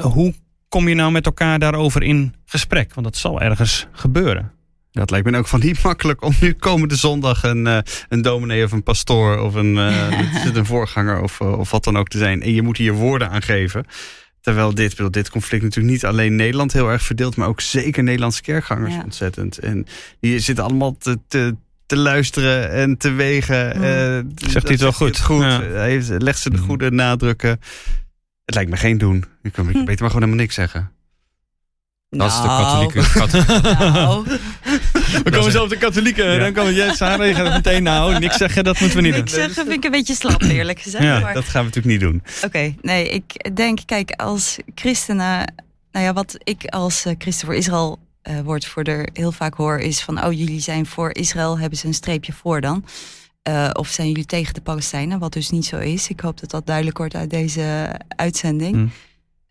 hoe 0.00 0.34
kom 0.68 0.88
je 0.88 0.94
nou 0.94 1.12
met 1.12 1.26
elkaar 1.26 1.58
daarover 1.58 2.02
in 2.02 2.34
gesprek? 2.44 2.94
Want 2.94 3.06
dat 3.06 3.16
zal 3.16 3.40
ergens 3.40 3.86
gebeuren. 3.92 4.59
Dat 4.92 5.10
lijkt 5.10 5.30
me 5.30 5.38
ook 5.38 5.46
van 5.46 5.60
niet 5.60 5.82
makkelijk 5.90 6.22
om 6.22 6.34
nu 6.40 6.52
komende 6.52 6.96
zondag 6.96 7.42
een, 7.42 7.66
uh, 7.66 7.78
een 8.08 8.22
dominee 8.22 8.64
of 8.64 8.72
een 8.72 8.82
pastoor 8.82 9.38
of 9.38 9.54
een, 9.54 9.74
uh, 9.90 10.54
een 10.54 10.66
voorganger 10.66 11.20
of, 11.20 11.40
uh, 11.40 11.58
of 11.58 11.70
wat 11.70 11.84
dan 11.84 11.98
ook 11.98 12.08
te 12.08 12.18
zijn. 12.18 12.42
En 12.42 12.54
je 12.54 12.62
moet 12.62 12.76
hier 12.76 12.92
woorden 12.92 13.30
aan 13.30 13.42
geven. 13.42 13.84
Terwijl 14.40 14.74
dit, 14.74 15.12
dit 15.12 15.30
conflict 15.30 15.62
natuurlijk 15.62 15.92
niet 15.92 16.04
alleen 16.04 16.36
Nederland 16.36 16.72
heel 16.72 16.90
erg 16.90 17.02
verdeelt, 17.02 17.36
maar 17.36 17.48
ook 17.48 17.60
zeker 17.60 18.02
Nederlandse 18.02 18.42
kerkgangers 18.42 18.94
ja. 18.94 19.02
ontzettend. 19.02 19.58
En 19.58 19.86
die 20.20 20.38
zitten 20.38 20.64
allemaal 20.64 20.96
te, 20.96 21.18
te, 21.28 21.56
te 21.86 21.96
luisteren 21.96 22.70
en 22.70 22.96
te 22.96 23.10
wegen. 23.10 23.76
Mm. 23.76 24.32
Zegt 24.34 24.62
hij 24.62 24.72
het 24.72 24.80
wel 24.80 24.92
goed? 24.92 25.20
goed. 25.20 25.42
Ja. 25.42 25.62
Hij 25.62 26.02
legt 26.18 26.38
ze 26.38 26.50
de 26.50 26.56
mm. 26.56 26.64
goede 26.64 26.90
nadrukken. 26.90 27.60
Het 28.44 28.54
lijkt 28.54 28.70
me 28.70 28.76
geen 28.76 28.98
doen. 28.98 29.24
Ik 29.42 29.52
kan 29.52 29.66
beter 29.66 29.84
maar 29.84 29.96
gewoon 29.96 30.10
helemaal 30.10 30.34
niks 30.34 30.54
zeggen. 30.54 30.92
Dat 32.10 32.30
is 32.30 32.40
de 32.40 32.46
nou. 32.46 32.62
katholieke. 32.62 33.02
nou. 33.92 34.26
We 35.24 35.30
komen 35.30 35.52
zo 35.52 35.62
op 35.62 35.68
de 35.68 35.76
katholieken. 35.76 36.40
Dan 36.40 36.52
kan 36.52 36.74
jij 36.74 36.94
Sarah 36.94 37.36
gaat 37.36 37.52
meteen 37.52 37.82
nou 37.82 38.18
niks 38.18 38.36
zeggen. 38.36 38.64
Dat 38.64 38.80
moeten 38.80 38.98
we 38.98 39.02
niet 39.04 39.12
doen. 39.12 39.20
Niks 39.20 39.34
zeggen 39.34 39.54
vind 39.54 39.76
ik 39.76 39.84
een 39.84 39.90
beetje 39.90 40.14
slap 40.14 40.42
eerlijk 40.42 40.80
gezegd. 40.80 41.04
Ja, 41.04 41.20
maar... 41.20 41.34
dat 41.34 41.44
gaan 41.44 41.64
we 41.64 41.70
natuurlijk 41.74 42.00
niet 42.00 42.10
doen. 42.10 42.22
Oké, 42.44 42.74
nee, 42.82 43.08
ik 43.08 43.56
denk, 43.56 43.78
kijk, 43.86 44.10
als 44.10 44.56
christenen, 44.74 45.54
nou 45.92 46.04
ja, 46.04 46.12
wat 46.12 46.38
ik 46.44 46.64
als 46.64 47.06
uh, 47.06 47.12
christen 47.18 47.46
voor 47.46 47.56
Israël 47.56 47.98
uh, 48.22 48.40
woordvoerder 48.40 49.08
heel 49.12 49.32
vaak 49.32 49.54
hoor, 49.54 49.78
is 49.78 50.00
van, 50.00 50.24
oh, 50.24 50.32
jullie 50.32 50.60
zijn 50.60 50.86
voor 50.86 51.14
Israël, 51.14 51.58
hebben 51.58 51.78
ze 51.78 51.86
een 51.86 51.94
streepje 51.94 52.32
voor 52.32 52.60
dan. 52.60 52.84
Uh, 53.48 53.70
of 53.72 53.88
zijn 53.88 54.08
jullie 54.08 54.26
tegen 54.26 54.54
de 54.54 54.60
Palestijnen, 54.60 55.18
wat 55.18 55.32
dus 55.32 55.50
niet 55.50 55.66
zo 55.66 55.78
is. 55.78 56.08
Ik 56.08 56.20
hoop 56.20 56.40
dat 56.40 56.50
dat 56.50 56.66
duidelijk 56.66 56.98
wordt 56.98 57.14
uit 57.14 57.30
deze 57.30 57.90
uitzending. 58.08 58.90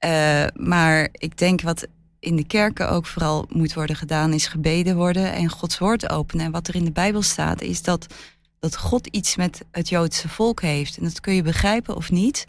Uh, 0.06 0.44
maar 0.54 1.10
ik 1.12 1.38
denk 1.38 1.62
wat 1.62 1.88
in 2.20 2.36
de 2.36 2.48
kerken 2.48 2.90
ook 2.90 3.06
vooral 3.06 3.46
moet 3.50 3.74
worden 3.74 3.96
gedaan, 3.96 4.34
is 4.34 4.48
gebeden 4.48 4.96
worden 4.96 5.34
en 5.34 5.50
Gods 5.50 5.78
woord 5.78 6.10
openen. 6.10 6.46
En 6.46 6.52
wat 6.52 6.68
er 6.68 6.76
in 6.76 6.86
de 6.86 6.92
Bijbel 6.92 7.22
staat, 7.22 7.62
is 7.62 7.82
dat 7.82 8.08
dat 8.60 8.78
God 8.78 9.08
iets 9.08 9.36
met 9.36 9.66
het 9.72 9.90
Joodse 9.90 10.30
volk 10.30 10.62
heeft. 10.62 10.98
En 10.98 11.04
dat 11.04 11.20
kun 11.20 11.34
je 11.34 11.42
begrijpen 11.42 11.96
of 11.96 12.12
niet. 12.12 12.46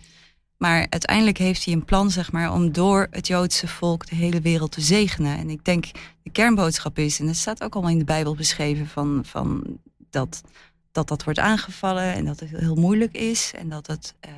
Maar 0.56 0.86
uiteindelijk 0.88 1.38
heeft 1.38 1.64
hij 1.64 1.74
een 1.74 1.84
plan, 1.84 2.10
zeg 2.10 2.32
maar, 2.32 2.52
om 2.52 2.72
door 2.72 3.06
het 3.10 3.26
Joodse 3.26 3.68
volk 3.68 4.06
de 4.06 4.14
hele 4.14 4.40
wereld 4.40 4.72
te 4.72 4.80
zegenen. 4.80 5.38
En 5.38 5.50
ik 5.50 5.64
denk, 5.64 5.84
de 6.22 6.30
kernboodschap 6.30 6.98
is, 6.98 7.20
en 7.20 7.26
dat 7.26 7.36
staat 7.36 7.62
ook 7.62 7.72
allemaal 7.74 7.92
in 7.92 7.98
de 7.98 8.04
Bijbel 8.04 8.34
beschreven, 8.34 8.86
van, 8.86 9.20
van 9.24 9.78
dat, 10.10 10.42
dat 10.92 11.08
dat 11.08 11.24
wordt 11.24 11.38
aangevallen 11.38 12.14
en 12.14 12.24
dat 12.24 12.40
het 12.40 12.50
heel 12.50 12.74
moeilijk 12.74 13.16
is. 13.16 13.52
En 13.56 13.68
dat 13.68 13.86
het, 13.86 14.14
uh, 14.26 14.30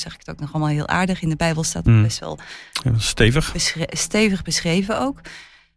zeg 0.00 0.12
ik 0.12 0.18
het 0.18 0.30
ook 0.30 0.40
nog 0.40 0.52
allemaal 0.52 0.72
heel 0.72 0.88
aardig, 0.88 1.22
in 1.22 1.28
de 1.28 1.36
Bijbel 1.36 1.64
staat 1.64 1.84
het 1.84 1.94
Mm. 1.94 2.02
best 2.02 2.18
wel 2.18 2.38
Ja, 2.84 2.98
stevig. 2.98 3.52
beschre- 3.52 3.86
stevig 3.96 4.42
beschreven 4.42 5.00
ook. 5.00 5.20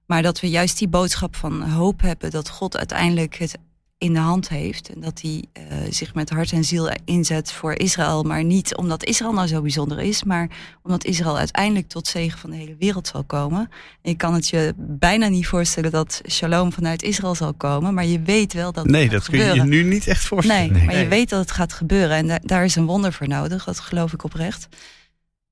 Maar 0.05 0.21
dat 0.21 0.39
we 0.39 0.49
juist 0.49 0.77
die 0.77 0.87
boodschap 0.87 1.35
van 1.35 1.61
hoop 1.69 2.01
hebben 2.01 2.31
dat 2.31 2.49
God 2.49 2.77
uiteindelijk 2.77 3.35
het 3.35 3.57
in 3.99 4.13
de 4.13 4.19
hand 4.19 4.49
heeft. 4.49 4.89
En 4.93 4.99
dat 5.01 5.21
hij 5.21 5.45
eh, 5.53 5.63
zich 5.89 6.13
met 6.13 6.29
hart 6.29 6.51
en 6.51 6.63
ziel 6.63 6.91
inzet 7.05 7.51
voor 7.51 7.73
Israël. 7.73 8.23
Maar 8.23 8.43
niet 8.43 8.75
omdat 8.75 9.05
Israël 9.05 9.33
nou 9.33 9.47
zo 9.47 9.61
bijzonder 9.61 9.99
is, 9.99 10.23
maar 10.23 10.49
omdat 10.83 11.05
Israël 11.05 11.37
uiteindelijk 11.37 11.87
tot 11.87 12.07
zegen 12.07 12.39
van 12.39 12.49
de 12.49 12.55
hele 12.55 12.75
wereld 12.79 13.07
zal 13.07 13.23
komen. 13.23 13.59
En 14.01 14.11
je 14.11 14.15
kan 14.15 14.33
het 14.33 14.47
je 14.49 14.73
bijna 14.77 15.27
niet 15.27 15.47
voorstellen 15.47 15.91
dat 15.91 16.21
shalom 16.29 16.73
vanuit 16.73 17.03
Israël 17.03 17.35
zal 17.35 17.53
komen. 17.53 17.93
Maar 17.93 18.05
je 18.05 18.21
weet 18.21 18.53
wel 18.53 18.71
dat 18.71 18.83
het 18.83 18.91
Nee, 18.91 19.09
dat 19.09 19.25
kun 19.29 19.39
je 19.39 19.53
je 19.53 19.63
nu 19.63 19.83
niet 19.83 20.07
echt 20.07 20.25
voorstellen. 20.25 20.71
Nee, 20.73 20.85
maar 20.85 20.97
je 20.97 21.07
weet 21.07 21.29
dat 21.29 21.39
het 21.39 21.51
gaat 21.51 21.73
gebeuren. 21.73 22.17
En 22.17 22.27
da- 22.27 22.39
daar 22.43 22.63
is 22.63 22.75
een 22.75 22.85
wonder 22.85 23.13
voor 23.13 23.27
nodig. 23.27 23.63
Dat 23.63 23.79
geloof 23.79 24.13
ik 24.13 24.23
oprecht. 24.23 24.67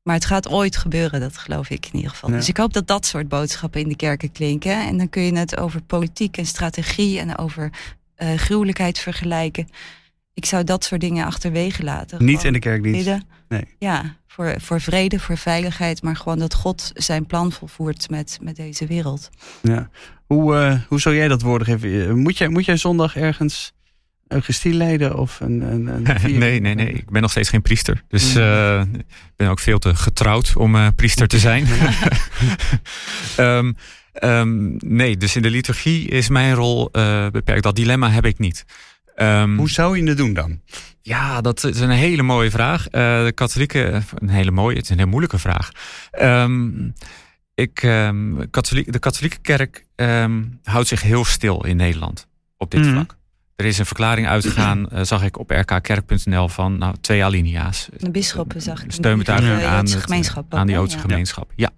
Maar 0.04 0.16
het 0.16 0.26
gaat 0.26 0.50
ooit 0.50 0.78
gebeuren, 0.78 1.20
dat 1.20 1.38
geloof 1.38 1.70
ik 1.70 1.86
in 1.86 1.96
ieder 1.96 2.10
geval. 2.12 2.30
Ja. 2.30 2.36
Dus 2.36 2.48
ik 2.50 2.58
hoop 2.58 2.74
dat 2.74 2.88
dat 2.88 3.06
soort 3.06 3.28
boodschappen 3.28 3.82
in 3.82 3.88
de 3.90 3.96
kerken 3.96 4.32
klinken. 4.32 4.88
En 4.88 4.98
dan 4.98 5.10
kun 5.10 5.22
je 5.22 5.38
het 5.38 5.58
over 5.58 5.82
politiek 5.82 6.38
en 6.38 6.46
strategie 6.46 7.20
en 7.20 7.38
over 7.38 7.70
eh 8.18 8.34
gruwelijkheid 8.38 9.00
vergelijken. 9.00 9.68
Ik 10.34 10.46
zou 10.46 10.64
dat 10.64 10.84
soort 10.84 11.02
dingen 11.02 11.26
achterwege 11.26 11.84
laten. 11.84 12.26
Niet 12.26 12.44
in 12.44 12.54
de 12.54 12.60
kerkdienst. 12.60 12.98
bidden. 13.06 13.24
Nee. 13.48 13.64
Ja, 13.80 14.16
voor, 14.28 14.56
voor 14.62 14.82
vrede, 14.82 15.20
voor 15.20 15.38
veiligheid. 15.38 16.02
Maar 16.02 16.16
gewoon 16.16 16.40
dat 16.40 16.54
God 16.54 16.92
zijn 16.94 17.26
plan 17.26 17.52
volvoert 17.52 18.10
met, 18.10 18.38
met 18.42 18.56
deze 18.56 18.86
wereld. 18.86 19.30
Ja. 19.62 19.90
Hoe, 20.26 20.56
eh, 20.56 20.80
hoe 20.88 21.00
zou 21.00 21.16
jij 21.16 21.28
dat 21.28 21.42
woorden 21.42 21.68
geven? 21.68 22.08
Eh, 22.08 22.14
Moet 22.14 22.38
jij, 22.38 22.48
moet 22.48 22.66
jij 22.66 22.78
zondag 22.78 23.16
ergens 23.16 23.74
Eucharistie 24.28 24.74
leiden 24.74 25.18
of 25.18 25.40
een, 25.40 25.62
een, 25.62 25.88
een 25.88 26.04
nee, 26.40 26.60
nee, 26.60 26.76
nee. 26.76 26.92
Ik 26.94 27.10
ben 27.10 27.22
nog 27.22 27.32
steeds 27.32 27.50
geen 27.50 27.62
priester. 27.62 28.04
Dus 28.08 28.34
Mm. 28.34 28.42
eh, 28.42 28.82
ik 28.98 29.06
ben 29.36 29.50
ook 29.50 29.60
veel 29.60 29.80
te 29.80 29.96
getrouwd 29.96 30.56
om 30.56 30.76
eh, 30.76 30.88
priester 30.96 31.28
te 31.28 31.40
zijn. 31.40 31.68
Ehm, 33.38 33.74
ehm, 34.20 34.76
nee, 34.78 35.18
dus 35.18 35.36
in 35.36 35.42
de 35.42 35.50
liturgie 35.50 36.08
is 36.08 36.30
mijn 36.30 36.54
rol 36.54 36.90
eh, 36.92 37.28
beperkt. 37.30 37.64
Dat 37.64 37.76
dilemma 37.76 38.10
heb 38.10 38.26
ik 38.26 38.40
niet. 38.40 38.66
Ehm, 39.16 39.58
Hoe 39.58 39.70
zou 39.70 39.98
je 39.98 40.08
het 40.08 40.18
doen 40.18 40.34
dan? 40.34 40.62
ja, 41.02 41.42
dat 41.42 41.64
is 41.64 41.80
een 41.80 41.90
hele 41.90 42.22
mooie 42.24 42.52
vraag. 42.52 42.88
Eh, 42.88 43.24
de 43.24 43.32
katholieken, 43.36 44.04
een 44.16 44.30
hele 44.30 44.52
mooie, 44.52 44.76
het 44.76 44.84
is 44.84 44.90
een 44.90 44.98
hele 44.98 45.10
moeilijke 45.10 45.38
vraag. 45.40 45.70
Ehm, 46.12 46.70
ik, 47.56 47.84
ehm, 47.84 48.50
katholiek, 48.52 48.92
de 48.92 49.00
katholieke 49.00 49.38
kerk 49.42 49.86
ehm, 49.96 50.44
houdt 50.64 50.88
zich 50.88 51.02
heel 51.02 51.26
stil 51.26 51.66
in 51.66 51.76
Nederland 51.76 52.28
op 52.58 52.72
dit 52.72 52.82
Mhm. 52.82 52.92
vlak. 52.94 53.16
Er 53.56 53.66
is 53.66 53.78
een 53.78 53.86
verklaring 53.86 54.28
uitgegaan, 54.28 54.90
eh, 54.90 55.04
zag 55.04 55.24
ik 55.24 55.38
op 55.40 55.50
rkkerk.nl 55.52 56.48
van 56.48 56.78
nou, 56.78 56.96
twee 57.02 57.24
alinea's. 57.24 57.90
De 57.98 58.12
bisschoppen 58.12 58.62
zag 58.62 58.84
ik. 58.84 58.92
Steunbetuiging 58.92 59.60
De 59.60 59.66
aan, 59.66 59.86
het- 59.86 59.96
gemeenschap. 59.96 60.54
aan 60.54 60.68
hè? 60.68 60.74
Joodse 60.74 60.96
Ja. 60.96 61.02
gemeenschap. 61.02 61.52
Ja. 61.56 61.70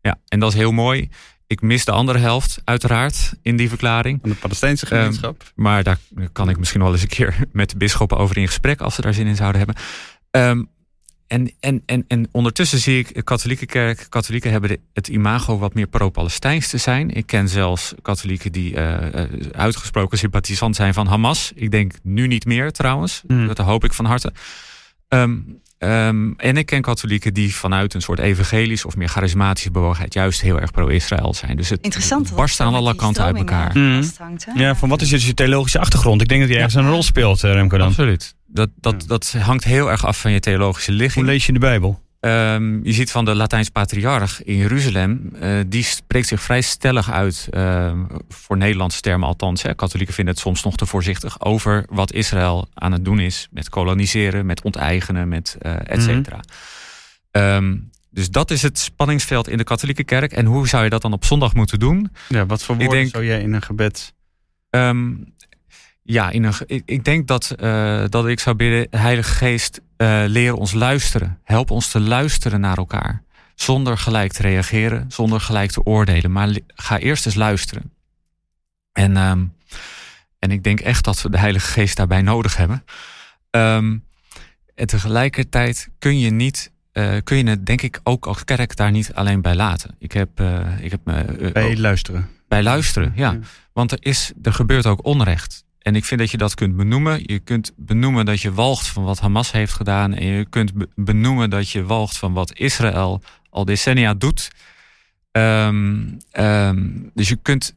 ja, 0.00 0.18
en 0.28 0.40
dat 0.40 0.52
is 0.52 0.58
heel 0.58 0.72
mooi. 0.72 1.08
Ik 1.50 1.60
mis 1.62 1.84
de 1.84 1.90
andere 1.92 2.18
helft, 2.18 2.60
uiteraard, 2.64 3.32
in 3.42 3.56
die 3.56 3.68
verklaring. 3.68 4.18
Van 4.20 4.30
de 4.30 4.36
Palestijnse 4.36 4.86
Ehm, 4.86 4.94
gemeenschap? 4.94 5.52
Maar 5.54 5.82
daar 5.82 5.98
kan 6.32 6.48
ik 6.48 6.58
misschien 6.58 6.80
wel 6.82 6.92
eens 6.92 7.02
een 7.02 7.08
keer 7.08 7.36
met 7.52 7.70
de 7.70 7.76
bisschoppen 7.76 8.18
over 8.18 8.36
in 8.36 8.46
gesprek, 8.46 8.80
als 8.80 8.94
ze 8.94 9.00
daar 9.00 9.14
zin 9.14 9.26
in 9.26 9.36
zouden 9.36 9.58
hebben. 9.58 9.76
Ehm, 10.30 10.62
en, 11.26 11.52
en, 11.60 11.82
en, 11.86 12.04
en 12.08 12.28
ondertussen 12.32 12.78
zie 12.78 12.98
ik 12.98 13.14
de 13.14 13.22
katholieke 13.22 13.66
kerk, 13.66 14.06
katholieken 14.08 14.50
hebben 14.50 14.70
de- 14.70 14.80
het 14.92 15.08
imago 15.08 15.58
wat 15.58 15.74
meer 15.74 15.86
pro-Palestijns 15.86 16.68
te 16.68 16.78
zijn. 16.78 17.10
Ik 17.10 17.26
ken 17.26 17.48
zelfs 17.48 17.94
katholieken 18.02 18.52
die 18.52 18.74
eh, 18.76 19.22
eh, 19.22 19.30
uitgesproken 19.52 20.18
sympathisant 20.18 20.76
zijn 20.76 20.94
van 20.94 21.06
Hamas. 21.06 21.52
Ik 21.54 21.70
denk 21.70 21.92
nu 22.02 22.26
niet 22.26 22.44
meer 22.44 22.72
trouwens, 22.72 23.22
Hmm. 23.26 23.46
dat 23.46 23.58
hoop 23.58 23.84
ik 23.84 23.92
van 23.92 24.04
harte. 24.04 24.32
Ehm, 25.08 25.38
ehm, 25.80 26.30
en 26.36 26.56
ik 26.56 26.66
ken 26.66 26.82
katholieken 26.82 27.34
die 27.34 27.54
vanuit 27.54 27.94
een 27.94 28.00
soort 28.02 28.18
evangelisch 28.18 28.84
of 28.84 28.96
meer 28.96 29.08
charismatische 29.08 29.70
bewogenheid 29.70 30.14
juist 30.14 30.40
heel 30.40 30.60
erg 30.60 30.70
pro-Israël 30.70 31.34
zijn. 31.34 31.56
Dus 31.56 31.68
het 31.68 31.80
Interessant. 31.82 32.34
barst 32.34 32.60
aan 32.60 32.74
alle 32.74 32.94
kanten 32.94 33.24
uit 33.24 33.36
elkaar. 33.36 33.70
Mhm. 33.78 34.02
vasthangt, 34.02 34.44
hè? 34.44 34.52
Ja, 34.62 34.74
van 34.74 34.88
wat 34.88 35.00
is 35.00 35.08
dus 35.08 35.26
je 35.26 35.34
theologische 35.34 35.78
achtergrond? 35.78 36.20
Ik 36.22 36.28
denk 36.28 36.40
dat 36.40 36.48
die 36.50 36.58
ergens 36.58 36.74
Ja. 36.76 36.80
een 36.80 36.90
rol 36.90 37.02
speelt, 37.02 37.44
eh, 37.44 37.52
Remco 37.52 37.78
dan. 37.78 37.86
Absoluut. 37.86 38.34
Dat, 38.46 38.70
dat, 38.80 38.94
Ja. 38.98 39.06
dat 39.06 39.34
hangt 39.38 39.64
heel 39.64 39.90
erg 39.90 40.06
af 40.06 40.20
van 40.20 40.32
je 40.32 40.40
theologische 40.40 40.90
Hoe 40.90 41.00
ligging. 41.00 41.26
lees 41.26 41.46
je 41.46 41.52
de 41.52 41.58
Bijbel? 41.58 42.00
Ehm, 42.20 42.84
je 42.84 42.92
ziet 42.92 43.10
van 43.10 43.24
de 43.24 43.34
Latijns 43.34 43.68
patriarch 43.68 44.42
in 44.42 44.56
Jeruzalem, 44.56 45.30
eh, 45.40 45.50
die 45.66 45.82
spreekt 45.84 46.26
zich 46.26 46.42
vrij 46.42 46.60
stellig 46.60 47.10
uit, 47.10 47.46
ehm, 47.50 47.98
voor 48.28 48.56
Nederlandse 48.56 49.00
termen 49.00 49.28
althans. 49.28 49.62
Hè. 49.62 49.74
Katholieken 49.74 50.14
vinden 50.14 50.34
het 50.34 50.42
soms 50.42 50.62
nog 50.64 50.76
te 50.76 50.86
voorzichtig 50.86 51.40
over 51.40 51.84
wat 51.90 52.12
Israël 52.12 52.68
aan 52.74 52.92
het 52.92 53.04
doen 53.04 53.18
is 53.20 53.48
met 53.50 53.68
koloniseren, 53.68 54.46
met 54.46 54.62
onteigenen, 54.62 55.28
met 55.28 55.56
eh 55.58 55.74
et 55.84 56.02
cetera. 56.02 56.40
Ehm, 57.30 57.76
dus 58.10 58.30
dat 58.30 58.50
is 58.50 58.62
het 58.62 58.78
spanningsveld 58.78 59.48
in 59.48 59.56
de 59.56 59.64
katholieke 59.64 60.04
kerk. 60.04 60.32
En 60.32 60.46
hoe 60.46 60.68
zou 60.68 60.84
je 60.84 60.90
dat 60.90 61.02
dan 61.02 61.12
op 61.12 61.24
zondag 61.24 61.54
moeten 61.54 61.78
doen? 61.78 62.10
Ja, 62.28 62.46
wat 62.46 62.62
voor 62.62 62.76
woorden 62.76 62.94
denk- 62.96 63.10
zou 63.10 63.24
jij 63.24 63.40
in 63.40 63.52
een 63.52 63.62
gebed... 63.62 64.14
Ehm, 64.70 65.12
ja, 66.02 66.30
in 66.30 66.44
een, 66.44 66.52
ik, 66.66 66.82
ik 66.86 67.04
denk 67.04 67.26
dat, 67.26 67.50
eh, 67.50 68.04
dat 68.08 68.26
ik 68.26 68.40
zou 68.40 68.56
bidden, 68.56 69.00
Heilige 69.00 69.34
Geest, 69.34 69.80
eh 69.96 70.22
leer 70.26 70.54
ons 70.54 70.72
luisteren. 70.72 71.38
Help 71.44 71.70
ons 71.70 71.88
te 71.90 72.00
luisteren 72.00 72.60
naar 72.60 72.76
elkaar. 72.76 73.22
Zonder 73.54 73.98
gelijk 73.98 74.32
te 74.32 74.42
reageren, 74.42 75.04
zonder 75.08 75.40
gelijk 75.40 75.70
te 75.70 75.84
oordelen. 75.84 76.32
Maar 76.32 76.56
ga 76.74 76.98
eerst 76.98 77.26
eens 77.26 77.34
luisteren. 77.34 77.92
En, 78.92 79.16
ehm, 79.16 79.44
en 80.38 80.50
ik 80.50 80.62
denk 80.62 80.80
echt 80.80 81.04
dat 81.04 81.22
we 81.22 81.30
de 81.30 81.38
Heilige 81.38 81.66
Geest 81.70 81.96
daarbij 81.96 82.22
nodig 82.22 82.56
hebben. 82.56 82.84
Ehm, 83.50 83.96
en 84.74 84.86
tegelijkertijd 84.86 85.88
kun 85.98 86.18
je 86.18 86.30
niet, 86.30 86.72
eh, 86.92 87.16
kun 87.24 87.36
je 87.36 87.44
het 87.50 87.66
denk 87.66 87.82
ik 87.82 88.00
ook 88.02 88.26
als 88.26 88.44
kerk 88.44 88.76
daar 88.76 88.90
niet 88.90 89.14
alleen 89.14 89.42
bij 89.42 89.54
laten. 89.54 89.94
Ik 89.98 90.12
heb, 90.12 90.40
ik 90.80 90.90
heb 90.90 91.00
me 91.04 91.50
Bij 91.52 91.76
luisteren. 91.76 92.28
bij 92.48 92.62
luisteren, 92.62 93.12
ja. 93.14 93.30
Ja. 93.32 93.38
Want 93.72 93.92
er, 93.92 93.98
is, 94.00 94.32
er 94.42 94.52
gebeurt 94.52 94.86
ook 94.86 95.04
onrecht. 95.04 95.64
En 95.80 95.96
ik 95.96 96.04
vind 96.04 96.20
dat 96.20 96.30
je 96.30 96.36
dat 96.36 96.54
kunt 96.54 96.76
benoemen. 96.76 97.20
Je 97.22 97.38
kunt 97.38 97.72
benoemen 97.76 98.24
dat 98.24 98.40
je 98.40 98.52
walgt 98.52 98.86
van 98.86 99.04
wat 99.04 99.20
Hamas 99.20 99.52
heeft 99.52 99.72
gedaan. 99.72 100.14
En 100.14 100.26
je 100.26 100.44
kunt 100.44 100.74
be- 100.74 100.88
benoemen 100.94 101.50
dat 101.50 101.70
je 101.70 101.84
walgt 101.84 102.18
van 102.18 102.32
wat 102.32 102.58
Israël 102.58 103.22
al 103.50 103.64
decennia 103.64 104.14
doet. 104.14 104.50
Ehm, 105.32 106.04
ehm, 106.30 106.88
dus 107.14 107.28
je 107.28 107.36
kunt, 107.42 107.74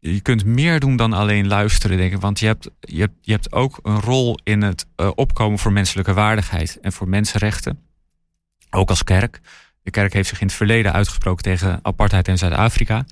je 0.00 0.20
kunt 0.20 0.44
meer 0.44 0.80
doen 0.80 0.96
dan 0.96 1.12
alleen 1.12 1.46
luisteren, 1.46 1.96
denk 1.96 2.12
ik. 2.12 2.20
Want 2.20 2.38
je 2.40 2.46
hebt, 2.46 2.70
je 2.80 3.00
hebt, 3.00 3.14
je 3.20 3.32
hebt 3.32 3.52
ook 3.52 3.78
een 3.82 4.00
rol 4.00 4.38
in 4.42 4.62
het 4.62 4.86
eh, 4.96 5.10
opkomen 5.14 5.58
voor 5.58 5.72
menselijke 5.72 6.12
waardigheid 6.12 6.78
en 6.80 6.92
voor 6.92 7.08
mensenrechten. 7.08 7.78
Ook 8.70 8.88
als 8.88 9.04
kerk. 9.04 9.40
De 9.82 9.90
kerk 9.90 10.12
heeft 10.12 10.28
zich 10.28 10.40
in 10.40 10.46
het 10.46 10.56
verleden 10.56 10.92
uitgesproken 10.92 11.42
tegen 11.42 11.78
apartheid 11.82 12.28
in 12.28 12.38
Zuid-Afrika. 12.38 13.04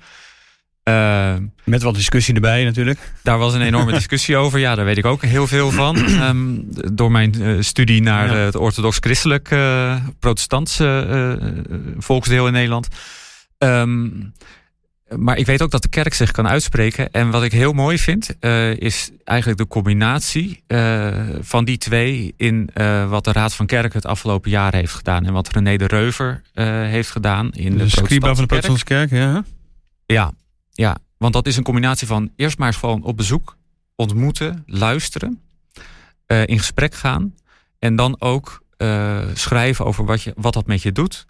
Ehm, 0.83 1.43
Met 1.63 1.81
wat 1.81 1.95
discussie 1.95 2.33
erbij 2.33 2.63
natuurlijk. 2.63 3.13
daar 3.21 3.37
was 3.37 3.53
een 3.53 3.61
enorme 3.61 3.91
discussie 4.01 4.37
over. 4.37 4.59
Ja, 4.59 4.75
daar 4.75 4.85
weet 4.85 4.97
ik 4.97 5.05
ook 5.05 5.21
heel 5.21 5.47
veel 5.47 5.71
van. 5.71 5.95
Ehm, 6.05 6.57
door 6.93 7.11
mijn 7.11 7.41
eh, 7.41 7.55
studie 7.59 8.01
naar 8.01 8.27
Ja. 8.27 8.35
het 8.35 8.55
orthodox-christelijk 8.55 9.51
eh 9.51 9.95
protestantse 10.19 11.05
eh, 11.39 11.47
volksdeel 11.97 12.47
in 12.47 12.53
Nederland. 12.53 12.87
Ehm, 13.57 14.09
maar 15.15 15.37
ik 15.37 15.45
weet 15.45 15.61
ook 15.61 15.71
dat 15.71 15.81
de 15.81 15.87
kerk 15.89 16.13
zich 16.13 16.31
kan 16.31 16.47
uitspreken. 16.47 17.11
En 17.11 17.29
wat 17.31 17.43
ik 17.43 17.51
heel 17.51 17.73
mooi 17.73 17.97
vind, 17.97 18.35
is 18.79 19.11
eigenlijk 19.23 19.59
de 19.59 19.67
combinatie 19.67 20.63
van 21.41 21.65
die 21.65 21.77
twee 21.77 22.33
in 22.37 22.69
wat 23.09 23.23
de 23.23 23.31
Raad 23.31 23.53
van 23.53 23.65
Kerk 23.65 23.93
het 23.93 24.05
afgelopen 24.05 24.51
jaar 24.51 24.73
heeft 24.73 24.93
gedaan. 24.93 25.25
En 25.25 25.33
wat 25.33 25.49
René 25.53 25.77
de 25.77 25.87
Reuver 25.87 26.41
heeft 26.89 27.09
gedaan 27.11 27.51
in 27.51 27.77
de, 27.77 27.83
De 27.85 27.89
van 28.19 28.35
de 28.35 28.45
protestantse 28.45 28.85
kerk, 28.85 29.09
ja. 29.09 29.43
Ja, 30.05 30.31
ja, 30.73 30.97
want 31.17 31.33
dat 31.33 31.47
is 31.47 31.57
een 31.57 31.63
combinatie 31.63 32.07
van 32.07 32.31
eerst 32.35 32.57
maar 32.57 32.67
eens 32.67 32.77
gewoon 32.77 33.03
op 33.03 33.17
bezoek, 33.17 33.57
ontmoeten, 33.95 34.63
luisteren, 34.65 35.41
eh, 36.25 36.47
in 36.47 36.57
gesprek 36.59 36.93
gaan 36.93 37.35
en 37.79 37.95
dan 37.95 38.21
ook 38.21 38.63
eh, 38.77 39.21
schrijven 39.33 39.85
over 39.85 40.05
wat, 40.05 40.21
je, 40.21 40.33
wat 40.35 40.53
dat 40.53 40.65
met 40.65 40.81
je 40.81 40.91
doet. 40.91 41.25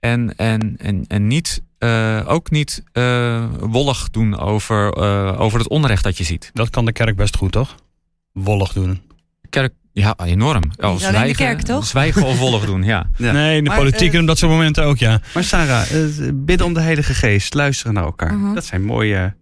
En, 0.00 0.36
en, 0.36 0.76
en, 0.76 1.04
en 1.06 1.26
niet, 1.26 1.62
eh, 1.78 2.24
ook 2.26 2.50
niet 2.50 2.82
wollig 3.60 4.10
doen 4.10 4.38
over, 4.38 4.96
over 5.38 5.58
het 5.58 5.68
onrecht 5.68 6.02
dat 6.02 6.18
je 6.18 6.24
ziet. 6.24 6.50
Dat 6.52 6.70
kan 6.70 6.84
de 6.84 6.92
kerk 6.92 7.16
best 7.16 7.36
goed, 7.36 7.52
toch? 7.52 7.74
Wollig 8.32 8.72
doen. 8.72 9.02
Kerk, 9.50 9.72
ja, 9.92 10.14
enorm. 10.24 10.62
Oh, 10.76 10.84
alleen 10.84 10.98
de 10.98 11.04
zwijgen, 11.04 11.34
kerk, 11.36 11.62
toch? 11.62 11.86
Zwijgen 11.86 12.22
of 12.22 12.38
wollig 12.38 12.64
doen, 12.64 12.82
ja. 12.82 13.06
Ja. 13.16 13.32
Nee, 13.32 13.56
in 13.56 13.64
de 13.64 13.70
Maar, 13.70 13.78
politiek 13.78 14.08
eh, 14.08 14.14
en 14.14 14.20
op 14.20 14.26
dat 14.26 14.38
soort 14.38 14.52
momenten 14.52 14.84
ook, 14.84 14.98
ja. 14.98 15.20
Maar 15.34 15.44
Sarah, 15.44 15.90
eh, 15.90 16.30
bidden 16.34 16.66
om 16.66 16.74
de 16.74 16.80
Heilige 16.80 17.14
Geest, 17.14 17.54
luisteren 17.54 17.94
naar 17.94 18.04
elkaar. 18.04 18.34
Mhm. 18.34 18.54
Dat 18.54 18.64
zijn 18.64 18.84
mooie, 18.84 19.36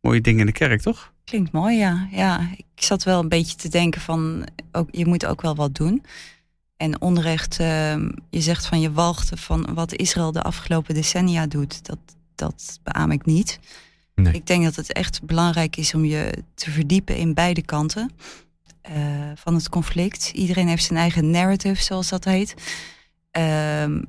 mooie 0.00 0.20
dingen 0.20 0.40
in 0.40 0.46
de 0.46 0.52
kerk, 0.52 0.80
toch? 0.80 1.12
Klinkt 1.24 1.52
mooi, 1.52 1.76
ja. 1.76 2.08
ja. 2.10 2.50
Ik 2.56 2.82
zat 2.84 3.02
wel 3.02 3.20
een 3.20 3.28
beetje 3.28 3.56
te 3.56 3.68
denken 3.68 4.00
van, 4.00 4.46
ook, 4.72 4.88
je 4.90 5.06
moet 5.06 5.26
ook 5.26 5.42
wel 5.42 5.54
wat 5.54 5.74
doen. 5.74 6.04
En 6.76 7.00
onrecht, 7.00 7.58
ehm, 7.60 8.10
je 8.30 8.40
zegt 8.40 8.66
van 8.66 8.80
je 8.80 8.92
walgte 8.92 9.36
van 9.36 9.68
wat 9.74 9.94
Israël 9.94 10.32
de 10.32 10.42
afgelopen 10.42 10.94
decennia 10.94 11.46
doet. 11.46 11.86
Dat, 11.86 11.98
dat 12.34 12.78
beaam 12.82 13.10
ik 13.10 13.24
niet. 13.24 13.58
Nee. 14.14 14.32
Ik 14.32 14.46
denk 14.46 14.64
dat 14.64 14.76
het 14.76 14.92
echt 14.92 15.22
belangrijk 15.22 15.76
is 15.76 15.94
om 15.94 16.04
je 16.04 16.32
te 16.54 16.70
verdiepen 16.70 17.16
in 17.16 17.34
beide 17.34 17.62
kanten 17.62 18.10
van 19.34 19.54
het 19.54 19.68
conflict. 19.68 20.30
Iedereen 20.34 20.68
heeft 20.68 20.84
zijn 20.84 20.98
eigen 20.98 21.30
narrative, 21.30 21.82
zoals 21.82 22.08
dat 22.08 22.24
heet. 22.24 22.54
Ehm, 23.30 24.02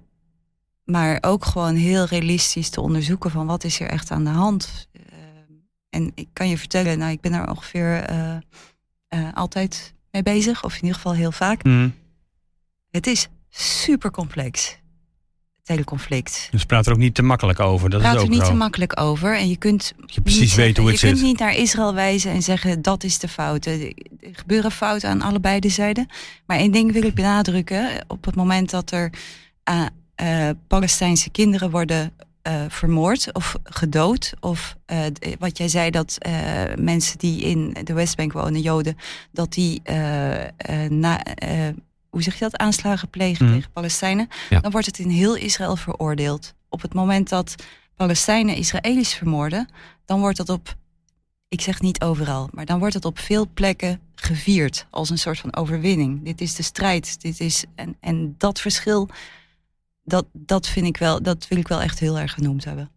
maar 0.84 1.18
ook 1.22 1.46
gewoon 1.46 1.76
heel 1.76 2.06
realistisch 2.06 2.70
te 2.70 2.82
onderzoeken 2.82 3.32
van 3.32 3.46
wat 3.46 3.64
is 3.64 3.80
er 3.80 3.90
echt 3.90 4.12
aan 4.12 4.24
de 4.24 4.30
hand. 4.30 4.88
Ehm, 4.92 5.54
en 5.90 6.12
ik 6.16 6.28
kan 6.34 6.50
je 6.50 6.58
vertellen, 6.58 6.98
nou, 6.98 7.12
ik 7.12 7.22
ben 7.22 7.34
er 7.34 7.50
ongeveer 7.50 8.04
eh, 8.04 8.36
eh, 9.08 9.34
altijd 9.34 9.94
mee 10.12 10.24
bezig, 10.24 10.64
of 10.64 10.74
in 10.76 10.82
ieder 10.82 10.96
geval 10.96 11.14
heel 11.14 11.32
vaak. 11.32 11.64
Mhm. 11.64 11.90
Het 12.90 13.08
is 13.08 13.28
super 13.50 14.12
complex, 14.12 14.80
het 15.70 15.78
hele 15.78 15.84
conflict. 15.84 16.48
Dus 16.52 16.66
praat 16.66 16.86
er 16.86 16.92
ook 16.92 16.98
niet 16.98 17.16
te 17.16 17.22
makkelijk 17.22 17.60
over. 17.60 17.90
Dat 17.90 18.00
Praat 18.00 18.14
is 18.16 18.20
er 18.20 18.26
ook 18.26 18.34
niet 18.34 18.46
zo. 18.46 18.52
te 18.52 18.54
makkelijk 18.54 19.00
over. 19.00 19.38
En 19.38 19.50
je 19.50 19.58
kunt 19.58 19.94
je 20.06 20.22
precies 20.22 20.42
niet 20.42 20.56
weet 20.56 20.78
hoe 20.78 20.88
het 20.88 21.00
je 21.00 21.08
zit. 21.08 21.16
kunt 21.16 21.28
niet 21.28 21.40
naar 21.40 21.56
Israël 21.56 21.94
wijzen 21.94 22.32
en 22.32 22.42
zeggen 22.42 22.82
dat 22.82 23.04
is 23.04 23.20
de 23.20 23.28
fout. 23.28 23.66
Er 23.66 23.94
er 24.30 24.36
gebeuren 24.36 24.72
fouten 24.72 25.10
aan 25.10 25.22
allebei 25.22 25.60
de 25.60 25.70
zijden. 25.70 26.08
Maar 26.46 26.58
één 26.58 26.72
ding 26.72 26.92
wil 26.92 27.04
ik 27.04 27.14
benadrukken. 27.14 27.90
Op 28.08 28.26
het 28.26 28.36
moment 28.36 28.70
dat 28.70 28.92
er 28.92 29.10
eh, 29.64 29.86
eh, 30.16 30.56
Palestijnse 30.68 31.30
kinderen 31.30 31.72
worden 31.72 32.12
eh, 32.42 32.54
vermoord 32.68 33.34
of 33.34 33.56
gedood. 33.64 34.34
Of 34.40 34.78
wat 35.40 35.58
jij 35.58 35.68
zei 35.68 35.90
dat 35.90 36.18
mensen 36.80 37.18
die 37.18 37.42
in 37.42 37.76
de 37.84 37.94
Westbank 37.94 38.34
wonen, 38.34 38.62
Joden, 38.62 38.98
dat 39.32 39.54
die 39.54 39.82
na, 40.90 41.24
hoe 42.10 42.22
zeg 42.24 42.34
je 42.34 42.40
dat, 42.40 42.58
aanslagen 42.58 43.10
plegen 43.10 43.46
Mhm. 43.46 43.54
tegen 43.56 43.72
Palestijnen. 43.72 44.28
Ja. 44.50 44.60
Dan 44.60 44.72
wordt 44.72 44.88
het 44.88 45.00
in 45.00 45.10
heel 45.10 45.36
Israël 45.36 45.76
veroordeeld. 45.76 46.54
Op 46.70 46.82
het 46.82 46.94
moment 46.94 47.30
dat 47.30 47.56
Palestijnen 47.96 48.56
Israëli's 48.56 49.14
vermoorden, 49.14 49.70
dan 50.06 50.20
wordt 50.20 50.38
dat 50.38 50.50
op, 50.50 50.76
ik 51.48 51.62
zeg 51.62 51.82
niet 51.82 52.02
overal, 52.02 52.50
maar 52.52 52.66
dan 52.66 52.80
wordt 52.80 52.94
het 52.94 53.06
op 53.06 53.20
veel 53.20 53.48
plekken 53.54 54.00
gevierd 54.16 54.86
als 54.90 55.10
een 55.10 55.18
soort 55.18 55.40
van 55.40 55.56
overwinning. 55.56 56.24
Dit 56.26 56.42
is 56.42 56.56
de 56.56 56.64
strijd. 56.64 57.22
Dit 57.22 57.40
is, 57.40 57.64
en, 57.76 57.96
en 58.00 58.36
dat 58.38 58.60
verschil, 58.60 59.10
dat, 60.04 60.26
dat 60.34 60.68
vind 60.68 60.86
ik 60.86 60.98
wel, 60.98 61.22
dat 61.22 61.48
wil 61.48 61.58
ik 61.58 61.68
wel 61.68 61.82
echt 61.82 62.00
heel 62.00 62.20
erg 62.20 62.34
genoemd 62.34 62.64
hebben. 62.66 62.90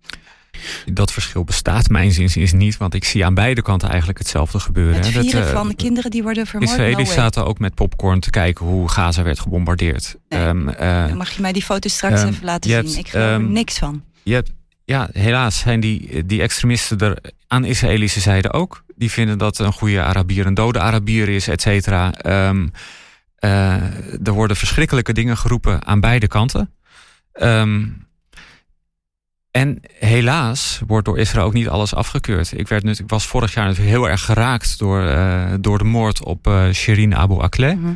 Dat 0.92 1.12
verschil 1.12 1.44
bestaat 1.44 1.88
mijn 1.88 2.10
is 2.16 2.52
niet, 2.52 2.76
want 2.76 2.94
ik 2.94 3.04
zie 3.04 3.24
aan 3.24 3.34
beide 3.34 3.62
kanten 3.62 3.88
eigenlijk 3.88 4.18
hetzelfde 4.18 4.60
gebeuren. 4.60 4.94
Het. 4.94 5.12
Dat, 5.14 5.22
vieren 5.22 5.46
eh, 5.46 5.52
van 5.52 5.68
de 5.68 5.74
kinderen 5.74 6.10
die 6.10 6.22
worden 6.22 6.46
vermoord. 6.46 6.70
Israëli's 6.70 7.12
zaten 7.12 7.46
ook 7.46 7.58
met 7.58 7.74
popcorn 7.74 8.20
te 8.20 8.30
kijken 8.30 8.66
hoe 8.66 8.88
Gaza 8.88 9.22
werd 9.22 9.40
gebombardeerd. 9.40 10.16
Nee. 10.28 10.40
Ehm, 10.40 10.68
eh, 10.68 11.12
mag 11.12 11.30
je 11.30 11.40
mij 11.40 11.52
die 11.52 11.62
foto 11.62 11.88
straks 11.88 12.20
ehm, 12.20 12.28
even 12.28 12.44
laten 12.44 12.70
zien. 12.70 12.78
hebt, 12.78 12.96
ik 12.96 13.08
geloof 13.08 13.26
er 13.26 13.32
ehm, 13.32 13.52
niks 13.52 13.78
van. 13.78 14.02
je 14.22 14.34
hebt, 14.34 14.50
ja, 14.84 15.08
helaas 15.12 15.58
zijn 15.58 15.80
die, 15.80 16.26
die 16.26 16.42
extremisten 16.42 16.98
er 16.98 17.18
aan 17.46 17.64
Israëlische 17.64 18.20
zijde 18.20 18.52
ook. 18.52 18.84
Die 18.96 19.10
vinden 19.10 19.38
dat 19.38 19.58
een 19.58 19.72
goede 19.72 20.02
Arabier 20.02 20.46
een 20.46 20.54
dode 20.54 20.80
Arabier 20.80 21.28
is, 21.28 21.48
et 21.48 21.60
cetera. 21.60 22.12
Eh, 23.42 23.82
er 24.26 24.32
worden 24.32 24.56
verschrikkelijke 24.56 25.12
dingen 25.12 25.36
geroepen 25.36 25.86
aan 25.86 26.00
beide 26.00 26.26
kanten. 26.26 26.74
Ehm, 27.32 27.86
en 29.52 29.80
helaas 29.98 30.80
wordt 30.86 31.06
door 31.06 31.18
Israël 31.18 31.44
ook 31.46 31.52
niet 31.52 31.68
alles 31.68 31.94
afgekeurd. 31.94 32.52
Ik, 32.58 32.68
werd, 32.68 32.98
ik 32.98 33.08
was 33.08 33.26
vorig 33.26 33.54
jaar 33.54 33.64
natuurlijk 33.66 33.94
heel 33.94 34.08
erg 34.08 34.24
geraakt 34.24 34.78
door, 34.78 35.06
eh, 35.06 35.52
door 35.60 35.78
de 35.78 35.84
moord 35.84 36.24
op 36.24 36.46
eh 36.46 36.70
Shirin 36.72 37.14
Abu 37.16 37.40
Akleh. 37.40 37.76
Mhm. 37.76 37.92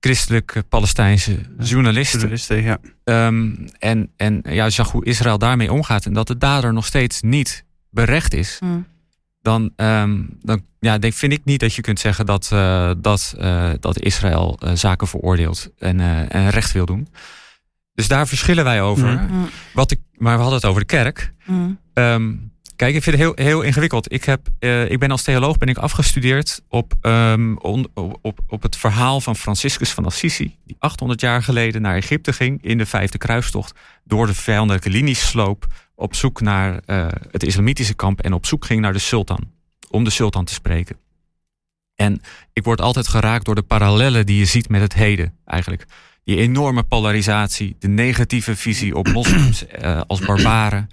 Christelijk 0.00 0.62
Palestijnse 0.68 1.38
journaliste. 1.58 2.16
Journalisten, 2.18 2.62
ja. 2.62 2.78
Ehm, 3.04 3.50
en, 3.78 4.10
en 4.16 4.42
ja, 4.48 4.70
zag 4.70 4.90
hoe 4.90 5.04
Israël 5.04 5.38
daarmee 5.38 5.72
omgaat 5.72 6.06
en 6.06 6.12
dat 6.12 6.26
de 6.26 6.38
dader 6.38 6.72
nog 6.72 6.86
steeds 6.86 7.22
niet 7.22 7.64
berecht 7.90 8.34
is, 8.34 8.58
Mhm. 8.60 8.78
dan, 9.40 9.72
ehm, 9.76 10.22
dan 10.42 10.64
ja, 10.80 10.98
denk, 10.98 11.14
vind 11.14 11.32
ik 11.32 11.44
niet 11.44 11.60
dat 11.60 11.74
je 11.74 11.82
kunt 11.82 12.00
zeggen 12.00 12.26
dat, 12.26 12.48
eh, 12.52 12.90
dat, 13.00 13.34
dat 13.80 14.00
Israël 14.00 14.58
zaken 14.74 15.06
veroordeelt 15.06 15.70
en, 15.78 16.00
en 16.30 16.50
recht 16.50 16.72
wil 16.72 16.86
doen. 16.86 17.08
Dus 17.96 18.08
daar 18.08 18.28
verschillen 18.28 18.64
wij 18.64 18.82
over. 18.82 19.06
Mhm. 19.12 19.24
Mhm. 19.24 19.46
Wat 19.72 19.90
ik, 19.90 20.00
maar 20.12 20.32
we 20.36 20.40
hadden 20.40 20.58
het 20.60 20.68
over 20.68 20.80
de 20.80 20.86
kerk. 20.86 21.32
Mhm. 21.44 21.70
Ehm, 21.92 22.34
kijk, 22.76 22.94
ik 22.94 23.02
vind 23.02 23.16
het 23.16 23.24
heel, 23.24 23.46
heel 23.46 23.62
ingewikkeld. 23.62 24.12
Ik, 24.12 24.24
heb, 24.24 24.48
eh, 24.58 24.90
ik 24.90 24.98
ben 24.98 25.10
als 25.10 25.22
theoloog 25.22 25.58
ben 25.58 25.68
ik 25.68 25.78
afgestudeerd 25.78 26.62
op, 26.68 26.92
ehm, 27.00 27.56
on- 27.56 27.88
op, 28.22 28.40
op 28.46 28.62
het 28.62 28.76
verhaal 28.76 29.20
van 29.20 29.36
Franciscus 29.36 29.90
van 29.90 30.04
Assisi. 30.04 30.56
Die 30.64 30.76
800 30.78 31.20
jaar 31.20 31.42
geleden 31.42 31.82
naar 31.82 31.96
Egypte 31.96 32.32
ging 32.32 32.62
in 32.62 32.78
de 32.78 32.86
vijfde 32.86 33.18
kruistocht. 33.18 33.78
Door 34.04 34.26
de 34.26 34.34
vijandelijke 34.34 34.90
linies 34.90 35.28
sloop. 35.28 35.66
Op 35.94 36.14
zoek 36.14 36.40
naar 36.40 36.78
eh, 36.84 37.06
het 37.30 37.42
islamitische 37.42 37.94
kamp. 37.94 38.20
En 38.20 38.32
op 38.32 38.46
zoek 38.46 38.64
ging 38.64 38.80
naar 38.80 38.92
de 38.92 38.98
sultan. 38.98 39.50
Om 39.90 40.04
de 40.04 40.10
sultan 40.10 40.44
te 40.44 40.52
spreken. 40.52 40.96
En 41.94 42.20
ik 42.52 42.64
word 42.64 42.80
altijd 42.80 43.08
geraakt 43.08 43.44
door 43.44 43.54
de 43.54 43.62
parallellen 43.62 44.26
die 44.26 44.38
je 44.38 44.44
ziet 44.44 44.68
met 44.68 44.80
het 44.80 44.94
heden 44.94 45.34
eigenlijk. 45.44 45.86
Die 46.26 46.36
enorme 46.36 46.82
polarisatie. 46.82 47.76
De 47.78 47.88
negatieve 47.88 48.56
visie 48.56 48.96
op 48.96 49.08
moslims 49.12 49.66
eh, 49.66 50.00
als 50.06 50.20
barbaren. 50.20 50.88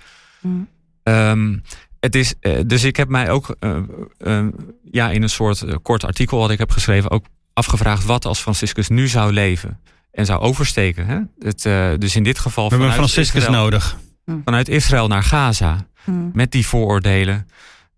Ehm, 1.04 1.58
het 2.00 2.16
is, 2.16 2.34
eh, 2.40 2.60
dus 2.66 2.84
ik 2.84 2.96
heb 2.96 3.08
mij 3.10 3.30
ook 3.30 3.56
eh, 3.60 4.46
ja, 4.92 5.10
in 5.12 5.24
een 5.24 5.30
soort 5.30 5.82
kort 5.82 6.04
artikel 6.04 6.38
wat 6.38 6.50
ik 6.52 6.58
heb 6.60 6.72
geschreven 6.72 7.12
ook 7.12 7.26
afgevraagd 7.54 8.06
wat 8.06 8.26
als 8.26 8.40
Franciscus 8.40 8.90
nu 8.90 9.08
zou 9.08 9.32
leven 9.34 9.80
en 10.12 10.26
zou 10.26 10.40
oversteken. 10.42 11.06
Hè? 11.06 11.20
Het, 11.40 11.66
eh, 11.66 11.90
dus 11.98 12.16
in 12.16 12.24
dit 12.24 12.40
geval 12.40 12.70
We 12.70 12.76
hebben 12.76 12.94
Franciscus 12.94 13.42
Israël, 13.42 13.62
nodig. 13.62 13.98
vanuit 14.46 14.68
Israël 14.70 15.08
naar 15.08 15.24
Gaza 15.24 15.86
Mhm. 16.06 16.18
met 16.34 16.52
die 16.52 16.68
vooroordelen. 16.68 17.48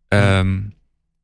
ehm, 0.08 0.60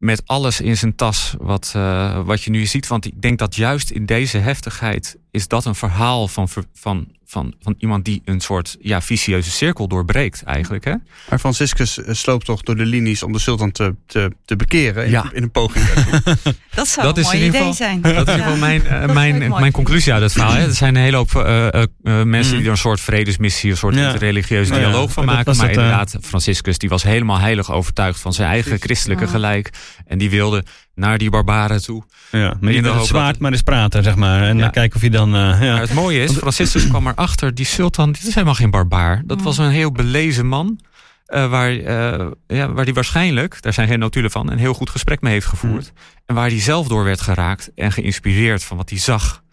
met 0.01 0.27
alles 0.27 0.61
in 0.61 0.77
zijn 0.77 0.95
tas 0.95 1.35
wat, 1.39 1.71
eh, 1.75 2.25
wat 2.25 2.43
je 2.43 2.49
nu 2.49 2.65
ziet. 2.65 2.87
Want 2.87 3.05
ik 3.05 3.21
denk 3.21 3.39
dat 3.39 3.55
juist 3.55 3.91
in 3.91 4.05
deze 4.05 4.37
heftigheid 4.37 5.17
is 5.31 5.47
dat 5.47 5.65
een 5.65 5.75
verhaal 5.75 6.27
van, 6.27 6.49
van, 6.73 7.07
van, 7.31 7.53
van 7.61 7.75
iemand 7.77 8.05
die 8.05 8.21
een 8.25 8.39
soort 8.41 8.77
ja, 8.81 9.01
vicieuze 9.01 9.51
cirkel 9.51 9.87
doorbreekt 9.87 10.43
eigenlijk. 10.43 10.83
Hè? 10.85 10.93
Maar 11.29 11.39
Franciscus 11.39 12.03
eh, 12.03 12.13
sloopt 12.13 12.45
toch 12.45 12.61
door 12.61 12.75
de 12.75 12.85
linies 12.85 13.23
om 13.23 13.31
de 13.33 13.39
sultan 13.39 13.71
te, 13.71 13.95
te, 14.05 14.31
te 14.45 14.55
bekeren. 14.55 15.05
In, 15.05 15.11
Ja. 15.11 15.29
in 15.33 15.43
een 15.43 15.51
poging. 15.51 15.85
Dat 16.75 16.87
zou 16.87 17.05
Dat 17.07 17.15
een 17.17 17.23
is 17.23 17.27
mooi 17.27 17.37
in 17.39 17.43
ieder 17.45 17.59
idee 17.61 17.73
geval- 17.73 17.73
zijn. 17.73 18.01
Dat 18.01 18.11
is 18.11 18.17
in 18.17 18.19
ieder 18.19 18.35
geval 18.43 18.57
mijn, 18.57 18.87
eh, 18.87 19.13
mijn, 19.13 19.37
mooi 19.47 19.59
mijn 19.61 19.71
conclusie 19.71 20.13
uit 20.13 20.21
het 20.21 20.31
verhaal. 20.31 20.53
Hè. 20.53 20.65
Er 20.65 20.73
zijn 20.73 20.95
een 20.95 21.01
hele 21.01 21.17
hoop 21.17 21.35
eh, 21.35 21.81
mensen 22.03 22.29
Mhm. 22.39 22.55
die 22.55 22.65
er 22.65 22.71
een 22.71 22.77
soort 22.77 22.99
vredesmissie, 22.99 23.71
een 23.71 23.77
soort 23.77 23.95
Ja. 23.95 24.11
religieuze 24.11 24.73
Ja, 24.73 24.79
ja. 24.79 24.85
dialoog 24.85 25.11
van 25.11 25.25
maken. 25.25 25.55
Maar 25.57 25.67
het, 25.67 25.75
inderdaad, 25.77 26.17
Franciscus 26.21 26.77
die 26.77 26.89
was 26.89 27.03
helemaal 27.03 27.39
heilig 27.39 27.71
overtuigd 27.71 28.19
van 28.19 28.33
zijn 28.33 28.49
eigen 28.49 28.79
christelijke 28.79 29.23
Ja. 29.23 29.29
gelijk. 29.29 29.69
En 30.07 30.17
die 30.17 30.29
wilde 30.29 30.63
naar 30.95 31.17
die 31.17 31.29
barbaren 31.29 31.81
toe. 31.83 32.03
Ja, 32.31 32.39
maar 32.59 32.71
In 32.71 32.81
de 32.83 32.89
met 32.89 32.97
het 32.99 33.07
zwaard, 33.07 33.31
dat- 33.31 33.39
maar 33.39 33.51
eens 33.51 33.61
praten, 33.61 34.03
zeg 34.03 34.15
maar. 34.15 34.41
En 34.43 34.55
Ja. 34.55 34.61
dan 34.61 34.71
kijken 34.71 34.95
of 34.95 35.01
je 35.01 35.09
dan... 35.09 35.35
eh, 35.35 35.61
ja. 35.61 35.79
Het 35.79 35.93
mooie 35.93 36.23
is, 36.23 36.31
Franciscus 36.31 36.87
kwam 36.87 37.07
erachter, 37.07 37.53
die 37.55 37.65
sultan, 37.65 38.11
dit 38.11 38.23
is 38.27 38.33
helemaal 38.33 38.55
geen 38.55 38.69
barbaar. 38.71 39.21
Dat 39.25 39.37
Ja. 39.37 39.43
was 39.43 39.57
een 39.57 39.69
heel 39.69 39.91
belezen 39.91 40.47
man. 40.47 40.79
eh, 41.25 41.49
waar, 41.49 41.69
eh, 41.77 42.27
ja, 42.47 42.71
waar 42.73 42.85
die 42.85 42.93
waarschijnlijk, 42.93 43.61
daar 43.61 43.73
zijn 43.73 43.87
geen 43.87 43.99
notulen 43.99 44.31
van, 44.31 44.51
een 44.51 44.57
heel 44.57 44.73
goed 44.73 44.89
gesprek 44.89 45.21
mee 45.21 45.33
heeft 45.33 45.45
gevoerd. 45.45 45.91
En 46.25 46.35
waar 46.35 46.49
hij 46.49 46.59
zelf 46.59 46.87
door 46.87 47.03
werd 47.03 47.21
geraakt 47.21 47.71
en 47.75 47.91
geïnspireerd 47.91 48.63
van 48.63 48.77
wat 48.77 48.89
hij 48.89 48.99
zag. 48.99 49.43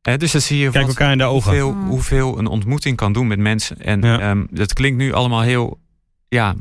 Hè, 0.00 0.16
dus 0.16 0.32
dan 0.32 0.40
zie 0.40 0.58
je 0.58 0.70
Kijk 0.70 0.86
wat- 0.86 0.96
elkaar 0.96 1.12
in 1.12 1.18
de 1.18 1.24
ogen. 1.24 1.50
hoeveel, 1.50 1.72
Mm. 1.72 1.88
hoeveel 1.88 2.38
een 2.38 2.46
ontmoeting 2.46 2.96
kan 2.96 3.12
doen 3.12 3.26
met 3.26 3.38
mensen. 3.38 3.78
En 3.80 4.00
Ja. 4.02 4.18
ehm, 4.20 4.44
dat 4.50 4.72
klinkt 4.72 4.98
nu 4.98 5.12
allemaal 5.12 5.40
heel 5.42 5.80
ja, 6.28 6.54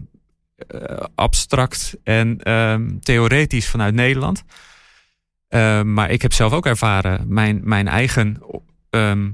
abstract 1.16 1.98
en 2.04 2.40
ehm, 2.42 3.00
theoretisch 3.00 3.68
vanuit 3.68 3.94
Nederland. 3.94 4.44
Ehm, 5.48 5.94
maar 5.94 6.10
ik 6.10 6.22
heb 6.22 6.34
zelf 6.34 6.54
ook 6.54 6.66
ervaren, 6.66 7.26
mijn, 7.28 7.62
mijn 7.64 7.88
eigen 7.88 8.38
ehm, 8.90 9.30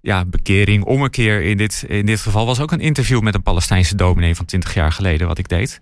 ja, 0.00 0.24
bekering, 0.24 0.84
ommekeer 0.84 1.42
in 1.42 1.56
dit, 1.56 1.84
in 1.88 2.06
dit 2.06 2.20
geval 2.20 2.46
was 2.46 2.60
ook 2.60 2.72
een 2.72 2.80
interview 2.80 3.20
met 3.20 3.34
een 3.34 3.42
Palestijnse 3.42 3.96
dominee 3.96 4.34
van 4.34 4.44
20 4.44 4.74
jaar 4.74 4.92
geleden, 4.92 5.26
wat 5.26 5.38
ik 5.38 5.48
deed. 5.48 5.80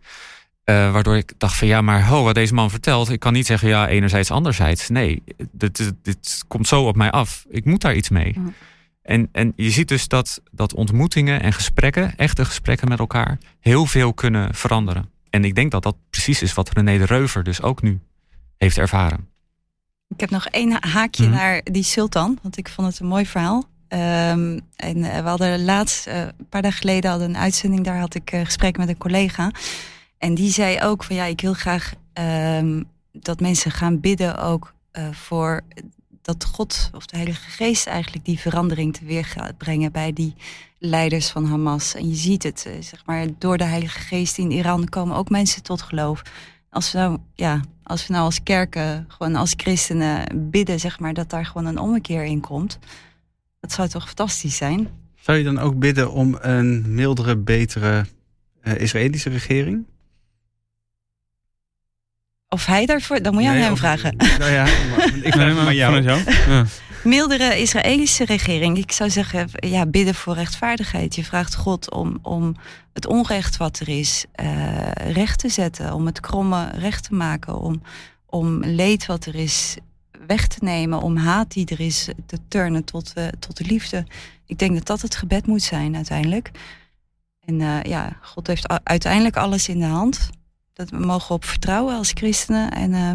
Eh, 0.64 0.92
waardoor 0.92 1.16
ik 1.16 1.32
dacht 1.38 1.56
van 1.56 1.68
ja, 1.68 1.80
maar 1.80 2.06
ho, 2.06 2.22
wat 2.22 2.34
deze 2.34 2.54
man 2.54 2.70
vertelt, 2.70 3.10
ik 3.10 3.20
kan 3.20 3.32
niet 3.32 3.46
zeggen 3.46 3.68
ja, 3.68 3.88
enerzijds, 3.88 4.30
anderzijds. 4.30 4.88
Nee, 4.88 5.22
dit, 5.52 5.92
dit, 6.02 6.44
komt 6.48 6.68
zo 6.68 6.86
op 6.86 6.96
mij 6.96 7.10
af. 7.10 7.44
Ik 7.50 7.64
moet 7.64 7.80
daar 7.80 7.94
iets 7.94 8.08
mee. 8.08 8.34
En, 9.02 9.28
en 9.32 9.52
je 9.56 9.70
ziet 9.70 9.88
dus 9.88 10.08
dat, 10.08 10.40
dat 10.50 10.74
ontmoetingen 10.74 11.42
en 11.42 11.52
gesprekken, 11.52 12.16
echte 12.16 12.44
gesprekken 12.44 12.88
met 12.88 12.98
elkaar, 12.98 13.38
heel 13.60 13.86
veel 13.86 14.14
kunnen 14.14 14.54
veranderen. 14.54 15.10
En 15.30 15.44
ik 15.44 15.54
denk 15.54 15.70
dat 15.70 15.82
dat 15.82 15.96
precies 16.10 16.42
is 16.42 16.54
wat 16.54 16.70
René 16.72 16.98
de 16.98 17.04
Reuver 17.04 17.42
dus 17.44 17.62
ook 17.62 17.82
nu 17.82 18.00
heeft 18.56 18.78
ervaren. 18.78 19.28
Ik 20.08 20.20
heb 20.20 20.30
nog 20.30 20.46
één 20.46 20.70
ha- 20.72 20.88
haakje 20.88 21.22
Mhm. 21.28 21.32
naar 21.32 21.60
die 21.64 21.82
sultan, 21.82 22.38
want 22.42 22.56
ik 22.56 22.68
vond 22.68 22.88
het 22.88 22.98
een 22.98 23.06
mooi 23.06 23.26
verhaal. 23.26 23.64
Ehm, 23.88 24.58
en 24.76 25.02
eh, 25.04 25.22
we 25.22 25.28
hadden 25.28 25.64
laatst, 25.64 26.06
eh, 26.06 26.20
een 26.20 26.46
paar 26.48 26.62
dagen 26.62 26.78
geleden, 26.78 27.10
hadden 27.10 27.28
een 27.28 27.36
uitzending. 27.36 27.84
Daar 27.84 27.98
had 27.98 28.14
ik 28.14 28.32
een 28.32 28.44
gesprek 28.46 28.76
met 28.76 28.88
een 28.88 28.98
collega. 28.98 29.50
En 30.18 30.34
die 30.34 30.50
zei 30.50 30.80
ook 30.80 31.04
van 31.04 31.16
ja, 31.16 31.24
ik 31.24 31.40
wil 31.40 31.52
graag 31.54 31.92
ehm, 32.12 32.82
dat 33.12 33.40
mensen 33.40 33.70
gaan 33.70 34.00
bidden 34.00 34.38
ook 34.38 34.74
voor 35.12 35.60
dat 36.22 36.44
God 36.44 36.90
of 36.94 37.06
de 37.06 37.16
Heilige 37.16 37.50
Geest 37.50 37.86
eigenlijk 37.86 38.24
die 38.24 38.38
verandering 38.38 38.94
teweeg 38.96 39.32
gaat 39.32 39.56
brengen 39.56 39.92
bij 39.92 40.12
die 40.12 40.34
leiders 40.78 41.30
van 41.30 41.44
Hamas. 41.44 41.94
En 41.94 42.08
je 42.08 42.14
ziet 42.14 42.42
het, 42.42 42.60
zeg 42.80 43.02
maar, 43.06 43.26
door 43.38 43.58
de 43.58 43.64
Heilige 43.64 43.98
Geest 43.98 44.38
in 44.38 44.50
Iran 44.50 44.88
komen 44.88 45.16
ook 45.16 45.30
mensen 45.30 45.62
tot 45.62 45.82
geloof. 45.82 46.22
Als 46.70 46.92
we 46.92 46.98
nou, 46.98 47.18
ja, 47.34 47.60
als 47.82 48.06
we 48.06 48.12
nou 48.12 48.24
als 48.24 48.42
kerken, 48.42 49.04
gewoon 49.08 49.34
als 49.34 49.54
christenen 49.56 50.50
bidden, 50.50 50.80
zeg 50.80 50.98
maar, 50.98 51.14
dat 51.14 51.30
daar 51.30 51.46
gewoon 51.46 51.66
een 51.66 51.78
ommekeer 51.78 52.24
in 52.24 52.40
komt. 52.40 52.78
Dat 53.60 53.72
zou 53.72 53.88
toch 53.88 54.06
fantastisch 54.06 54.56
zijn? 54.56 54.88
Zou 55.20 55.38
je 55.38 55.44
dan 55.44 55.58
ook 55.58 55.78
bidden 55.78 56.12
om 56.12 56.36
een 56.40 56.94
mildere, 56.94 57.36
betere 57.36 58.04
uh, 58.62 58.78
Israëlische 58.78 59.30
regering? 59.30 59.84
Of 62.52 62.66
hij 62.66 62.86
daarvoor, 62.86 63.22
dan 63.22 63.32
moet 63.32 63.42
je 63.42 63.48
aan 63.48 63.56
hem 63.56 63.76
vragen. 63.76 64.16
Nou 64.38 64.50
ja, 64.50 64.64
ik 65.22 65.32
vraag 65.32 65.54
maar 65.54 65.74
jou. 65.74 66.02
Ja. 66.02 66.64
Mildere 67.04 67.60
Israëlische 67.60 68.24
regering. 68.24 68.78
Ik 68.78 68.92
zou 68.92 69.10
zeggen, 69.10 69.48
ja, 69.52 69.86
bidden 69.86 70.14
voor 70.14 70.34
rechtvaardigheid. 70.34 71.14
Je 71.14 71.24
vraagt 71.24 71.54
God 71.54 71.90
om, 71.90 72.18
om 72.22 72.56
het 72.92 73.06
onrecht 73.06 73.56
wat 73.56 73.78
er 73.78 73.88
is 73.88 74.24
uh, 74.40 74.90
recht 74.92 75.38
te 75.38 75.48
zetten. 75.48 75.92
Om 75.92 76.06
het 76.06 76.20
kromme 76.20 76.70
recht 76.70 77.04
te 77.04 77.14
maken. 77.14 77.58
Om, 77.58 77.82
om 78.26 78.64
leed 78.64 79.06
wat 79.06 79.24
er 79.24 79.34
is 79.34 79.76
weg 80.26 80.46
te 80.46 80.58
nemen. 80.60 81.00
Om 81.00 81.16
haat 81.16 81.52
die 81.52 81.66
er 81.66 81.80
is 81.80 82.08
te 82.26 82.38
turnen 82.48 82.84
tot, 82.84 83.12
uh, 83.18 83.26
tot 83.38 83.56
de 83.56 83.64
liefde. 83.64 84.06
Ik 84.46 84.58
denk 84.58 84.74
dat 84.74 84.86
dat 84.86 85.00
het 85.00 85.16
gebed 85.16 85.46
moet 85.46 85.62
zijn 85.62 85.96
uiteindelijk. 85.96 86.50
En 87.44 87.60
uh, 87.60 87.82
ja, 87.82 88.16
God 88.20 88.46
heeft 88.46 88.82
uiteindelijk 88.82 89.36
alles 89.36 89.68
in 89.68 89.78
de 89.78 89.84
hand. 89.84 90.30
Dat 90.72 90.90
we 90.90 90.98
mogen 90.98 91.34
op 91.34 91.44
vertrouwen 91.44 91.96
als 91.96 92.10
christenen. 92.14 92.70
En, 92.70 92.90
uh, 92.90 93.10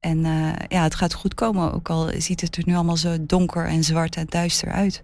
en 0.00 0.18
uh, 0.18 0.52
ja, 0.68 0.82
het 0.82 0.94
gaat 0.94 1.14
goed 1.14 1.34
komen. 1.34 1.72
Ook 1.72 1.90
al 1.90 2.10
ziet 2.18 2.40
het 2.40 2.56
er 2.56 2.62
nu 2.66 2.74
allemaal 2.74 2.96
zo 2.96 3.16
donker 3.26 3.66
en 3.66 3.84
zwart 3.84 4.16
en 4.16 4.26
duister 4.28 4.70
uit. 4.70 5.02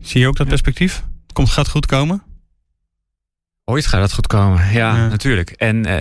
Zie 0.00 0.20
je 0.20 0.28
ook 0.28 0.36
dat 0.36 0.48
perspectief? 0.48 0.94
Het 1.22 1.32
komt, 1.32 1.50
gaat 1.50 1.68
goed 1.68 1.86
komen? 1.86 2.22
Ooit 3.64 3.86
gaat 3.86 4.00
het 4.00 4.12
goed 4.12 4.26
komen, 4.26 4.72
ja, 4.72 4.96
ja. 4.96 5.08
natuurlijk. 5.08 5.50
En, 5.50 5.86
uh, 5.86 6.00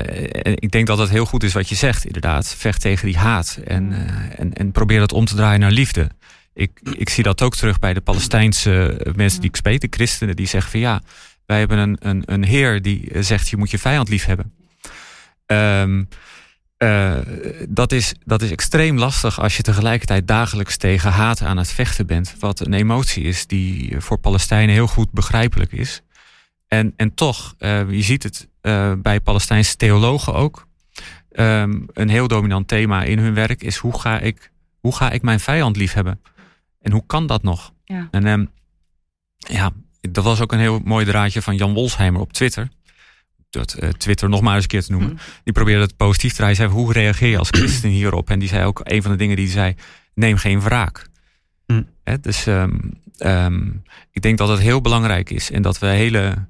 ik 0.56 0.72
denk 0.72 0.88
dat 0.88 0.98
het 0.98 1.10
heel 1.10 1.26
goed 1.26 1.44
is 1.44 1.54
wat 1.54 1.70
je 1.70 1.76
zegt, 1.76 2.06
inderdaad. 2.06 2.56
Vecht 2.56 2.82
tegen 2.82 3.06
die 3.06 3.18
haat 3.18 3.60
en, 3.66 3.92
uh, 3.92 4.40
en, 4.40 4.54
en 4.54 4.72
probeer 4.72 5.00
dat 5.00 5.14
om 5.14 5.26
te 5.26 5.36
draaien 5.36 5.60
naar 5.60 5.72
liefde. 5.72 6.10
Ik, 6.54 6.80
ik 6.84 7.10
zie 7.10 7.24
dat 7.24 7.42
ook 7.42 7.56
terug 7.56 7.80
bij 7.80 7.94
de 7.94 8.02
Palestijnse 8.02 9.02
mensen 9.16 9.40
die 9.40 9.50
ik 9.50 9.56
spreek, 9.56 9.82
de 9.82 9.88
christenen, 9.90 10.36
die 10.36 10.48
zeggen 10.48 10.72
van 10.72 10.80
ja, 10.80 11.02
wij 11.46 11.60
hebben 11.60 11.78
een, 11.78 11.98
een, 12.00 12.24
een 12.26 12.44
heer 12.44 12.82
die 12.82 13.24
zegt 13.24 13.50
je 13.50 13.58
moet 13.58 13.72
je 13.72 13.80
vijand 13.80 14.10
lief 14.10 14.26
hebben. 14.26 14.54
Um, 15.48 16.08
uh, 16.78 17.18
dat, 17.70 17.92
is, 17.92 18.14
dat 18.24 18.42
is 18.42 18.52
extreem 18.52 18.98
lastig 18.98 19.40
als 19.40 19.58
je 19.58 19.64
tegelijkertijd 19.64 20.28
dagelijks 20.28 20.78
tegen 20.78 21.12
haat 21.12 21.42
aan 21.42 21.58
het 21.58 21.72
vechten 21.72 22.08
bent. 22.08 22.36
Wat 22.40 22.60
een 22.60 22.74
emotie 22.74 23.24
is 23.24 23.48
die 23.48 23.96
voor 24.02 24.18
Palestijnen 24.18 24.76
heel 24.76 24.88
goed 24.88 25.12
begrijpelijk 25.12 25.72
is. 25.72 26.02
En, 26.68 26.94
en 26.96 27.14
toch, 27.14 27.56
uh, 27.60 27.92
je 27.92 28.02
ziet 28.02 28.24
het 28.24 28.48
uh, 28.62 28.94
bij 28.98 29.20
Palestijnse 29.20 29.76
theologen 29.76 30.34
ook. 30.34 30.68
Um, 31.32 31.86
een 31.94 32.10
heel 32.10 32.28
dominant 32.28 32.68
thema 32.68 33.04
in 33.04 33.20
hun 33.20 33.34
werk 33.34 33.64
is 33.64 33.76
hoe 33.76 34.00
ga 34.00 34.20
ik, 34.20 34.52
hoe 34.80 34.96
ga 34.96 35.12
ik 35.12 35.22
mijn 35.22 35.40
vijand 35.40 35.78
lief 35.78 35.94
hebben? 35.94 36.22
En 36.82 36.92
hoe 36.92 37.04
kan 37.06 37.28
dat 37.28 37.44
nog? 37.44 37.74
Ja. 37.84 38.08
En 38.12 38.28
um, 38.28 38.50
ja, 39.38 39.72
dat 40.02 40.24
was 40.24 40.42
ook 40.42 40.52
een 40.52 40.60
heel 40.60 40.80
mooi 40.84 41.06
draadje 41.06 41.42
van 41.42 41.56
Jan 41.56 41.74
Wolsheimer 41.74 42.22
op 42.22 42.34
Twitter 42.34 42.70
dat 43.60 43.76
uh, 43.80 43.90
Twitter 43.90 44.30
nog 44.30 44.42
maar 44.42 44.54
eens 44.56 44.64
een 44.64 44.70
keer 44.70 44.84
te 44.84 44.92
noemen. 44.92 45.10
Mm. 45.10 45.18
Die 45.44 45.54
probeerde 45.54 45.82
het 45.82 45.98
positief 45.98 46.32
te 46.32 46.38
draaien. 46.38 46.56
Zei, 46.56 46.70
hoe 46.70 46.94
reageer 46.94 47.30
je 47.30 47.38
als 47.38 47.50
christen 47.50 47.90
hierop? 47.90 48.30
En 48.30 48.40
die 48.40 48.48
zei 48.48 48.66
ook, 48.66 48.82
een 48.84 49.02
van 49.02 49.12
de 49.12 49.18
dingen 49.18 49.36
die 49.36 49.46
hij 49.46 49.54
zei, 49.54 49.76
neem 50.14 50.38
geen 50.38 50.62
wraak. 50.62 51.08
Mm. 51.68 51.88
He, 52.04 52.20
dus 52.20 52.46
um, 52.46 53.02
um, 53.20 53.84
ik 54.12 54.22
denk 54.22 54.38
dat 54.38 54.50
het 54.50 54.60
heel 54.60 54.82
belangrijk 54.82 55.30
is. 55.30 55.52
En 55.52 55.62
dat 55.62 55.80
we 55.80 55.88
hele, 55.88 56.48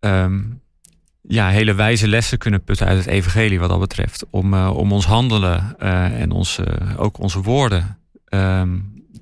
um, 0.00 0.60
ja, 1.22 1.48
hele 1.48 1.74
wijze 1.74 2.08
lessen 2.08 2.38
kunnen 2.38 2.64
putten 2.64 2.86
uit 2.86 2.98
het 2.98 3.06
evangelie 3.06 3.60
wat 3.60 3.68
dat 3.68 3.80
betreft. 3.80 4.24
Om, 4.30 4.54
uh, 4.54 4.76
om 4.76 4.92
ons 4.92 5.06
handelen 5.06 5.76
uh, 5.82 6.20
en 6.20 6.30
ons, 6.30 6.60
ook 6.96 7.18
onze 7.18 7.40
woorden 7.40 7.98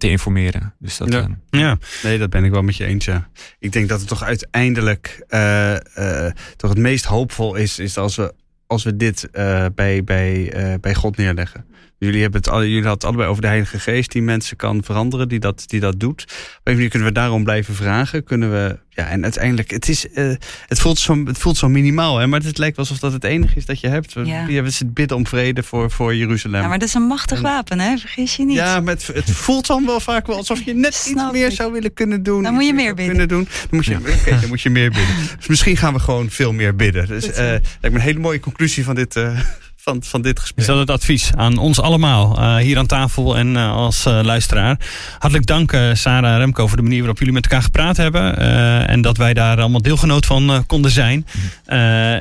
te 0.07 0.13
informeren. 0.13 0.75
Dus 0.79 0.97
dat, 0.97 1.13
ja. 1.13 1.29
Uh, 1.51 1.61
ja, 1.61 1.79
nee, 2.03 2.19
dat 2.19 2.31
ben 2.31 2.45
ik 2.45 2.51
wel 2.51 2.63
met 2.63 2.77
je 2.77 2.85
eens. 2.85 3.05
Ja. 3.05 3.29
Ik 3.59 3.73
denk 3.73 3.89
dat 3.89 3.99
het 3.99 4.09
toch 4.09 4.23
uiteindelijk 4.23 5.25
uh, 5.29 5.77
uh, 5.99 6.31
toch 6.57 6.71
het 6.71 6.79
meest 6.79 7.05
hoopvol 7.05 7.55
is, 7.55 7.79
is 7.79 7.99
als 7.99 8.17
we, 8.17 8.35
als 8.67 8.85
we 8.85 8.97
dit 8.97 9.29
bij, 9.75 10.05
bij, 10.05 10.53
bij 10.81 10.95
God 10.95 11.17
neerleggen. 11.17 11.65
Jullie, 11.99 12.23
hebben 12.23 12.41
het, 12.41 12.53
jullie 12.53 12.75
hadden 12.75 12.93
het 12.93 13.05
allebei 13.05 13.29
over 13.29 13.43
de 13.43 13.49
Heilige 13.49 13.79
Geest 13.79 14.13
die 14.13 14.23
mensen 14.23 14.57
kan 14.57 14.85
veranderen, 14.85 15.29
die 15.29 15.39
dat, 15.39 15.65
die 15.67 15.81
dat 15.81 16.01
doet. 16.01 16.23
Op 16.23 16.61
een 16.65 16.75
manier 16.75 16.89
kunnen 16.89 17.09
we 17.09 17.15
daarom 17.15 17.45
blijven 17.45 17.75
vragen. 17.75 18.25
Kunnen 18.25 18.51
we, 18.51 18.79
ja, 18.89 19.09
en 19.09 19.23
uiteindelijk, 19.23 19.71
het, 19.71 19.89
is, 19.89 20.07
uh, 20.15 20.35
het, 20.67 20.79
voelt 20.81 20.99
zo, 20.99 21.25
het 21.25 21.39
voelt 21.39 21.57
zo 21.57 21.69
minimaal, 21.69 22.19
hè, 22.19 22.27
maar 22.27 22.43
het 22.43 22.59
lijkt 22.59 22.79
alsof 22.79 22.99
dat 22.99 23.13
het 23.13 23.25
enige 23.25 23.57
is 23.57 23.67
dat 23.67 23.81
je 23.81 23.89
hebt. 23.89 24.13
Ja. 24.13 24.47
Ja, 24.49 24.63
we 24.63 24.71
zitten 24.71 24.93
bidden 24.93 25.17
om 25.17 25.27
vrede 25.27 25.63
voor, 25.63 25.91
voor 25.91 26.15
Jeruzalem. 26.15 26.61
Ja, 26.61 26.69
maar 26.69 26.79
dat 26.79 26.89
is 26.89 26.95
een 26.95 27.03
machtig 27.03 27.37
en, 27.37 27.43
wapen, 27.43 27.81
hè? 27.81 27.97
vergis 27.97 28.37
je 28.37 28.45
niet. 28.45 28.57
Ja, 28.57 28.81
maar 28.81 28.95
het, 28.95 29.07
het 29.07 29.31
voelt 29.31 29.67
dan 29.67 29.87
wel 29.87 30.01
vaak 30.01 30.27
wel 30.27 30.37
alsof 30.37 30.63
je 30.63 30.75
net 30.75 31.07
iets 31.11 31.31
meer 31.33 31.47
ik. 31.47 31.53
zou 31.53 31.73
willen 31.73 31.93
kunnen 31.93 32.23
doen. 32.23 32.43
Dan 32.43 32.55
moet 32.55 32.67
je 32.67 32.75
meer 32.75 32.95
bidden. 32.95 33.17
Kunnen 33.17 33.29
doen. 33.29 33.45
Dan, 33.45 33.69
moet 33.71 33.85
je, 33.85 33.91
ja. 33.91 33.99
okay, 33.99 34.41
dan 34.41 34.49
moet 34.49 34.61
je 34.61 34.71
meer 34.71 34.91
bidden. 34.91 35.17
Dus 35.39 35.47
misschien 35.47 35.77
gaan 35.77 35.93
we 35.93 35.99
gewoon 35.99 36.31
veel 36.31 36.53
meer 36.53 36.77
bidden. 36.77 37.07
Dus 37.07 37.29
uh, 37.29 37.37
lijkt 37.37 37.63
me 37.83 37.89
een 37.89 38.01
hele 38.01 38.19
mooie 38.19 38.41
conclusie 38.41 38.85
van 38.85 38.95
dit. 38.95 39.17
Uh, 39.17 39.41
van, 39.91 40.03
van 40.03 40.23
dit 40.23 40.41
gesprek. 40.41 40.59
Is 40.59 40.67
dat 40.67 40.79
het 40.79 40.91
advies 40.91 41.31
aan 41.37 41.59
ons 41.59 41.81
allemaal, 41.81 42.39
uh, 42.39 42.57
hier 42.57 42.79
aan 42.79 42.87
tafel 42.87 43.37
en 43.37 43.55
uh, 43.55 43.73
als 43.73 44.07
uh, 44.07 44.21
luisteraar. 44.23 44.79
Hartelijk 45.19 45.47
dank 45.47 45.77
Sarah 45.93 46.33
en 46.33 46.39
Remco 46.39 46.67
voor 46.67 46.77
de 46.77 46.83
manier 46.83 46.99
waarop 46.99 47.19
jullie 47.19 47.35
met 47.35 47.43
elkaar 47.43 47.63
gepraat 47.63 47.97
hebben. 47.97 48.39
en 48.89 49.01
dat 49.03 49.17
wij 49.17 49.35
daar 49.35 49.61
allemaal 49.61 49.83
deelgenoot 49.83 50.27
van 50.27 50.65
konden 50.67 50.91
zijn. 50.91 51.27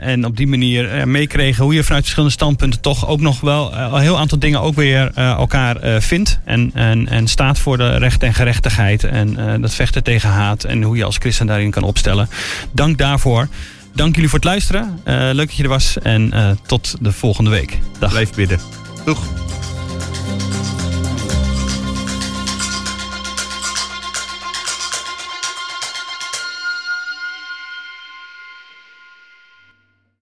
en 0.01 0.25
op 0.25 0.37
die 0.37 0.47
manier 0.47 1.07
meekregen 1.07 1.63
hoe 1.63 1.73
je 1.73 1.83
vanuit 1.83 2.01
verschillende 2.01 2.35
standpunten 2.35 2.81
toch 2.81 3.07
ook 3.07 3.19
nog 3.19 3.39
wel 3.41 3.73
een 3.73 4.01
heel 4.01 4.19
aantal 4.19 4.39
dingen 4.39 4.61
ook 4.61 4.75
weer 4.75 5.13
elkaar 5.13 6.01
vindt. 6.01 6.39
En, 6.43 6.71
en, 6.73 7.07
en 7.07 7.27
staat 7.27 7.59
voor 7.59 7.77
de 7.77 7.97
recht 7.97 8.23
en 8.23 8.33
gerechtigheid. 8.33 9.03
En 9.03 9.61
dat 9.61 9.73
vechten 9.73 10.03
tegen 10.03 10.29
haat. 10.29 10.63
En 10.63 10.81
hoe 10.81 10.97
je 10.97 11.03
als 11.03 11.17
christen 11.17 11.47
daarin 11.47 11.71
kan 11.71 11.83
opstellen. 11.83 12.29
Dank 12.71 12.97
daarvoor. 12.97 13.47
Dank 13.95 14.15
jullie 14.15 14.29
voor 14.29 14.39
het 14.39 14.47
luisteren. 14.47 15.01
Uh, 15.07 15.15
leuk 15.15 15.47
dat 15.47 15.55
je 15.55 15.63
er 15.63 15.69
was. 15.69 15.97
En 15.97 16.31
uh, 16.33 16.51
tot 16.65 16.95
de 16.99 17.11
volgende 17.11 17.49
week. 17.49 17.79
Dag. 17.99 18.11
Blijf 18.11 18.33
bidden. 18.33 18.59
Doeg. 19.05 19.23